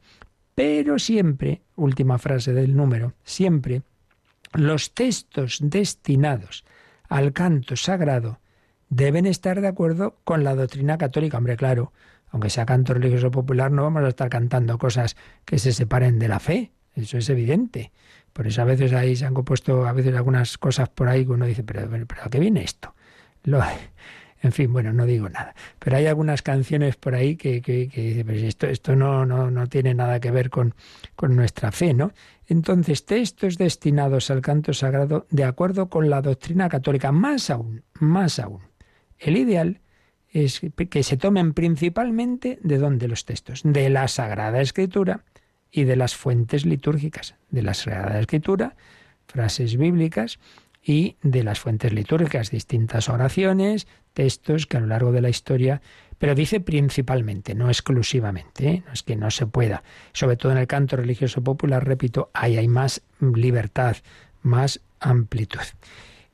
Pero 0.54 0.98
siempre, 0.98 1.62
última 1.76 2.18
frase 2.18 2.52
del 2.52 2.76
número, 2.76 3.14
siempre 3.24 3.82
los 4.52 4.92
textos 4.92 5.58
destinados 5.62 6.64
al 7.08 7.32
canto 7.32 7.76
sagrado 7.76 8.40
deben 8.90 9.26
estar 9.26 9.60
de 9.60 9.68
acuerdo 9.68 10.18
con 10.24 10.44
la 10.44 10.54
doctrina 10.54 10.98
católica. 10.98 11.38
Hombre, 11.38 11.56
claro, 11.56 11.92
aunque 12.30 12.50
sea 12.50 12.66
canto 12.66 12.94
religioso 12.94 13.30
popular, 13.30 13.70
no 13.70 13.82
vamos 13.82 14.04
a 14.04 14.08
estar 14.08 14.28
cantando 14.28 14.76
cosas 14.78 15.16
que 15.44 15.58
se 15.58 15.72
separen 15.72 16.18
de 16.18 16.28
la 16.28 16.40
fe, 16.40 16.72
eso 16.94 17.16
es 17.16 17.28
evidente. 17.30 17.92
Por 18.32 18.46
eso 18.46 18.62
a 18.62 18.64
veces 18.64 18.92
ahí 18.92 19.16
se 19.16 19.26
han 19.26 19.34
compuesto 19.34 19.86
a 19.86 19.92
veces 19.92 20.14
algunas 20.14 20.56
cosas 20.58 20.88
por 20.88 21.08
ahí 21.08 21.24
que 21.24 21.32
uno 21.32 21.46
dice, 21.46 21.62
pero, 21.62 21.88
pero, 21.88 22.22
¿a 22.22 22.30
qué 22.30 22.38
viene 22.38 22.62
esto? 22.62 22.94
Lo, 23.44 23.60
en 24.42 24.52
fin, 24.52 24.72
bueno, 24.72 24.92
no 24.92 25.06
digo 25.06 25.28
nada. 25.28 25.54
Pero 25.78 25.96
hay 25.96 26.06
algunas 26.06 26.42
canciones 26.42 26.96
por 26.96 27.14
ahí 27.14 27.36
que, 27.36 27.62
que, 27.62 27.88
que 27.88 28.24
pero 28.26 28.38
esto, 28.40 28.66
esto 28.66 28.96
no, 28.96 29.24
no, 29.24 29.50
no 29.50 29.66
tiene 29.68 29.94
nada 29.94 30.20
que 30.20 30.30
ver 30.30 30.50
con, 30.50 30.74
con 31.16 31.36
nuestra 31.36 31.72
fe, 31.72 31.94
¿no? 31.94 32.12
Entonces, 32.46 33.06
textos 33.06 33.56
destinados 33.56 34.30
al 34.30 34.42
canto 34.42 34.74
sagrado 34.74 35.26
de 35.30 35.44
acuerdo 35.44 35.88
con 35.88 36.10
la 36.10 36.20
doctrina 36.20 36.68
católica, 36.68 37.12
más 37.12 37.48
aún, 37.50 37.84
más 38.00 38.38
aún. 38.38 38.62
El 39.18 39.36
ideal 39.36 39.80
es 40.28 40.60
que 40.90 41.02
se 41.02 41.16
tomen 41.16 41.54
principalmente 41.54 42.58
de 42.62 42.78
dónde 42.78 43.08
los 43.08 43.24
textos, 43.24 43.62
de 43.64 43.90
la 43.90 44.08
Sagrada 44.08 44.60
Escritura, 44.60 45.24
y 45.72 45.84
de 45.84 45.96
las 45.96 46.14
fuentes 46.14 46.66
litúrgicas, 46.66 47.34
de 47.50 47.62
la 47.62 47.72
Sagrada 47.72 48.20
Escritura, 48.20 48.76
frases 49.26 49.78
bíblicas 49.78 50.38
y 50.82 51.16
de 51.22 51.42
las 51.42 51.58
fuentes 51.58 51.92
litúrgicas, 51.92 52.50
distintas 52.50 53.08
oraciones, 53.08 53.88
textos 54.12 54.66
que 54.66 54.76
a 54.76 54.80
lo 54.80 54.86
largo 54.86 55.12
de 55.12 55.20
la 55.20 55.28
historia, 55.28 55.80
pero 56.18 56.34
dice 56.34 56.60
principalmente, 56.60 57.54
no 57.54 57.68
exclusivamente, 57.68 58.68
¿eh? 58.68 58.82
no 58.86 58.92
es 58.92 59.02
que 59.02 59.16
no 59.16 59.30
se 59.30 59.46
pueda. 59.46 59.82
Sobre 60.12 60.36
todo 60.36 60.52
en 60.52 60.58
el 60.58 60.66
canto 60.66 60.96
religioso 60.96 61.42
popular, 61.42 61.84
repito, 61.84 62.30
ahí 62.32 62.56
hay 62.56 62.68
más 62.68 63.02
libertad, 63.20 63.96
más 64.42 64.80
amplitud. 65.00 65.60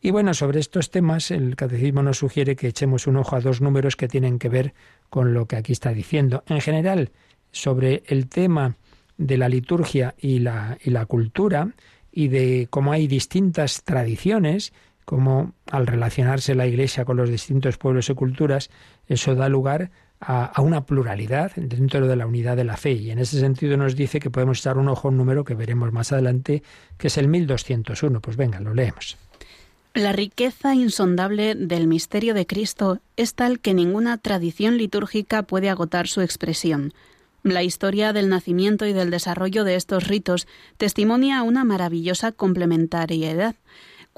Y 0.00 0.10
bueno, 0.10 0.34
sobre 0.34 0.60
estos 0.60 0.90
temas 0.90 1.30
el 1.30 1.56
catecismo 1.56 2.02
nos 2.02 2.18
sugiere 2.18 2.54
que 2.54 2.68
echemos 2.68 3.06
un 3.06 3.16
ojo 3.16 3.34
a 3.34 3.40
dos 3.40 3.60
números 3.60 3.96
que 3.96 4.08
tienen 4.08 4.38
que 4.38 4.48
ver 4.48 4.74
con 5.10 5.34
lo 5.34 5.46
que 5.46 5.56
aquí 5.56 5.72
está 5.72 5.92
diciendo. 5.92 6.44
En 6.46 6.60
general, 6.60 7.10
sobre 7.50 8.02
el 8.06 8.28
tema 8.28 8.76
de 9.16 9.38
la 9.38 9.48
liturgia 9.48 10.14
y 10.18 10.38
la, 10.38 10.78
y 10.84 10.90
la 10.90 11.06
cultura 11.06 11.74
y 12.12 12.28
de 12.28 12.68
cómo 12.70 12.92
hay 12.92 13.06
distintas 13.06 13.82
tradiciones, 13.84 14.72
cómo 15.08 15.54
al 15.70 15.86
relacionarse 15.86 16.54
la 16.54 16.66
Iglesia 16.66 17.06
con 17.06 17.16
los 17.16 17.30
distintos 17.30 17.78
pueblos 17.78 18.10
y 18.10 18.14
culturas, 18.14 18.68
eso 19.06 19.34
da 19.34 19.48
lugar 19.48 19.90
a, 20.20 20.52
una 20.60 20.84
pluralidad 20.84 21.50
dentro 21.56 22.06
de 22.06 22.14
la 22.14 22.26
unidad 22.26 22.58
de 22.58 22.64
la 22.64 22.76
fe. 22.76 22.92
Y 22.92 23.10
en 23.10 23.18
ese 23.18 23.40
sentido 23.40 23.78
nos 23.78 23.96
dice 23.96 24.20
que 24.20 24.28
podemos 24.28 24.58
echar 24.58 24.76
un 24.76 24.86
ojo 24.86 25.08
a 25.08 25.10
un 25.10 25.16
número 25.16 25.44
que 25.44 25.54
veremos 25.54 25.94
más 25.94 26.12
adelante, 26.12 26.62
que 26.98 27.06
es 27.06 27.16
el 27.16 27.26
1201. 27.26 28.20
Pues 28.20 28.36
venga, 28.36 28.60
lo 28.60 28.74
leemos. 28.74 29.16
La 29.94 30.12
riqueza 30.12 30.74
insondable 30.74 31.54
del 31.54 31.86
misterio 31.86 32.34
de 32.34 32.46
Cristo 32.46 33.00
es 33.16 33.32
tal 33.32 33.60
que 33.60 33.72
ninguna 33.72 34.18
tradición 34.18 34.76
litúrgica 34.76 35.42
puede 35.42 35.70
agotar 35.70 36.06
su 36.06 36.20
expresión. 36.20 36.92
La 37.44 37.62
historia 37.62 38.12
del 38.12 38.28
nacimiento 38.28 38.84
y 38.84 38.92
del 38.92 39.10
desarrollo 39.10 39.64
de 39.64 39.76
estos 39.76 40.06
ritos 40.06 40.46
testimonia 40.76 41.42
una 41.42 41.64
maravillosa 41.64 42.30
complementariedad. 42.30 43.54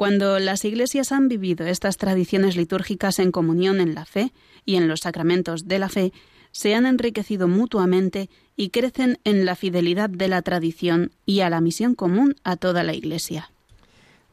Cuando 0.00 0.38
las 0.38 0.64
iglesias 0.64 1.12
han 1.12 1.28
vivido 1.28 1.66
estas 1.66 1.98
tradiciones 1.98 2.56
litúrgicas 2.56 3.18
en 3.18 3.30
comunión 3.30 3.82
en 3.82 3.94
la 3.94 4.06
fe 4.06 4.32
y 4.64 4.76
en 4.76 4.88
los 4.88 5.00
sacramentos 5.00 5.68
de 5.68 5.78
la 5.78 5.90
fe, 5.90 6.14
se 6.52 6.74
han 6.74 6.86
enriquecido 6.86 7.48
mutuamente 7.48 8.30
y 8.56 8.70
crecen 8.70 9.18
en 9.24 9.44
la 9.44 9.56
fidelidad 9.56 10.08
de 10.08 10.28
la 10.28 10.40
tradición 10.40 11.10
y 11.26 11.40
a 11.40 11.50
la 11.50 11.60
misión 11.60 11.94
común 11.94 12.34
a 12.44 12.56
toda 12.56 12.82
la 12.82 12.94
Iglesia. 12.94 13.50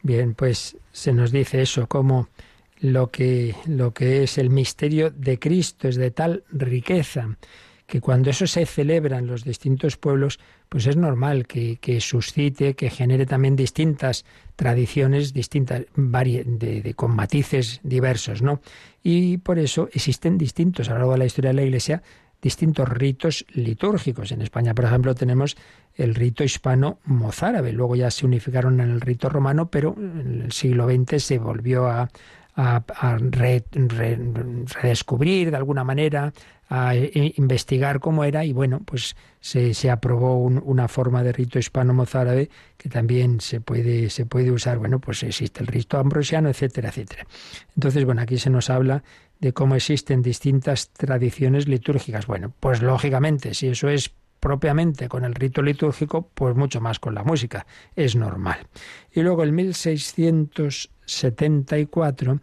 Bien, 0.03 0.35
pues 0.35 0.77
se 0.93 1.11
nos 1.11 1.33
dice 1.33 1.61
eso 1.61 1.87
como 1.87 2.29
lo 2.79 3.11
que 3.11 3.53
lo 3.65 3.93
que 3.93 4.23
es 4.23 4.37
el 4.37 4.49
misterio 4.49 5.11
de 5.11 5.37
Cristo 5.37 5.89
es 5.89 5.97
de 5.97 6.11
tal 6.11 6.45
riqueza 6.49 7.35
que 7.87 8.01
cuando 8.01 8.29
eso 8.29 8.45
se 8.47 8.65
celebra 8.65 9.17
en 9.17 9.27
los 9.27 9.45
distintos 9.45 9.95
pueblos, 9.95 10.39
pues 10.67 10.85
es 10.87 10.97
normal 10.97 11.47
que, 11.47 11.97
suscite, 12.01 12.75
que 12.75 12.89
genere 12.89 13.25
también 13.25 13.55
distintas 13.55 14.25
tradiciones, 14.57 15.33
distintas, 15.33 15.85
de, 15.95 16.93
con 16.95 17.15
matices 17.15 17.79
diversos, 17.83 18.41
¿no? 18.41 18.59
Y 19.01 19.37
por 19.37 19.57
eso 19.57 19.87
existen 19.93 20.37
distintos, 20.37 20.89
a 20.89 20.93
lo 20.93 20.97
largo 20.99 21.13
de 21.13 21.19
la 21.19 21.25
historia 21.25 21.51
de 21.51 21.55
la 21.55 21.63
Iglesia, 21.63 22.03
distintos 22.41 22.89
ritos 22.89 23.45
litúrgicos. 23.53 24.33
En 24.33 24.41
España, 24.41 24.73
por 24.73 24.83
ejemplo, 24.85 25.15
tenemos 25.15 25.55
el 25.95 26.13
rito 26.13 26.43
hispano 26.43 26.99
mozárabe. 27.05 27.71
Luego 27.71 27.95
ya 27.95 28.11
se 28.11 28.25
unificaron 28.25 28.81
en 28.81 28.91
el 28.91 28.99
rito 29.01 29.29
romano, 29.29 29.69
pero 29.69 29.95
en 29.97 30.41
el 30.43 30.51
siglo 30.51 30.87
XX 30.87 31.23
se 31.23 31.39
volvió 31.39 31.87
a, 31.87 32.09
redescubrir 34.81 35.51
de 35.51 35.57
alguna 35.57 35.83
manera, 35.83 36.33
a 36.69 36.95
investigar 36.95 37.99
cómo 37.99 38.25
era 38.25 38.43
y 38.43 38.51
bueno, 38.51 38.81
pues 38.83 39.15
se, 39.39 39.73
se 39.73 39.89
aprobó 39.89 40.37
una 40.37 40.87
forma 40.87 41.23
de 41.23 41.31
rito 41.31 41.59
hispano-mozárabe 41.59 42.49
que 42.77 42.89
también 42.89 43.39
se 43.39 43.61
puede, 43.61 44.09
se 44.09 44.25
puede 44.25 44.51
usar, 44.51 44.77
bueno, 44.77 44.99
pues 44.99 45.23
existe 45.23 45.61
el 45.61 45.67
rito 45.67 45.97
ambrosiano, 45.97 46.49
etcétera, 46.49 46.89
etcétera. 46.89 47.25
Entonces, 47.75 48.03
bueno, 48.03 48.21
aquí 48.21 48.37
se 48.37 48.49
nos 48.49 48.69
habla 48.69 49.03
de 49.39 49.53
cómo 49.53 49.75
existen 49.75 50.21
distintas 50.21 50.89
tradiciones 50.89 51.67
litúrgicas. 51.67 52.27
Bueno, 52.27 52.53
pues 52.59 52.81
lógicamente, 52.81 53.53
si 53.53 53.67
eso 53.67 53.87
es 53.87 54.11
propiamente 54.39 55.07
con 55.07 55.23
el 55.25 55.35
rito 55.35 55.61
litúrgico, 55.61 56.29
pues 56.33 56.55
mucho 56.55 56.81
más 56.81 56.97
con 56.99 57.13
la 57.15 57.23
música, 57.23 57.65
es 57.95 58.15
normal. 58.15 58.67
Y 59.13 59.21
luego 59.21 59.43
el 59.43 59.53
1674 59.53 62.39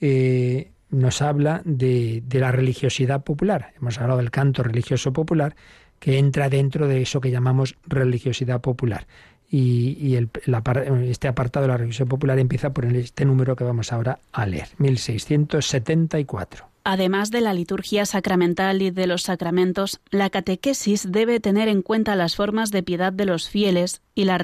eh, 0.00 0.72
nos 0.90 1.22
habla 1.22 1.62
de, 1.64 2.22
la 2.30 2.52
religiosidad 2.52 3.24
popular. 3.24 3.72
Hemos 3.76 3.98
hablado 3.98 4.18
del 4.18 4.30
canto 4.30 4.62
religioso 4.62 5.12
popular, 5.12 5.56
que 5.98 6.18
entra 6.18 6.48
dentro 6.48 6.88
de 6.88 7.02
eso 7.02 7.20
que 7.20 7.30
llamamos 7.30 7.76
religiosidad 7.86 8.60
popular. 8.60 9.06
Y, 9.50 10.16
este 10.16 11.28
apartado 11.28 11.64
de 11.64 11.68
la 11.72 11.76
religiosidad 11.76 12.08
popular 12.08 12.38
empieza 12.38 12.72
por 12.72 12.86
este 12.86 13.24
número 13.24 13.54
que 13.56 13.64
vamos 13.64 13.92
ahora 13.92 14.18
a 14.32 14.46
leer, 14.46 14.68
1674. 14.78 16.66
Además 16.86 17.30
de 17.30 17.40
la 17.40 17.54
liturgia 17.54 18.04
sacramental 18.04 18.82
y 18.82 18.90
de 18.90 19.06
los 19.06 19.22
sacramentos, 19.22 20.00
la 20.10 20.28
catequesis 20.28 21.10
debe 21.10 21.40
tener 21.40 21.68
en 21.68 21.80
cuenta 21.80 22.14
las 22.14 22.36
formas 22.36 22.70
de 22.70 22.82
piedad 22.82 23.12
de 23.12 23.24
los 23.24 23.48
fieles 23.48 24.02
y, 24.14 24.24
la 24.24 24.38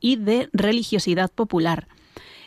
y 0.00 0.16
de 0.16 0.50
religiosidad 0.52 1.30
popular. 1.30 1.88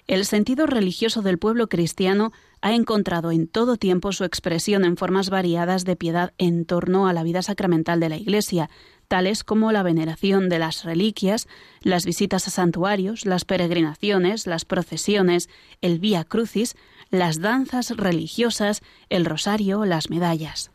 El 0.06 0.26
sentido 0.26 0.68
religioso 0.68 1.22
del 1.22 1.40
pueblo 1.40 1.68
cristiano 1.68 2.32
ha 2.64 2.74
encontrado 2.74 3.32
en 3.34 3.48
todo 3.48 3.76
tiempo 3.76 4.14
su 4.14 4.24
expresión 4.24 4.86
en 4.86 4.96
formas 4.96 5.30
variadas 5.30 5.84
de 5.84 5.98
piedad 5.98 6.32
en 6.38 6.64
torno 6.64 7.10
a 7.10 7.14
la 7.14 7.22
vida 7.22 7.42
sacramental 7.42 8.00
de 8.00 8.08
la 8.08 8.16
Iglesia, 8.16 8.70
tales 9.10 9.44
como 9.44 9.74
la 9.74 9.84
veneración 9.84 10.48
de 10.48 10.60
las 10.60 10.86
reliquias, 10.86 11.50
las 11.82 12.06
visitas 12.06 12.48
a 12.48 12.52
santuarios, 12.52 13.26
las 13.26 13.44
peregrinaciones, 13.44 14.48
las 14.48 14.64
procesiones, 14.64 15.50
el 15.82 16.00
vía 16.00 16.24
crucis, 16.24 16.78
las 17.10 17.42
danzas 17.42 17.90
religiosas, 17.98 18.82
el 19.10 19.26
rosario, 19.26 19.84
las 19.84 20.10
medallas. 20.10 20.72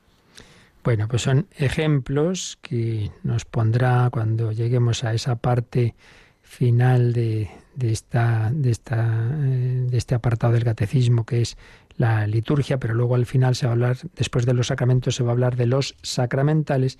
Bueno, 0.84 1.08
pues 1.08 1.22
son 1.22 1.46
ejemplos 1.56 2.58
que 2.60 3.10
nos 3.22 3.46
pondrá 3.46 4.10
cuando 4.12 4.52
lleguemos 4.52 5.04
a 5.04 5.14
esa 5.14 5.36
parte 5.36 5.94
final 6.42 7.14
de, 7.14 7.48
esta, 7.80 8.50
de, 8.52 8.70
esta, 8.70 9.30
eh, 9.44 9.86
de 9.88 9.96
este 9.96 10.14
apartado 10.14 10.52
del 10.52 10.64
catecismo 10.64 11.24
que 11.24 11.40
es 11.40 11.56
la 11.96 12.26
liturgia, 12.26 12.78
pero 12.78 12.94
luego 12.94 13.14
al 13.14 13.26
final 13.26 13.54
se 13.54 13.66
va 13.66 13.72
a 13.72 13.74
hablar, 13.74 13.96
después 14.16 14.46
de 14.46 14.54
los 14.54 14.68
sacramentos, 14.68 15.16
se 15.16 15.24
va 15.24 15.30
a 15.30 15.32
hablar 15.32 15.56
de 15.56 15.66
los 15.66 15.96
sacramentales 16.02 16.98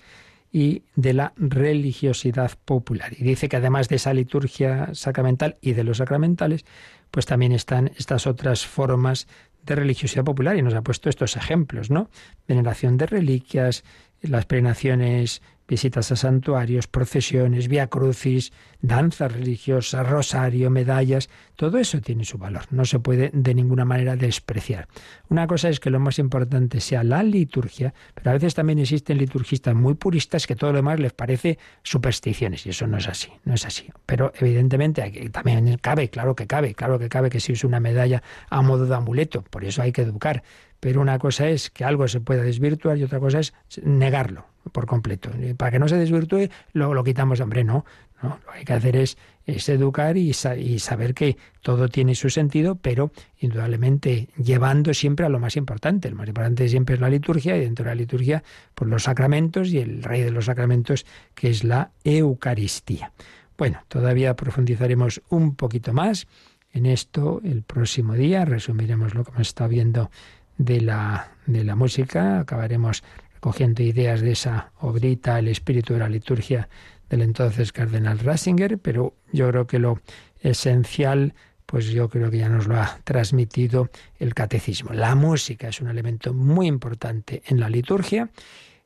y 0.51 0.83
de 0.95 1.13
la 1.13 1.33
religiosidad 1.37 2.51
popular. 2.65 3.13
Y 3.17 3.23
dice 3.23 3.49
que 3.49 3.57
además 3.57 3.87
de 3.87 3.97
esa 3.97 4.13
liturgia 4.13 4.89
sacramental 4.93 5.57
y 5.61 5.73
de 5.73 5.83
los 5.83 5.97
sacramentales, 5.97 6.65
pues 7.11 7.25
también 7.25 7.51
están 7.51 7.91
estas 7.97 8.27
otras 8.27 8.65
formas 8.65 9.27
de 9.63 9.75
religiosidad 9.75 10.23
popular 10.23 10.57
y 10.57 10.61
nos 10.61 10.73
ha 10.73 10.81
puesto 10.81 11.09
estos 11.09 11.35
ejemplos, 11.35 11.91
¿no? 11.91 12.09
Veneración 12.47 12.97
de 12.97 13.05
reliquias, 13.05 13.83
las 14.21 14.45
peregrinaciones 14.45 15.41
visitas 15.69 16.11
a 16.11 16.15
santuarios, 16.15 16.87
procesiones, 16.87 17.67
vía 17.67 17.87
crucis, 17.87 18.51
danzas 18.81 19.31
religiosas, 19.31 20.07
rosario, 20.09 20.69
medallas, 20.71 21.29
todo 21.55 21.77
eso 21.77 22.01
tiene 22.01 22.25
su 22.25 22.37
valor, 22.37 22.63
no 22.71 22.85
se 22.85 22.99
puede 22.99 23.29
de 23.33 23.53
ninguna 23.53 23.85
manera 23.85 24.15
despreciar. 24.15 24.87
Una 25.29 25.45
cosa 25.45 25.69
es 25.69 25.79
que 25.79 25.91
lo 25.91 25.99
más 25.99 26.17
importante 26.17 26.81
sea 26.81 27.03
la 27.03 27.21
liturgia, 27.21 27.93
pero 28.15 28.31
a 28.31 28.33
veces 28.33 28.55
también 28.55 28.79
existen 28.79 29.19
liturgistas 29.19 29.75
muy 29.75 29.93
puristas 29.93 30.47
que 30.47 30.55
todo 30.55 30.71
lo 30.71 30.77
demás 30.77 30.99
les 30.99 31.13
parece 31.13 31.59
supersticiones 31.83 32.65
y 32.65 32.71
eso 32.71 32.87
no 32.87 32.97
es 32.97 33.07
así, 33.07 33.29
no 33.45 33.53
es 33.53 33.65
así. 33.65 33.89
Pero 34.05 34.33
evidentemente 34.39 35.29
también 35.31 35.77
cabe, 35.77 36.09
claro 36.09 36.35
que 36.35 36.47
cabe, 36.47 36.73
claro 36.73 36.97
que 36.97 37.09
cabe 37.09 37.29
que 37.29 37.39
si 37.39 37.53
es 37.53 37.63
una 37.63 37.79
medalla 37.79 38.23
a 38.49 38.61
modo 38.63 38.87
de 38.87 38.95
amuleto, 38.95 39.43
por 39.43 39.63
eso 39.65 39.83
hay 39.83 39.91
que 39.91 40.01
educar. 40.01 40.43
Pero 40.79 41.01
una 41.01 41.19
cosa 41.19 41.49
es 41.49 41.69
que 41.69 41.83
algo 41.83 42.07
se 42.07 42.21
pueda 42.21 42.43
desvirtuar 42.43 42.97
y 42.97 43.03
otra 43.03 43.19
cosa 43.19 43.39
es 43.39 43.53
negarlo 43.83 44.45
por 44.71 44.85
completo. 44.85 45.31
Para 45.57 45.71
que 45.71 45.79
no 45.79 45.87
se 45.87 45.97
desvirtúe, 45.97 46.49
lo, 46.73 46.93
lo 46.93 47.03
quitamos. 47.03 47.39
Hombre, 47.39 47.63
no, 47.63 47.85
no. 48.21 48.39
Lo 48.45 48.51
que 48.51 48.59
hay 48.59 48.65
que 48.65 48.73
hacer 48.73 48.95
es, 48.95 49.17
educar 49.45 50.15
y, 50.17 50.29
y, 50.29 50.79
saber 50.79 51.13
que 51.13 51.37
todo 51.61 51.87
tiene 51.89 52.13
su 52.13 52.29
sentido, 52.29 52.75
pero 52.75 53.11
indudablemente 53.39 54.29
llevando 54.37 54.93
siempre 54.93 55.25
a 55.25 55.29
lo 55.29 55.39
más 55.39 55.55
importante. 55.55 56.09
Lo 56.09 56.15
más 56.15 56.27
importante 56.27 56.67
siempre 56.69 56.95
es 56.95 57.01
la 57.01 57.09
liturgia 57.09 57.57
y 57.57 57.61
dentro 57.61 57.85
de 57.85 57.91
la 57.91 57.95
liturgia, 57.95 58.43
pues 58.75 58.89
los 58.89 59.03
sacramentos 59.03 59.69
y 59.69 59.79
el 59.79 60.03
rey 60.03 60.21
de 60.21 60.31
los 60.31 60.45
sacramentos, 60.45 61.05
que 61.33 61.49
es 61.49 61.63
la 61.63 61.91
Eucaristía. 62.03 63.11
Bueno, 63.57 63.83
todavía 63.87 64.35
profundizaremos 64.35 65.21
un 65.29 65.55
poquito 65.55 65.93
más 65.93 66.27
en 66.71 66.85
esto 66.85 67.41
el 67.43 67.63
próximo 67.63 68.13
día. 68.13 68.45
Resumiremos 68.45 69.15
lo 69.15 69.23
que 69.23 69.31
hemos 69.31 69.47
estado 69.47 69.69
viendo 69.69 70.11
de 70.59 70.81
la, 70.81 71.31
de 71.47 71.63
la 71.63 71.75
música. 71.75 72.41
Acabaremos 72.41 73.03
cogiendo 73.39 73.81
ideas 73.81 74.21
de 74.21 74.33
esa 74.33 74.71
obrita, 74.79 75.39
el 75.39 75.47
espíritu 75.47 75.93
de 75.93 75.99
la 75.99 76.09
liturgia 76.09 76.69
del 77.09 77.23
entonces 77.23 77.71
cardenal 77.71 78.19
Ratzinger, 78.19 78.77
pero 78.77 79.15
yo 79.31 79.49
creo 79.49 79.65
que 79.65 79.79
lo 79.79 79.99
esencial, 80.41 81.33
pues 81.65 81.87
yo 81.87 82.09
creo 82.09 82.29
que 82.29 82.37
ya 82.37 82.49
nos 82.49 82.67
lo 82.67 82.75
ha 82.75 82.99
transmitido 83.03 83.89
el 84.19 84.35
catecismo. 84.35 84.93
La 84.93 85.15
música 85.15 85.69
es 85.69 85.81
un 85.81 85.87
elemento 85.87 86.33
muy 86.33 86.67
importante 86.67 87.41
en 87.47 87.59
la 87.59 87.69
liturgia, 87.69 88.29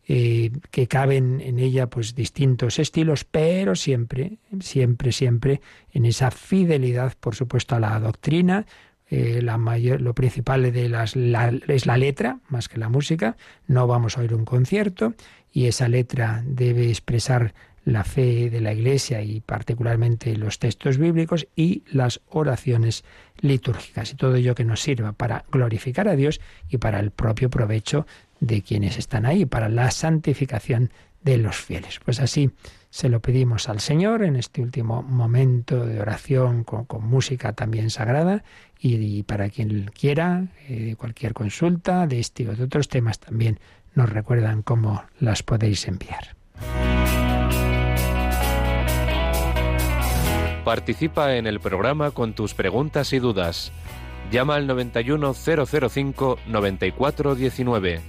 eh, 0.05 0.51
que 0.69 0.87
caben 0.87 1.41
en 1.41 1.59
ella 1.59 1.87
pues 1.87 2.13
distintos 2.13 2.77
estilos, 2.77 3.23
pero 3.23 3.75
siempre, 3.75 4.37
siempre, 4.59 5.11
siempre 5.11 5.61
en 5.91 6.05
esa 6.05 6.29
fidelidad, 6.29 7.13
por 7.19 7.35
supuesto, 7.35 7.75
a 7.75 7.79
la 7.79 7.99
doctrina, 7.99 8.65
eh, 9.09 9.41
la 9.41 9.57
mayor, 9.57 10.01
lo 10.01 10.13
principal 10.13 10.71
de 10.71 10.89
las, 10.89 11.15
es 11.15 11.85
la 11.85 11.97
letra, 11.97 12.39
más 12.49 12.69
que 12.69 12.77
la 12.77 12.89
música. 12.89 13.37
No 13.67 13.87
vamos 13.87 14.17
a 14.17 14.21
oír 14.21 14.33
un 14.33 14.45
concierto 14.45 15.13
y 15.51 15.67
esa 15.67 15.87
letra 15.87 16.43
debe 16.45 16.89
expresar 16.89 17.53
la 17.85 18.03
fe 18.03 18.49
de 18.49 18.61
la 18.61 18.73
Iglesia 18.73 19.21
y 19.21 19.41
particularmente 19.41 20.35
los 20.37 20.57
textos 20.57 20.97
bíblicos 20.97 21.47
y 21.55 21.83
las 21.91 22.21
oraciones 22.29 23.03
litúrgicas 23.41 24.11
y 24.11 24.15
todo 24.15 24.35
ello 24.35 24.55
que 24.55 24.63
nos 24.63 24.81
sirva 24.81 25.11
para 25.11 25.43
glorificar 25.51 26.07
a 26.07 26.15
Dios 26.15 26.39
y 26.69 26.77
para 26.77 26.99
el 26.99 27.11
propio 27.11 27.49
provecho 27.49 28.07
de 28.39 28.61
quienes 28.61 28.97
están 28.97 29.25
ahí, 29.25 29.45
para 29.45 29.69
la 29.69 29.91
santificación 29.91 30.91
de 31.23 31.37
los 31.37 31.57
fieles. 31.57 31.99
Pues 32.03 32.19
así 32.19 32.51
se 32.93 33.09
lo 33.09 33.19
pedimos 33.21 33.67
al 33.69 33.79
Señor 33.79 34.21
en 34.21 34.35
este 34.35 34.61
último 34.61 35.01
momento 35.01 35.83
de 35.83 35.99
oración 35.99 36.63
con, 36.63 36.85
música 37.01 37.53
también 37.53 37.89
sagrada 37.89 38.43
y, 38.79 39.23
para 39.23 39.49
quien 39.49 39.89
quiera 39.99 40.45
eh, 40.69 40.93
cualquier 40.95 41.33
consulta 41.33 42.05
de 42.05 42.19
este 42.19 42.47
o 42.47 42.55
de 42.55 42.65
otros 42.65 42.89
temas 42.89 43.17
también 43.17 43.59
nos 43.95 44.11
recuerdan 44.11 44.61
cómo 44.61 45.03
las 45.19 45.41
podéis 45.41 45.87
enviar. 45.87 46.35
Participa 50.63 51.35
en 51.35 51.47
el 51.47 51.59
programa 51.59 52.11
con 52.11 52.33
tus 52.33 52.53
preguntas 52.53 53.11
y 53.11 53.17
dudas. 53.17 53.71
Llama 54.31 54.53
al 54.53 54.67
91005 54.67 56.37
9419. 56.53 58.01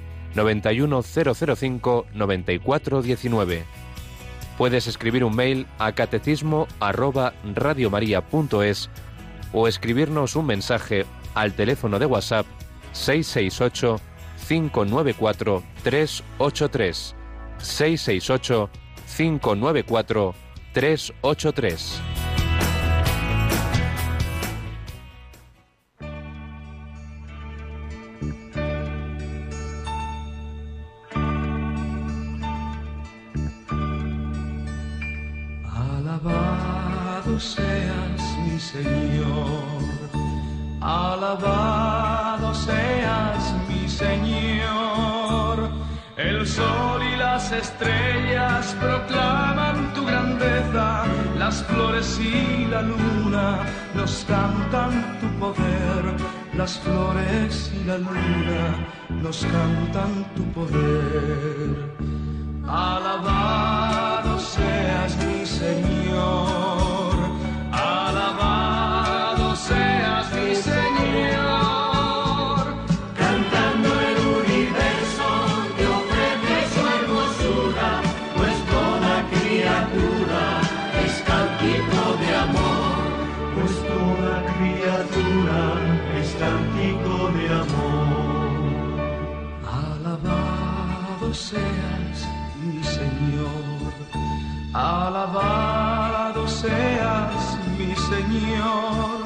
91005 4.55 4.55
9419 4.55 4.55
Puedes 4.57 4.87
escribir 4.87 5.25
un 5.25 5.35
mail 5.35 5.67
a 5.79 5.93
catecismo 5.93 6.69
arroba 6.81 7.33
o 9.53 9.69
escribirnos 9.69 10.37
un 10.37 10.47
mensaje 10.47 11.07
al 11.35 11.55
teléfono 11.55 11.99
de 11.99 12.07
WhatsApp 12.07 12.47
668 12.93 14.01
594 14.47 15.63
383 15.83 17.17
668 17.59 18.71
594 19.17 20.35
383 20.73 22.24
sol 46.55 47.03
y 47.03 47.17
las 47.17 47.51
estrellas 47.51 48.77
proclaman 48.81 49.93
tu 49.95 50.05
grandeza, 50.07 51.05
las 51.37 51.63
flores 51.65 52.19
y 52.21 52.67
la 52.67 52.83
luna 52.83 53.59
nos 53.95 54.25
cantan 54.29 54.93
tu 55.21 55.29
poder, 55.41 56.03
las 56.57 56.79
flores 56.79 57.73
y 57.75 57.85
la 57.85 57.99
luna 57.99 58.63
nos 59.23 59.45
cantan 59.55 60.13
tu 60.37 60.45
poder. 60.57 61.71
Alabado 62.67 64.39
seas 64.39 65.17
mi 65.27 65.45
Señor. 65.45 65.94
Alabado 94.75 96.47
seas 96.49 97.59
mi 97.79 97.95
Señor. 97.95 99.25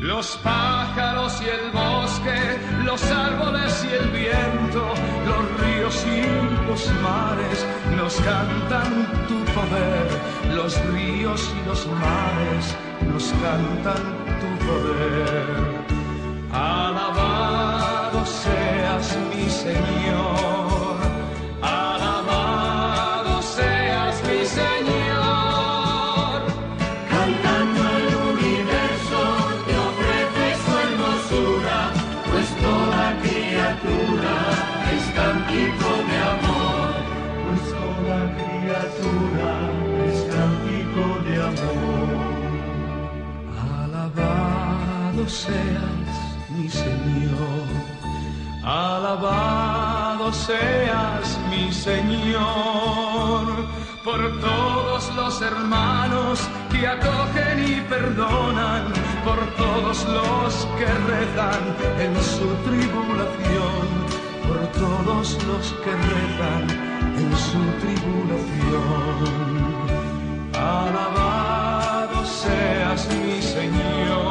Los 0.00 0.36
pájaros 0.42 1.40
y 1.40 1.48
el 1.48 1.70
bosque, 1.70 2.58
los 2.84 3.02
árboles 3.10 3.86
y 3.88 3.94
el 3.94 4.10
viento, 4.10 4.82
los 5.26 5.60
ríos 5.60 6.04
y 6.06 6.66
los 6.68 6.92
mares 7.02 7.66
nos 7.96 8.14
cantan 8.16 9.26
tu 9.28 9.38
poder. 9.52 10.06
Los 10.54 10.78
ríos 10.92 11.50
y 11.56 11.68
los 11.68 11.86
mares 11.86 12.76
nos 13.10 13.32
cantan 13.42 14.02
tu 14.40 14.66
poder. 14.66 15.86
Alabado 16.52 18.24
seas 18.26 19.16
mi 19.34 19.48
Señor. 19.48 20.45
Seas, 45.36 46.08
mi 46.48 46.68
Señor. 46.68 47.66
Alabado 48.64 50.32
seas, 50.32 51.38
mi 51.50 51.72
Señor, 51.72 53.44
por 54.02 54.20
todos 54.40 55.14
los 55.14 55.40
hermanos 55.42 56.40
que 56.70 56.86
acogen 56.86 57.56
y 57.64 57.80
perdonan, 57.82 58.84
por 59.24 59.40
todos 59.62 60.04
los 60.16 60.66
que 60.78 60.88
rezan 61.12 61.62
en 62.04 62.14
su 62.34 62.48
tribulación, 62.66 63.86
por 64.46 64.58
todos 64.82 65.26
los 65.48 65.64
que 65.82 65.92
rezan 66.12 66.64
en 67.22 67.30
su 67.48 67.62
tribulación. 67.82 69.20
Alabado 70.54 72.24
seas, 72.24 73.06
mi 73.14 73.40
Señor. 73.42 74.25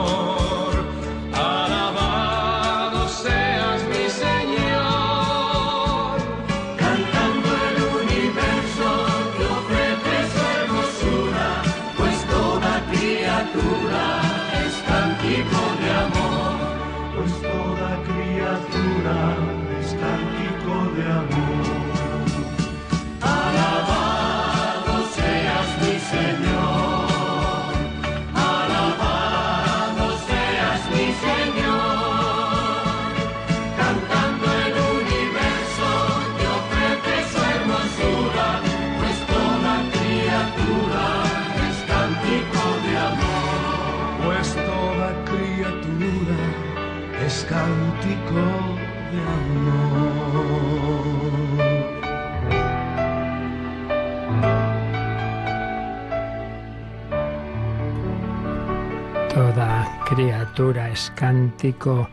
Criatura 60.56 60.90
es 60.90 61.12
cántico 61.18 62.08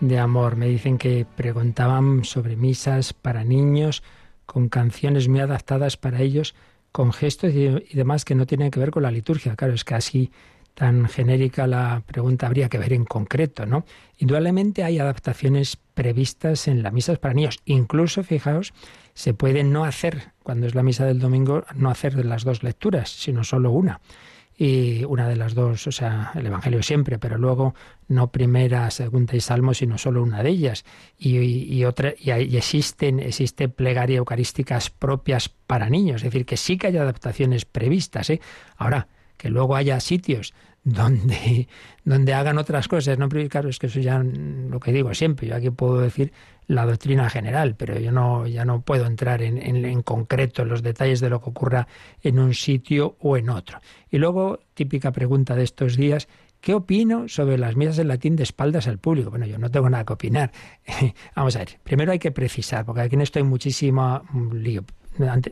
de 0.00 0.18
amor. 0.18 0.56
Me 0.56 0.66
dicen 0.66 0.98
que 0.98 1.24
preguntaban 1.34 2.26
sobre 2.26 2.54
misas 2.54 3.14
para 3.14 3.42
niños 3.42 4.02
con 4.44 4.68
canciones 4.68 5.28
muy 5.28 5.40
adaptadas 5.40 5.96
para 5.96 6.20
ellos, 6.20 6.54
con 6.92 7.10
gestos 7.10 7.54
y, 7.54 7.68
demás 7.94 8.26
que 8.26 8.34
no 8.34 8.44
tienen 8.44 8.70
que 8.70 8.80
ver 8.80 8.90
con 8.90 9.02
la 9.02 9.10
liturgia. 9.10 9.56
Claro, 9.56 9.72
es 9.72 9.84
así 9.92 10.30
tan 10.74 11.08
genérica 11.08 11.66
la 11.66 12.02
pregunta 12.04 12.46
habría 12.46 12.68
que 12.68 12.76
ver 12.76 12.92
en 12.92 13.06
concreto, 13.06 13.64
¿no? 13.64 13.86
Indudablemente 14.18 14.84
hay 14.84 14.98
adaptaciones 14.98 15.78
previstas 15.94 16.68
en 16.68 16.82
las 16.82 16.92
misas 16.92 17.18
para 17.18 17.32
niños. 17.32 17.60
Incluso, 17.64 18.22
fijaos, 18.22 18.74
se 19.14 19.32
puede 19.32 19.64
no 19.64 19.86
hacer, 19.86 20.32
cuando 20.42 20.66
es 20.66 20.74
la 20.74 20.82
misa 20.82 21.06
del 21.06 21.18
domingo, 21.18 21.64
no 21.74 21.88
hacer 21.88 22.22
las 22.26 22.44
dos 22.44 22.62
lecturas, 22.62 23.08
sino 23.08 23.42
solo 23.42 23.70
una 23.70 24.02
y 24.62 25.04
una 25.04 25.26
de 25.26 25.36
las 25.36 25.54
dos, 25.54 25.86
o 25.86 25.90
sea, 25.90 26.32
el 26.34 26.44
Evangelio 26.44 26.82
siempre, 26.82 27.18
pero 27.18 27.38
luego 27.38 27.74
no 28.08 28.30
primera, 28.30 28.90
segunda 28.90 29.34
y 29.34 29.40
salmo, 29.40 29.72
sino 29.72 29.96
solo 29.96 30.22
una 30.22 30.42
de 30.42 30.50
ellas. 30.50 30.84
Y, 31.16 31.38
y 31.38 31.86
otra, 31.86 32.12
y, 32.18 32.30
y 32.30 32.58
existen, 32.58 33.20
existe 33.20 33.70
plegaria 33.70 34.18
eucarísticas 34.18 34.90
propias 34.90 35.48
para 35.48 35.88
niños, 35.88 36.16
es 36.16 36.24
decir, 36.24 36.44
que 36.44 36.58
sí 36.58 36.76
que 36.76 36.88
hay 36.88 36.98
adaptaciones 36.98 37.64
previstas. 37.64 38.28
¿eh? 38.28 38.42
Ahora, 38.76 39.08
que 39.38 39.48
luego 39.48 39.76
haya 39.76 39.98
sitios 39.98 40.52
donde, 40.84 41.68
donde 42.04 42.34
hagan 42.34 42.58
otras 42.58 42.88
cosas, 42.88 43.18
no, 43.18 43.28
pero 43.28 43.48
claro, 43.48 43.68
es 43.68 43.78
que 43.78 43.86
eso 43.86 44.00
ya 44.00 44.18
lo 44.22 44.80
que 44.80 44.92
digo 44.92 45.12
siempre, 45.14 45.48
yo 45.48 45.56
aquí 45.56 45.70
puedo 45.70 46.00
decir 46.00 46.32
la 46.66 46.86
doctrina 46.86 47.28
general, 47.28 47.74
pero 47.76 47.98
yo 47.98 48.12
no, 48.12 48.46
ya 48.46 48.64
no 48.64 48.82
puedo 48.82 49.06
entrar 49.06 49.42
en, 49.42 49.58
en, 49.58 49.84
en 49.84 50.02
concreto 50.02 50.62
en 50.62 50.68
los 50.68 50.82
detalles 50.82 51.20
de 51.20 51.28
lo 51.28 51.40
que 51.40 51.50
ocurra 51.50 51.88
en 52.22 52.38
un 52.38 52.54
sitio 52.54 53.16
o 53.20 53.36
en 53.36 53.50
otro. 53.50 53.80
Y 54.08 54.18
luego, 54.18 54.60
típica 54.74 55.10
pregunta 55.10 55.56
de 55.56 55.64
estos 55.64 55.96
días, 55.96 56.28
¿Qué 56.60 56.74
opino 56.74 57.26
sobre 57.26 57.56
las 57.56 57.74
misas 57.74 57.98
en 57.98 58.08
latín 58.08 58.36
de 58.36 58.42
espaldas 58.42 58.86
al 58.86 58.98
público? 58.98 59.30
Bueno, 59.30 59.46
yo 59.46 59.58
no 59.58 59.70
tengo 59.70 59.88
nada 59.88 60.04
que 60.04 60.12
opinar. 60.12 60.52
Vamos 61.34 61.56
a 61.56 61.60
ver, 61.60 61.78
primero 61.82 62.12
hay 62.12 62.18
que 62.18 62.32
precisar, 62.32 62.84
porque 62.84 63.00
aquí 63.00 63.16
no 63.16 63.22
estoy 63.22 63.42
muchísimo 63.42 64.22
mm, 64.30 64.56
lío. 64.56 64.84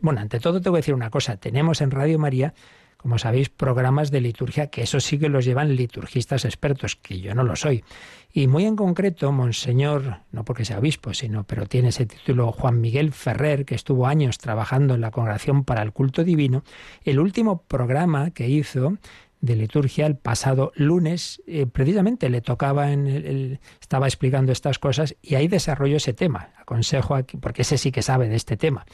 Bueno, 0.02 0.20
ante 0.20 0.38
todo 0.38 0.60
tengo 0.60 0.74
que 0.74 0.80
decir 0.80 0.94
una 0.94 1.10
cosa. 1.10 1.36
Tenemos 1.36 1.80
en 1.80 1.90
Radio 1.90 2.18
María, 2.18 2.54
como 2.98 3.16
sabéis, 3.16 3.48
programas 3.48 4.10
de 4.10 4.20
liturgia, 4.20 4.66
que 4.66 4.82
eso 4.82 4.98
sí 4.98 5.18
que 5.18 5.28
los 5.28 5.44
llevan 5.44 5.76
liturgistas 5.76 6.44
expertos, 6.44 6.96
que 6.96 7.20
yo 7.20 7.32
no 7.32 7.44
lo 7.44 7.54
soy. 7.54 7.84
Y 8.32 8.48
muy 8.48 8.66
en 8.66 8.74
concreto, 8.74 9.30
Monseñor, 9.30 10.18
no 10.32 10.44
porque 10.44 10.64
sea 10.64 10.80
obispo, 10.80 11.14
sino, 11.14 11.44
pero 11.44 11.66
tiene 11.66 11.88
ese 11.88 12.06
título 12.06 12.50
Juan 12.50 12.80
Miguel 12.80 13.12
Ferrer, 13.12 13.64
que 13.64 13.76
estuvo 13.76 14.08
años 14.08 14.38
trabajando 14.38 14.94
en 14.94 15.00
la 15.00 15.12
Congregación 15.12 15.62
para 15.64 15.82
el 15.82 15.92
Culto 15.92 16.24
Divino, 16.24 16.64
el 17.04 17.20
último 17.20 17.62
programa 17.62 18.32
que 18.32 18.48
hizo 18.48 18.98
de 19.40 19.56
liturgia 19.56 20.06
el 20.06 20.16
pasado 20.16 20.72
lunes, 20.74 21.42
eh, 21.46 21.66
precisamente 21.66 22.28
le 22.28 22.40
tocaba 22.40 22.92
en 22.92 23.06
el, 23.06 23.60
estaba 23.80 24.06
explicando 24.06 24.52
estas 24.52 24.78
cosas 24.78 25.14
y 25.22 25.36
ahí 25.36 25.48
desarrolló 25.48 25.96
ese 25.96 26.12
tema. 26.12 26.50
Aconsejo 26.58 27.14
aquí, 27.14 27.36
porque 27.36 27.62
ese 27.62 27.78
sí 27.78 27.92
que 27.92 28.02
sabe 28.02 28.28
de 28.28 28.36
este 28.36 28.56
tema. 28.56 28.84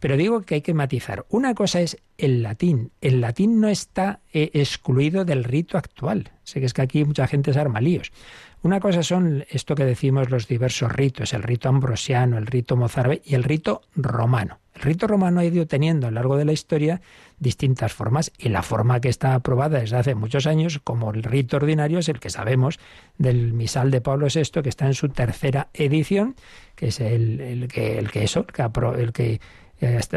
Pero 0.00 0.16
digo 0.16 0.42
que 0.42 0.56
hay 0.56 0.60
que 0.62 0.74
matizar. 0.74 1.24
Una 1.28 1.54
cosa 1.54 1.80
es 1.80 1.98
el 2.18 2.42
latín. 2.42 2.92
El 3.00 3.20
latín 3.20 3.60
no 3.60 3.68
está 3.68 4.20
eh, 4.32 4.50
excluido 4.54 5.24
del 5.24 5.44
rito 5.44 5.78
actual. 5.78 6.32
Sé 6.44 6.60
que 6.60 6.66
es 6.66 6.74
que 6.74 6.82
aquí 6.82 7.04
mucha 7.04 7.26
gente 7.26 7.52
se 7.52 7.60
arma 7.60 7.80
líos. 7.80 8.12
Una 8.64 8.80
cosa 8.80 9.02
son 9.02 9.44
esto 9.50 9.74
que 9.74 9.84
decimos 9.84 10.30
los 10.30 10.48
diversos 10.48 10.90
ritos, 10.90 11.34
el 11.34 11.42
rito 11.42 11.68
ambrosiano, 11.68 12.38
el 12.38 12.46
rito 12.46 12.76
mozárabe 12.76 13.20
y 13.22 13.34
el 13.34 13.44
rito 13.44 13.82
romano. 13.94 14.58
El 14.74 14.80
rito 14.80 15.06
romano 15.06 15.40
ha 15.40 15.44
ido 15.44 15.66
teniendo 15.66 16.06
a 16.06 16.10
lo 16.10 16.14
largo 16.14 16.38
de 16.38 16.46
la 16.46 16.52
historia 16.52 17.02
distintas 17.38 17.92
formas 17.92 18.32
y 18.38 18.48
la 18.48 18.62
forma 18.62 19.00
que 19.02 19.10
está 19.10 19.34
aprobada 19.34 19.80
desde 19.80 19.98
hace 19.98 20.14
muchos 20.14 20.46
años 20.46 20.80
como 20.82 21.12
el 21.12 21.22
rito 21.22 21.58
ordinario 21.58 21.98
es 21.98 22.08
el 22.08 22.20
que 22.20 22.30
sabemos 22.30 22.80
del 23.18 23.52
misal 23.52 23.90
de 23.90 24.00
Pablo 24.00 24.28
VI 24.34 24.62
que 24.62 24.70
está 24.70 24.86
en 24.86 24.94
su 24.94 25.10
tercera 25.10 25.68
edición, 25.74 26.34
que 26.74 26.86
es 26.86 27.00
el, 27.00 27.68
que 27.70 27.98
eso, 28.24 28.46
el 28.46 28.46
que, 28.46 29.02
el 29.02 29.12
que 29.12 29.40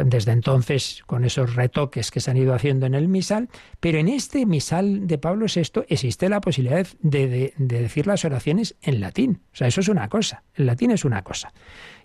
desde 0.06 0.32
entonces 0.32 1.04
con 1.06 1.26
esos 1.26 1.56
retoques 1.56 2.12
que 2.12 2.20
se 2.20 2.32
han 2.32 2.38
ido 2.38 2.54
haciendo 2.54 2.86
en 2.86 2.94
el 2.96 3.08
misal, 3.08 3.50
pero 3.80 3.98
en 3.98 4.08
este 4.08 4.46
misal 4.46 5.08
de 5.08 5.18
Pablo 5.18 5.46
VI 5.54 5.84
existe 5.90 6.30
la 6.30 6.42
posibilidad 6.42 6.88
de, 7.02 7.28
de- 7.28 7.54
de 7.58 7.82
decir 7.82 8.08
las 8.08 8.24
oraciones 8.26 8.76
en 8.82 9.00
latín. 9.02 9.42
O 9.54 9.56
sea, 9.56 9.68
eso 9.68 9.82
es 9.82 9.88
una 9.90 10.10
cosa, 10.10 10.44
el 10.56 10.66
latín 10.66 10.92
es 10.92 11.06
una 11.06 11.24
cosa. 11.24 11.54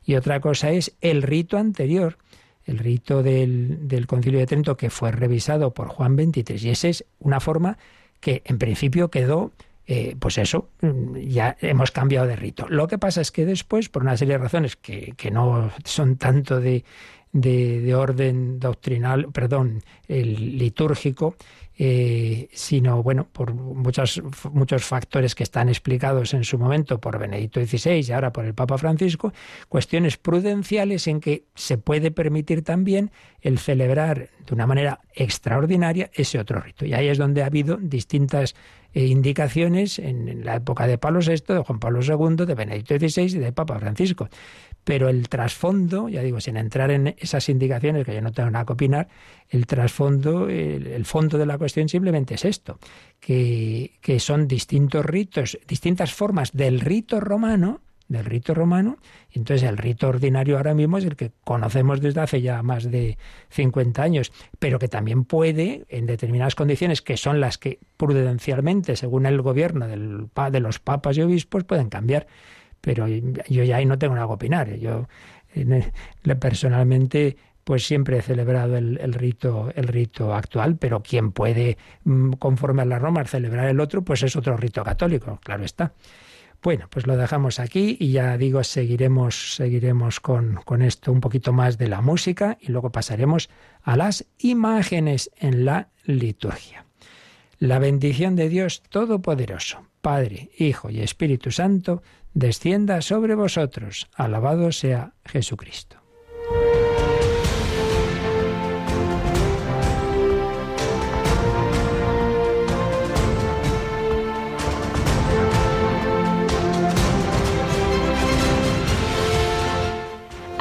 Y 0.05 0.15
otra 0.17 0.41
cosa 0.41 0.71
es 0.71 0.97
el 1.01 1.23
rito 1.23 1.57
anterior, 1.59 2.19
el 2.65 2.79
rito 2.79 3.23
del, 3.23 4.05
Concilio 4.07 4.41
de 4.41 4.47
Trento 4.47 4.77
que 4.77 4.91
fue 4.91 5.13
revisado 5.13 5.73
por 5.75 5.89
Juan 5.89 6.17
XXIII. 6.17 6.69
Y 6.69 6.71
esa 6.71 6.89
es 6.89 7.05
una 7.19 7.41
forma 7.41 7.79
que 8.21 8.43
en 8.45 8.59
principio 8.59 9.11
quedó, 9.11 9.53
eh, 9.87 10.15
pues 10.19 10.39
eso, 10.39 10.69
mm, 10.81 11.17
ya 11.19 11.57
hemos 11.61 11.91
cambiado 11.91 12.27
de 12.27 12.37
rito. 12.37 12.67
Lo 12.69 12.87
que 12.87 12.99
pasa 12.99 13.21
es 13.21 13.33
que 13.33 13.45
después, 13.45 13.89
por 13.89 14.03
una 14.03 14.17
serie 14.17 14.35
de 14.35 14.39
razones 14.39 14.77
que 14.77 15.31
no 15.33 15.71
son 15.85 16.17
tanto 16.17 16.61
de, 16.61 16.85
de, 17.33 17.81
de 17.81 17.95
orden 17.95 18.59
doctrinal, 18.61 19.33
perdón, 19.33 19.83
el 20.07 20.59
litúrgico, 20.59 21.37
eh, 21.79 22.49
sino 22.53 23.03
bueno, 23.03 23.27
por 23.33 23.55
muchos, 23.55 24.23
muchos 24.53 24.85
factores 24.85 25.35
que 25.35 25.43
están 25.43 25.71
explicados 25.71 26.35
en 26.35 26.45
su 26.45 26.59
momento 26.59 27.01
por 27.01 27.19
Benedicto 27.19 27.65
XVI 27.65 28.05
y 28.07 28.13
ahora 28.13 28.33
por 28.33 28.45
el 28.45 28.55
Papa 28.55 28.77
Francisco, 28.77 29.33
cuestiones 29.71 30.19
prudenciales 30.19 31.07
en 31.07 31.21
que 31.21 31.47
se 31.55 31.79
puede 31.79 32.11
permitir 32.11 32.63
también 32.63 33.11
el 33.41 33.59
celebrar 33.59 34.29
de 34.47 34.55
una 34.55 34.67
manera 34.67 35.01
extraordinaria 35.15 36.11
ese 36.13 36.39
otro 36.39 36.61
rito. 36.61 36.85
Y 36.85 36.93
ahí 36.93 37.09
es 37.09 37.17
donde 37.17 37.43
ha 37.43 37.47
habido 37.47 37.79
distintas 37.79 38.55
eh, 38.95 39.07
indicaciones 39.07 39.99
en, 39.99 40.45
la 40.45 40.57
época 40.57 40.87
de 40.87 40.99
Pablo 40.99 41.21
VI, 41.21 41.55
de 41.55 41.63
Juan 41.63 41.79
Pablo 41.79 42.01
II, 42.03 42.47
de 42.47 42.55
Benedicto 42.55 42.99
XVI 42.99 43.37
y 43.37 43.39
de 43.39 43.53
Papa 43.53 43.79
Francisco. 43.79 44.29
Pero 44.85 45.09
el 45.09 45.29
trasfondo, 45.29 46.09
ya 46.09 46.23
digo, 46.23 46.41
sin 46.41 46.57
entrar 46.57 46.91
en 46.91 47.15
esas 47.19 47.49
indicaciones, 47.49 48.05
que 48.05 48.15
yo 48.15 48.21
no 48.21 48.33
tengo 48.33 48.51
nada 48.51 48.65
que 48.65 48.73
opinar, 48.73 49.09
el 49.49 49.67
trasfondo, 49.67 50.49
el, 50.49 50.89
el 50.89 51.05
fondo 51.05 51.39
de 51.39 51.47
la 51.47 51.57
cuestión 51.57 51.89
simplemente 51.89 52.35
es 52.35 52.45
esto, 52.45 52.79
que, 53.21 53.93
que 54.01 54.19
son 54.19 54.49
distintos 54.49 55.07
ritos, 55.07 55.59
distintas 55.69 56.13
formas 56.13 56.53
del 56.53 56.81
rito 56.81 57.21
romano, 57.21 57.81
del 58.13 58.25
rito 58.25 58.55
romano. 58.55 58.99
Entonces 59.31 59.69
el 59.69 59.77
rito 59.77 60.09
ordinario 60.09 60.57
ahora 60.57 60.75
mismo 60.75 60.99
es 60.99 61.05
el 61.05 61.17
que 61.17 61.33
conocemos 61.45 62.01
desde 62.01 62.21
hace 62.21 62.43
ya 62.43 62.63
más 62.63 62.91
de 62.91 63.19
50 63.51 64.03
años, 64.03 64.33
pero 64.59 64.79
que 64.79 64.89
también 64.89 65.25
puede, 65.25 65.85
en 65.89 66.07
determinadas 66.07 66.55
condiciones, 66.55 67.03
que 67.03 67.17
son 67.17 67.41
las 67.41 67.59
que 67.59 67.79
prudencialmente, 67.97 68.97
según 68.97 69.27
el 69.27 69.41
gobierno 69.43 69.89
del, 69.89 70.29
de 70.51 70.61
los 70.61 70.79
papas 70.79 71.17
y 71.17 71.23
obispos, 71.23 71.65
pueden 71.65 71.89
cambiar. 71.89 72.27
Pero 72.81 73.07
yo 73.07 73.65
ya 73.65 73.77
ahí 73.77 73.87
no 73.87 73.99
tengo 73.99 74.15
nada 74.15 74.27
que 74.27 74.33
opinar. 74.33 74.75
Yo 74.77 75.07
personalmente 76.41 77.37
pues 77.65 77.87
siempre 77.87 78.19
he 78.19 78.23
celebrado 78.23 78.77
el, 78.77 79.13
rito 79.13 79.71
el 79.75 79.87
rito 79.87 80.35
actual, 80.35 80.77
pero 80.77 81.03
quien 81.03 81.33
puede 81.33 81.79
mm, 82.05 82.33
conforme 82.33 82.83
a 82.83 82.85
la 82.85 82.99
Roma 82.99 83.25
celebrar 83.25 83.69
el 83.69 83.81
otro, 83.81 84.03
pues 84.03 84.23
es 84.23 84.35
otro 84.37 84.57
rito 84.57 84.83
católico, 84.83 85.39
claro 85.43 85.65
está. 85.65 85.93
Bueno, 86.63 86.87
pues 86.89 87.09
lo 87.09 87.17
dejamos 87.17 87.59
aquí 87.59 87.97
y 87.99 88.13
ya 88.13 88.39
digo, 88.39 88.63
seguiremos, 88.63 89.57
seguiremos 89.57 90.21
con, 90.21 90.61
con 90.65 90.83
esto 90.83 91.11
un 91.11 91.21
poquito 91.21 91.53
más 91.53 91.77
de 91.77 91.89
la 91.89 92.01
música 92.01 92.57
y 92.61 92.71
luego 92.71 92.93
pasaremos 92.93 93.51
a 93.83 93.97
las 93.97 94.27
imágenes 94.39 95.31
en 95.37 95.65
la 95.65 95.89
liturgia. 96.05 96.87
La 97.59 97.81
bendición 97.81 98.37
de 98.37 98.49
Dios 98.49 98.83
Todopoderoso, 98.91 99.87
Padre, 100.01 100.51
Hijo 100.57 100.89
y 100.91 101.01
Espíritu 101.01 101.51
Santo, 101.51 102.03
descienda 102.33 103.03
sobre 103.03 103.35
vosotros. 103.35 104.09
Alabado 104.15 104.71
sea 104.71 105.15
Jesucristo. 105.25 106.02